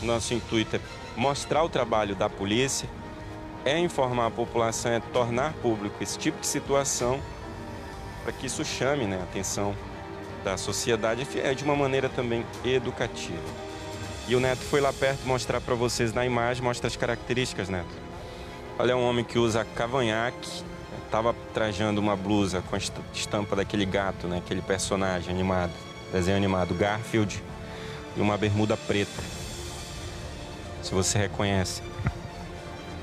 Nosso 0.00 0.32
intuito 0.32 0.76
é 0.76 0.80
mostrar 1.16 1.64
o 1.64 1.68
trabalho 1.68 2.14
da 2.14 2.28
polícia, 2.28 2.88
é 3.64 3.80
informar 3.80 4.26
a 4.26 4.30
população, 4.30 4.92
é 4.92 5.00
tornar 5.00 5.54
público 5.54 6.00
esse 6.00 6.16
tipo 6.16 6.40
de 6.40 6.46
situação 6.46 7.20
para 8.22 8.32
que 8.32 8.46
isso 8.46 8.64
chame 8.64 9.08
né, 9.08 9.18
a 9.18 9.24
atenção 9.24 9.74
da 10.44 10.56
sociedade 10.56 11.26
é 11.36 11.52
de 11.52 11.64
uma 11.64 11.74
maneira 11.74 12.08
também 12.08 12.46
educativa. 12.64 13.42
E 14.28 14.36
o 14.36 14.40
Neto 14.40 14.62
foi 14.62 14.80
lá 14.80 14.92
perto 14.92 15.26
mostrar 15.26 15.60
para 15.60 15.74
vocês 15.74 16.12
na 16.12 16.24
imagem, 16.24 16.62
mostra 16.62 16.86
as 16.86 16.94
características, 16.94 17.68
Neto. 17.68 18.09
Olha, 18.80 18.96
um 18.96 19.06
homem 19.06 19.22
que 19.22 19.38
usa 19.38 19.62
cavanhaque, 19.62 20.64
estava 21.04 21.36
trajando 21.52 22.00
uma 22.00 22.16
blusa 22.16 22.62
com 22.62 22.74
a 22.74 22.78
estampa 23.12 23.54
daquele 23.54 23.84
gato, 23.84 24.26
né? 24.26 24.38
Aquele 24.38 24.62
personagem 24.62 25.30
animado, 25.34 25.70
desenho 26.10 26.38
animado, 26.38 26.74
Garfield, 26.74 27.44
e 28.16 28.20
uma 28.22 28.38
bermuda 28.38 28.78
preta. 28.78 29.22
Se 30.82 30.94
você 30.94 31.18
reconhece, 31.18 31.82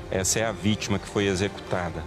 essa 0.09 0.39
é 0.39 0.45
a 0.45 0.51
vítima 0.51 0.97
que 0.97 1.07
foi 1.07 1.27
executada. 1.27 2.03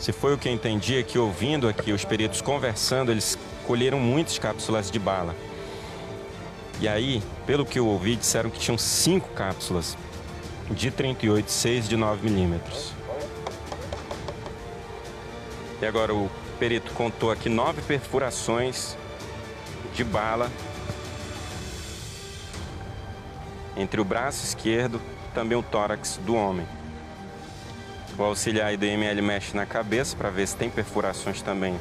Se 0.00 0.10
foi 0.10 0.34
o 0.34 0.38
que 0.38 0.48
eu 0.48 0.52
entendi, 0.52 0.98
é 0.98 1.04
que 1.04 1.16
ouvindo 1.16 1.68
aqui 1.68 1.92
os 1.92 2.04
peritos 2.04 2.40
conversando, 2.40 3.12
eles 3.12 3.38
colheram 3.68 4.00
muitas 4.00 4.36
cápsulas 4.36 4.90
de 4.90 4.98
bala. 4.98 5.32
E 6.80 6.88
aí, 6.88 7.22
pelo 7.46 7.64
que 7.64 7.78
eu 7.78 7.86
ouvi, 7.86 8.16
disseram 8.16 8.50
que 8.50 8.58
tinham 8.58 8.76
cinco 8.76 9.28
cápsulas 9.28 9.96
de 10.72 10.90
38, 10.90 11.50
6 11.50 11.88
de 11.88 11.96
9 11.96 12.28
milímetros. 12.28 12.92
E 15.80 15.86
agora 15.86 16.14
o 16.14 16.30
perito 16.58 16.92
contou 16.92 17.30
aqui 17.30 17.48
nove 17.48 17.82
perfurações 17.82 18.96
de 19.94 20.04
bala 20.04 20.50
entre 23.76 24.00
o 24.00 24.04
braço 24.04 24.44
esquerdo 24.44 25.00
e 25.28 25.34
também 25.34 25.58
o 25.58 25.62
tórax 25.62 26.18
do 26.24 26.34
homem. 26.34 26.66
O 28.16 28.22
auxiliar 28.22 28.72
IML 28.72 29.22
mexe 29.22 29.56
na 29.56 29.66
cabeça 29.66 30.16
para 30.16 30.30
ver 30.30 30.46
se 30.46 30.56
tem 30.56 30.70
perfurações 30.70 31.42
também 31.42 31.80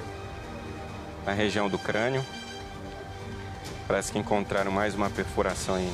na 1.26 1.34
região 1.34 1.70
do 1.70 1.78
crânio. 1.78 2.26
Parece 3.88 4.12
que 4.12 4.20
encontraram 4.20 4.72
mais 4.72 4.96
uma 4.96 5.10
perfuração 5.10 5.76
aí 5.76 5.94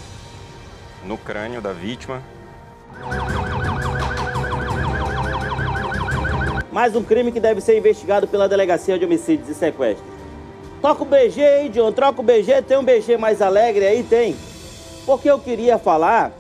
no 1.03 1.17
crânio 1.17 1.61
da 1.61 1.73
vítima. 1.73 2.21
Mais 6.71 6.95
um 6.95 7.03
crime 7.03 7.31
que 7.31 7.39
deve 7.39 7.59
ser 7.59 7.77
investigado 7.77 8.27
pela 8.27 8.47
Delegacia 8.47 8.99
de 8.99 9.05
Homicídios 9.05 9.49
e 9.49 9.55
Sequestros. 9.55 10.07
Toca 10.81 11.01
o 11.01 11.05
BG 11.05 11.43
aí, 11.43 11.69
John. 11.69 11.91
Troca 11.91 12.21
o 12.21 12.23
BG. 12.23 12.61
Tem 12.61 12.77
um 12.77 12.83
BG 12.83 13.17
mais 13.17 13.41
alegre 13.41 13.85
aí? 13.85 14.03
Tem. 14.03 14.35
Porque 15.05 15.29
eu 15.29 15.39
queria 15.39 15.79
falar 15.79 16.31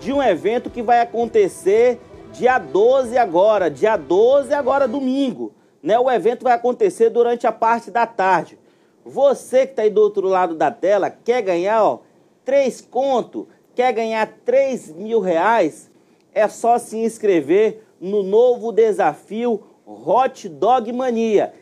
de 0.00 0.12
um 0.12 0.22
evento 0.22 0.70
que 0.70 0.80
vai 0.80 1.00
acontecer 1.00 2.00
dia 2.32 2.56
12 2.58 3.18
agora. 3.18 3.68
Dia 3.68 3.96
12 3.96 4.54
agora, 4.54 4.86
domingo. 4.86 5.52
Né? 5.82 5.98
O 5.98 6.10
evento 6.10 6.44
vai 6.44 6.52
acontecer 6.52 7.10
durante 7.10 7.46
a 7.46 7.52
parte 7.52 7.90
da 7.90 8.06
tarde. 8.06 8.56
Você 9.04 9.66
que 9.66 9.72
está 9.72 9.82
aí 9.82 9.90
do 9.90 10.00
outro 10.00 10.28
lado 10.28 10.54
da 10.54 10.70
tela, 10.70 11.10
quer 11.10 11.42
ganhar, 11.42 11.82
ó, 11.82 11.98
três 12.44 12.80
conto, 12.80 13.48
quer 13.74 13.92
ganhar 13.92 14.26
3 14.44 14.92
mil 14.92 15.20
reais, 15.20 15.89
é 16.34 16.48
só 16.48 16.78
se 16.78 16.96
inscrever 16.98 17.82
no 18.00 18.22
novo 18.22 18.72
desafio 18.72 19.62
Hot 19.86 20.48
Dog 20.48 20.92
Mania. 20.92 21.52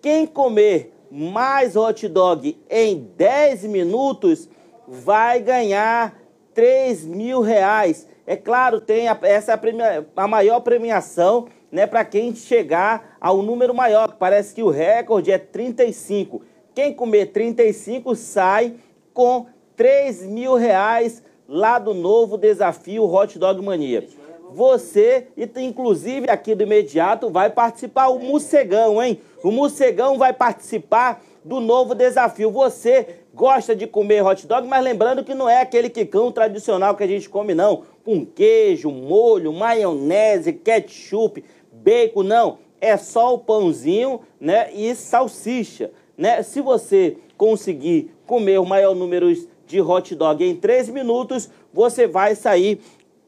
Quem 0.00 0.26
comer 0.26 0.92
mais 1.10 1.76
hot 1.76 2.08
dog 2.08 2.60
em 2.68 3.10
10 3.16 3.64
minutos 3.64 4.48
vai 4.88 5.40
ganhar 5.40 6.20
3 6.52 7.04
mil 7.04 7.40
reais. 7.40 8.08
É 8.26 8.36
claro, 8.36 8.80
tem 8.80 9.08
a, 9.08 9.18
essa 9.22 9.52
é 9.52 9.54
a, 9.54 9.58
premia, 9.58 10.06
a 10.16 10.26
maior 10.26 10.60
premiação 10.60 11.46
né, 11.70 11.86
para 11.86 12.04
quem 12.04 12.34
chegar 12.34 13.16
ao 13.20 13.42
número 13.42 13.74
maior. 13.74 14.16
Parece 14.18 14.54
que 14.54 14.62
o 14.62 14.70
recorde 14.70 15.30
é 15.30 15.38
35. 15.38 16.42
Quem 16.74 16.92
comer 16.92 17.26
35 17.26 18.14
sai 18.14 18.74
com 19.12 19.46
3 19.76 20.26
mil 20.26 20.54
reais 20.54 21.22
lá 21.48 21.78
do 21.78 21.94
novo 21.94 22.36
desafio 22.36 23.04
Hot 23.04 23.38
Dog 23.38 23.62
Mania. 23.62 24.06
Você, 24.52 25.28
e 25.36 25.48
inclusive 25.62 26.30
aqui 26.30 26.54
do 26.54 26.62
imediato, 26.62 27.28
vai 27.28 27.50
participar 27.50 28.08
o 28.08 28.20
Mucegão, 28.20 29.02
hein? 29.02 29.20
O 29.42 29.50
Mucegão 29.50 30.16
vai 30.16 30.32
participar 30.32 31.22
do 31.44 31.60
novo 31.60 31.94
desafio. 31.94 32.50
Você 32.50 33.18
gosta 33.34 33.74
de 33.74 33.86
comer 33.86 34.24
hot 34.24 34.46
dog, 34.46 34.66
mas 34.66 34.82
lembrando 34.82 35.24
que 35.24 35.34
não 35.34 35.48
é 35.48 35.60
aquele 35.60 35.90
quicão 35.90 36.30
tradicional 36.30 36.94
que 36.94 37.02
a 37.02 37.06
gente 37.06 37.28
come, 37.28 37.52
não. 37.52 37.82
Com 38.04 38.24
queijo, 38.24 38.90
molho, 38.90 39.52
maionese, 39.52 40.52
ketchup, 40.52 41.44
bacon, 41.72 42.22
não. 42.22 42.58
É 42.80 42.96
só 42.96 43.34
o 43.34 43.38
pãozinho, 43.38 44.20
né? 44.40 44.72
E 44.72 44.94
salsicha, 44.94 45.90
né? 46.16 46.42
Se 46.42 46.60
você 46.60 47.16
conseguir 47.36 48.14
comer 48.26 48.58
o 48.60 48.64
maior 48.64 48.94
número 48.94 49.28
de 49.66 49.80
hot 49.80 50.14
dog 50.14 50.44
em 50.44 50.56
3 50.56 50.88
minutos, 50.90 51.48
você 51.72 52.06
vai 52.06 52.34
sair 52.34 52.80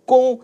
com 0.05 0.41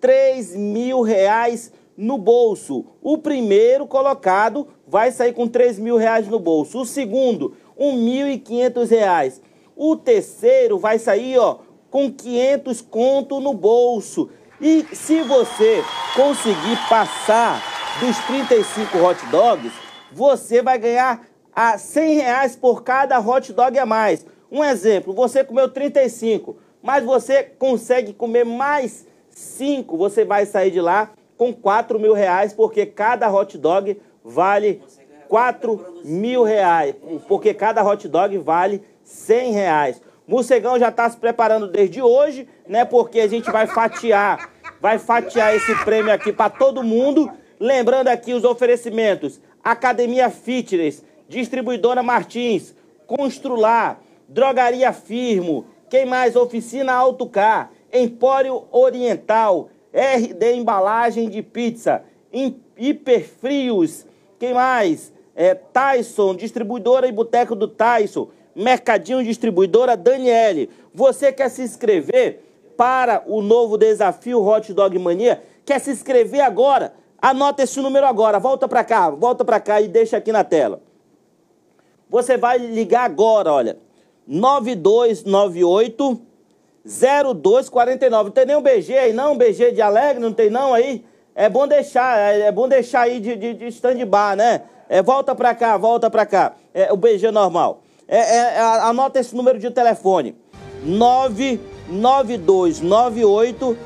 3 0.00 0.56
mil 0.56 1.00
reais 1.02 1.72
no 1.96 2.18
bolso. 2.18 2.84
O 3.02 3.18
primeiro 3.18 3.86
colocado 3.86 4.68
vai 4.86 5.10
sair 5.10 5.32
com 5.32 5.48
3 5.48 5.78
mil 5.78 5.96
reais 5.96 6.28
no 6.28 6.38
bolso. 6.38 6.80
O 6.80 6.86
segundo, 6.86 7.54
1.500 7.78 8.90
reais. 8.90 9.42
O 9.74 9.96
terceiro 9.96 10.78
vai 10.78 10.98
sair, 10.98 11.38
ó, 11.38 11.58
com 11.90 12.10
500 12.10 12.80
conto 12.82 13.40
no 13.40 13.54
bolso. 13.54 14.30
E 14.60 14.86
se 14.92 15.22
você 15.22 15.82
conseguir 16.14 16.78
passar 16.88 17.62
dos 18.00 18.18
35 18.26 18.98
hot 18.98 19.26
dogs, 19.26 19.72
você 20.12 20.62
vai 20.62 20.78
ganhar 20.78 21.26
a 21.54 21.78
100 21.78 22.14
reais 22.16 22.56
por 22.56 22.82
cada 22.82 23.18
hot 23.18 23.52
dog 23.52 23.78
a 23.78 23.86
mais. 23.86 24.26
Um 24.50 24.62
exemplo, 24.62 25.12
você 25.12 25.42
comeu 25.42 25.68
35, 25.68 26.56
mas 26.82 27.04
você 27.04 27.42
consegue 27.42 28.12
comer 28.12 28.44
mais 28.44 29.06
5, 29.30 29.96
você 29.96 30.24
vai 30.24 30.46
sair 30.46 30.70
de 30.70 30.80
lá 30.80 31.10
com 31.36 31.52
4 31.52 31.98
mil 31.98 32.12
reais, 32.12 32.52
porque 32.52 32.86
cada 32.86 33.30
hot 33.32 33.58
dog 33.58 34.00
vale 34.24 34.82
4 35.28 36.02
mil 36.04 36.42
reais, 36.42 36.94
porque 37.26 37.52
cada 37.52 37.84
hot 37.84 38.08
dog 38.08 38.38
vale 38.38 38.82
100 39.02 39.52
reais. 39.52 40.02
Morcegão 40.26 40.78
já 40.78 40.88
está 40.88 41.08
se 41.08 41.16
preparando 41.16 41.68
desde 41.68 42.02
hoje, 42.02 42.48
né? 42.66 42.84
Porque 42.84 43.20
a 43.20 43.28
gente 43.28 43.50
vai 43.50 43.66
fatiar, 43.66 44.50
vai 44.80 44.98
fatiar 44.98 45.54
esse 45.54 45.74
prêmio 45.84 46.12
aqui 46.12 46.32
para 46.32 46.50
todo 46.50 46.82
mundo. 46.82 47.30
Lembrando 47.60 48.08
aqui 48.08 48.34
os 48.34 48.42
oferecimentos: 48.42 49.40
Academia 49.62 50.28
Fitness, 50.28 51.04
Distribuidora 51.28 52.02
Martins, 52.02 52.74
Constrular, 53.06 54.00
Drogaria 54.28 54.92
Firmo, 54.92 55.66
quem 55.88 56.04
mais? 56.04 56.34
Oficina 56.34 56.92
Autocar, 56.92 57.70
Empório 57.92 58.64
Oriental, 58.72 59.70
RD 59.92 60.54
Embalagem 60.54 61.28
de 61.28 61.42
Pizza, 61.42 62.02
Hiperfrios, 62.76 64.04
quem 64.38 64.52
mais? 64.52 65.12
É, 65.34 65.54
Tyson, 65.54 66.34
distribuidora 66.34 67.06
e 67.06 67.12
boteco 67.12 67.54
do 67.54 67.68
Tyson, 67.68 68.28
Mercadinho 68.54 69.22
Distribuidora 69.22 69.96
Daniele. 69.96 70.70
Você 70.94 71.30
quer 71.30 71.50
se 71.50 71.62
inscrever 71.62 72.42
para 72.76 73.22
o 73.26 73.42
novo 73.42 73.76
desafio 73.76 74.42
Hot 74.42 74.72
Dog 74.72 74.98
Mania? 74.98 75.42
Quer 75.64 75.78
se 75.78 75.90
inscrever 75.90 76.40
agora? 76.40 76.94
Anota 77.20 77.62
esse 77.62 77.80
número 77.80 78.06
agora, 78.06 78.38
volta 78.38 78.66
para 78.66 78.84
cá, 78.84 79.10
volta 79.10 79.44
para 79.44 79.60
cá 79.60 79.80
e 79.80 79.88
deixa 79.88 80.16
aqui 80.16 80.32
na 80.32 80.44
tela. 80.44 80.80
Você 82.08 82.36
vai 82.36 82.58
ligar 82.58 83.04
agora, 83.04 83.52
olha, 83.52 83.78
9298 84.26 86.20
0249. 86.84 88.24
Não 88.24 88.30
tem 88.30 88.46
nenhum 88.46 88.62
BG 88.62 88.96
aí 88.96 89.12
não? 89.12 89.36
BG 89.36 89.72
de 89.72 89.82
Alegre, 89.82 90.22
não 90.22 90.32
tem 90.32 90.48
não 90.50 90.72
aí? 90.72 91.04
É 91.34 91.48
bom 91.48 91.66
deixar, 91.66 92.16
é, 92.18 92.50
bom 92.50 92.68
deixar 92.68 93.02
aí 93.02 93.20
de, 93.20 93.36
de, 93.36 93.54
de 93.54 93.66
stand-by, 93.66 94.36
né? 94.36 94.62
É, 94.88 95.02
volta 95.02 95.34
pra 95.34 95.54
cá, 95.54 95.76
volta 95.76 96.08
pra 96.08 96.24
cá. 96.24 96.54
É, 96.72 96.90
o 96.92 96.96
BG 96.96 97.30
normal. 97.30 97.82
É, 98.08 98.18
é, 98.18 98.54
é 98.54 98.60
anota 98.60 99.18
esse 99.18 99.36
número 99.36 99.58
de 99.58 99.70
telefone. 99.70 100.34
99298 100.84 103.76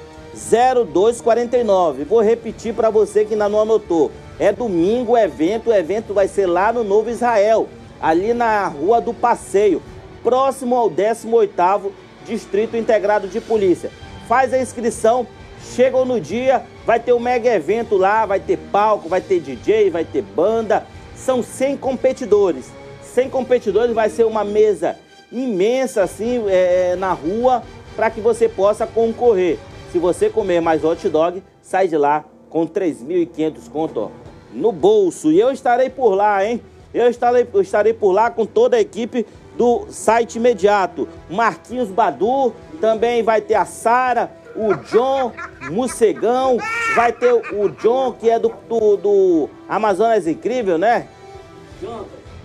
0249. 0.93 2.05
Vou 2.05 2.21
repetir 2.21 2.75
para 2.75 2.91
você 2.91 3.25
que 3.25 3.33
ainda 3.33 3.49
não 3.49 3.63
anotou. 3.63 4.11
É 4.39 4.53
domingo 4.53 5.13
o 5.13 5.19
evento, 5.19 5.71
o 5.71 5.75
evento 5.75 6.13
vai 6.15 6.29
ser 6.29 6.47
lá 6.47 6.73
no 6.73 6.85
Novo 6.85 7.11
Israel, 7.11 7.69
ali 8.01 8.33
na 8.33 8.69
Rua 8.69 9.01
do 9.01 9.13
Passeio, 9.13 9.83
próximo 10.23 10.77
ao 10.77 10.91
18º 10.91 11.91
Distrito 12.27 12.77
Integrado 12.77 13.29
de 13.29 13.41
Polícia. 13.41 13.91
Faz 14.29 14.53
a 14.53 14.61
inscrição, 14.61 15.27
chegam 15.75 16.05
no 16.05 16.21
dia, 16.21 16.65
vai 16.87 17.01
ter 17.01 17.13
um 17.13 17.21
mega 17.21 17.49
evento 17.49 17.97
lá, 17.97 18.25
vai 18.27 18.41
ter 18.41 18.57
palco, 18.57 19.09
vai 19.09 19.21
ter 19.21 19.41
DJ, 19.41 19.91
vai 19.91 20.05
ter 20.05 20.23
banda. 20.23 20.87
São 21.17 21.43
100 21.43 21.77
competidores. 21.77 22.71
100 23.03 23.31
competidores 23.31 23.95
vai 23.95 24.09
ser 24.09 24.25
uma 24.25 24.45
mesa 24.45 24.97
imensa 25.33 26.03
assim 26.03 26.45
é, 26.49 26.97
na 26.97 27.13
rua 27.13 27.63
para 27.97 28.11
que 28.11 28.21
você 28.21 28.49
possa 28.49 28.87
concorrer. 28.87 29.59
Se 29.93 29.99
você 29.99 30.31
comer 30.31 30.61
mais 30.61 30.85
hot 30.85 31.09
dog, 31.09 31.43
sai 31.61 31.89
de 31.89 31.97
lá 31.97 32.25
com 32.49 32.67
3.500 32.67 33.69
conto 33.71 34.11
no 34.53 34.73
bolso. 34.73 35.33
E 35.33 35.41
eu 35.41 35.51
estarei 35.51 35.91
por 35.91 36.15
lá, 36.15 36.45
hein? 36.45 36.61
Eu 36.93 37.09
estarei, 37.09 37.47
eu 37.53 37.61
estarei 37.61 37.93
por 37.93 38.13
lá 38.13 38.31
com 38.31 38.45
toda 38.45 38.77
a 38.77 38.81
equipe 38.81 39.27
do 39.61 39.89
site 39.91 40.37
imediato. 40.37 41.07
Marquinhos 41.29 41.91
Badu, 41.91 42.55
também 42.81 43.23
vai 43.23 43.43
ter 43.43 43.57
a 43.57 43.67
Sara, 43.67 44.33
o 44.57 44.75
John, 44.75 45.33
Mucegão, 45.71 46.57
vai 46.97 47.13
ter 47.13 47.31
o 47.31 47.69
John, 47.69 48.15
que 48.15 48.31
é 48.31 48.39
do, 48.39 48.51
do, 48.67 48.97
do 48.97 49.51
Amazonas 49.69 50.27
Incrível, 50.27 50.79
né? 50.79 51.09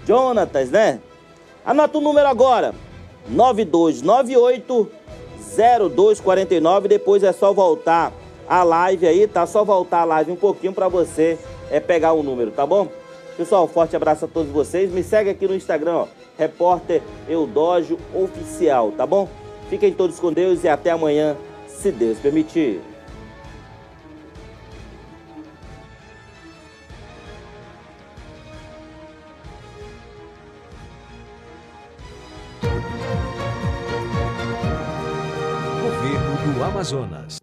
Jonatas, 0.05 0.69
né? 0.69 0.99
Anota 1.65 1.99
o 1.99 2.01
número 2.01 2.27
agora: 2.27 2.75
9298 3.29 4.91
0249. 5.57 6.89
Depois 6.89 7.23
é 7.23 7.31
só 7.31 7.53
voltar 7.53 8.11
a 8.45 8.61
live 8.61 9.07
aí, 9.07 9.25
tá? 9.25 9.45
Só 9.45 9.63
voltar 9.63 10.01
a 10.01 10.05
live 10.05 10.33
um 10.33 10.35
pouquinho 10.35 10.73
para 10.73 10.89
você 10.89 11.39
é 11.71 11.79
pegar 11.79 12.11
o 12.11 12.21
número, 12.21 12.51
tá 12.51 12.65
bom? 12.65 12.89
Pessoal, 13.37 13.69
forte 13.69 13.95
abraço 13.95 14.25
a 14.25 14.27
todos 14.27 14.51
vocês. 14.51 14.91
Me 14.91 15.01
segue 15.01 15.29
aqui 15.29 15.47
no 15.47 15.55
Instagram, 15.55 15.93
ó 15.93 16.24
repórter 16.37 17.01
Eudógio 17.27 17.97
Oficial, 18.13 18.91
tá 18.91 19.05
bom? 19.05 19.27
Fiquem 19.69 19.93
todos 19.93 20.19
com 20.19 20.31
Deus 20.31 20.63
e 20.63 20.67
até 20.67 20.91
amanhã, 20.91 21.35
se 21.67 21.91
Deus 21.91 22.19
permitir. 22.19 22.81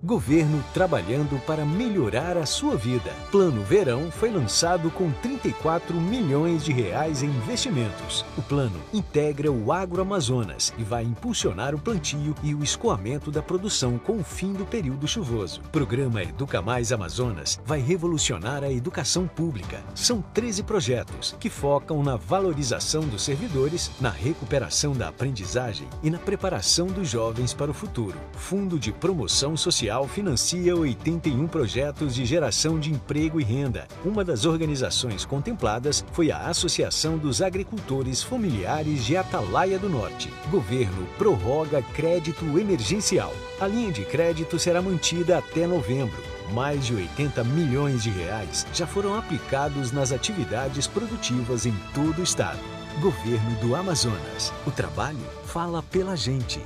Governo 0.04 0.64
trabalhando 0.74 1.40
para 1.46 1.64
melhorar 1.64 2.36
a 2.36 2.44
sua 2.44 2.76
vida. 2.76 3.12
Plano 3.30 3.62
Verão 3.62 4.10
foi 4.10 4.32
lançado 4.32 4.90
com 4.90 5.12
34 5.22 5.94
milhões 5.94 6.64
de 6.64 6.72
reais 6.72 7.22
em 7.22 7.28
investimentos. 7.28 8.24
O 8.36 8.42
plano 8.42 8.80
integra 8.92 9.52
o 9.52 9.70
agroamazonas 9.70 10.74
e 10.76 10.82
vai 10.82 11.04
impulsionar 11.04 11.72
o 11.72 11.78
plantio 11.78 12.34
e 12.42 12.52
o 12.52 12.64
escoamento 12.64 13.30
da 13.30 13.40
produção 13.40 13.96
com 13.96 14.16
o 14.16 14.24
fim 14.24 14.52
do 14.52 14.66
período 14.66 15.06
chuvoso. 15.06 15.62
Programa 15.70 16.20
Educa 16.20 16.60
Mais 16.60 16.90
Amazonas 16.90 17.60
vai 17.64 17.78
revolucionar 17.78 18.64
a 18.64 18.72
educação 18.72 19.28
pública. 19.28 19.84
São 19.94 20.20
13 20.34 20.64
projetos 20.64 21.36
que 21.38 21.48
focam 21.48 22.02
na 22.02 22.16
valorização 22.16 23.02
dos 23.02 23.22
servidores, 23.22 23.88
na 24.00 24.10
recuperação 24.10 24.94
da 24.94 25.06
aprendizagem 25.06 25.86
e 26.02 26.10
na 26.10 26.18
preparação 26.18 26.88
dos 26.88 27.08
jovens 27.08 27.54
para 27.54 27.70
o 27.70 27.74
futuro. 27.74 28.18
Fundo 28.32 28.80
de 28.80 28.90
Promoção 28.90 29.56
Social 29.92 30.08
financia 30.08 30.74
81 30.74 31.46
projetos 31.48 32.14
de 32.14 32.24
geração 32.24 32.78
de 32.80 32.90
emprego 32.90 33.38
e 33.38 33.44
renda. 33.44 33.86
Uma 34.02 34.24
das 34.24 34.46
organizações 34.46 35.26
contempladas 35.26 36.02
foi 36.12 36.30
a 36.30 36.46
Associação 36.46 37.18
dos 37.18 37.42
Agricultores 37.42 38.22
Familiares 38.22 39.04
de 39.04 39.18
Atalaia 39.18 39.78
do 39.78 39.90
Norte. 39.90 40.32
Governo 40.50 41.06
prorroga 41.18 41.82
crédito 41.94 42.58
emergencial. 42.58 43.34
A 43.60 43.66
linha 43.66 43.92
de 43.92 44.02
crédito 44.06 44.58
será 44.58 44.80
mantida 44.80 45.36
até 45.36 45.66
novembro. 45.66 46.22
Mais 46.54 46.86
de 46.86 46.94
80 46.94 47.44
milhões 47.44 48.02
de 48.02 48.08
reais 48.10 48.66
já 48.72 48.86
foram 48.86 49.14
aplicados 49.14 49.92
nas 49.92 50.10
atividades 50.10 50.86
produtivas 50.86 51.66
em 51.66 51.74
todo 51.92 52.20
o 52.20 52.24
estado. 52.24 52.60
Governo 53.00 53.50
do 53.60 53.76
Amazonas. 53.76 54.54
O 54.66 54.70
trabalho 54.70 55.18
fala 55.44 55.82
pela 55.82 56.16
gente. 56.16 56.60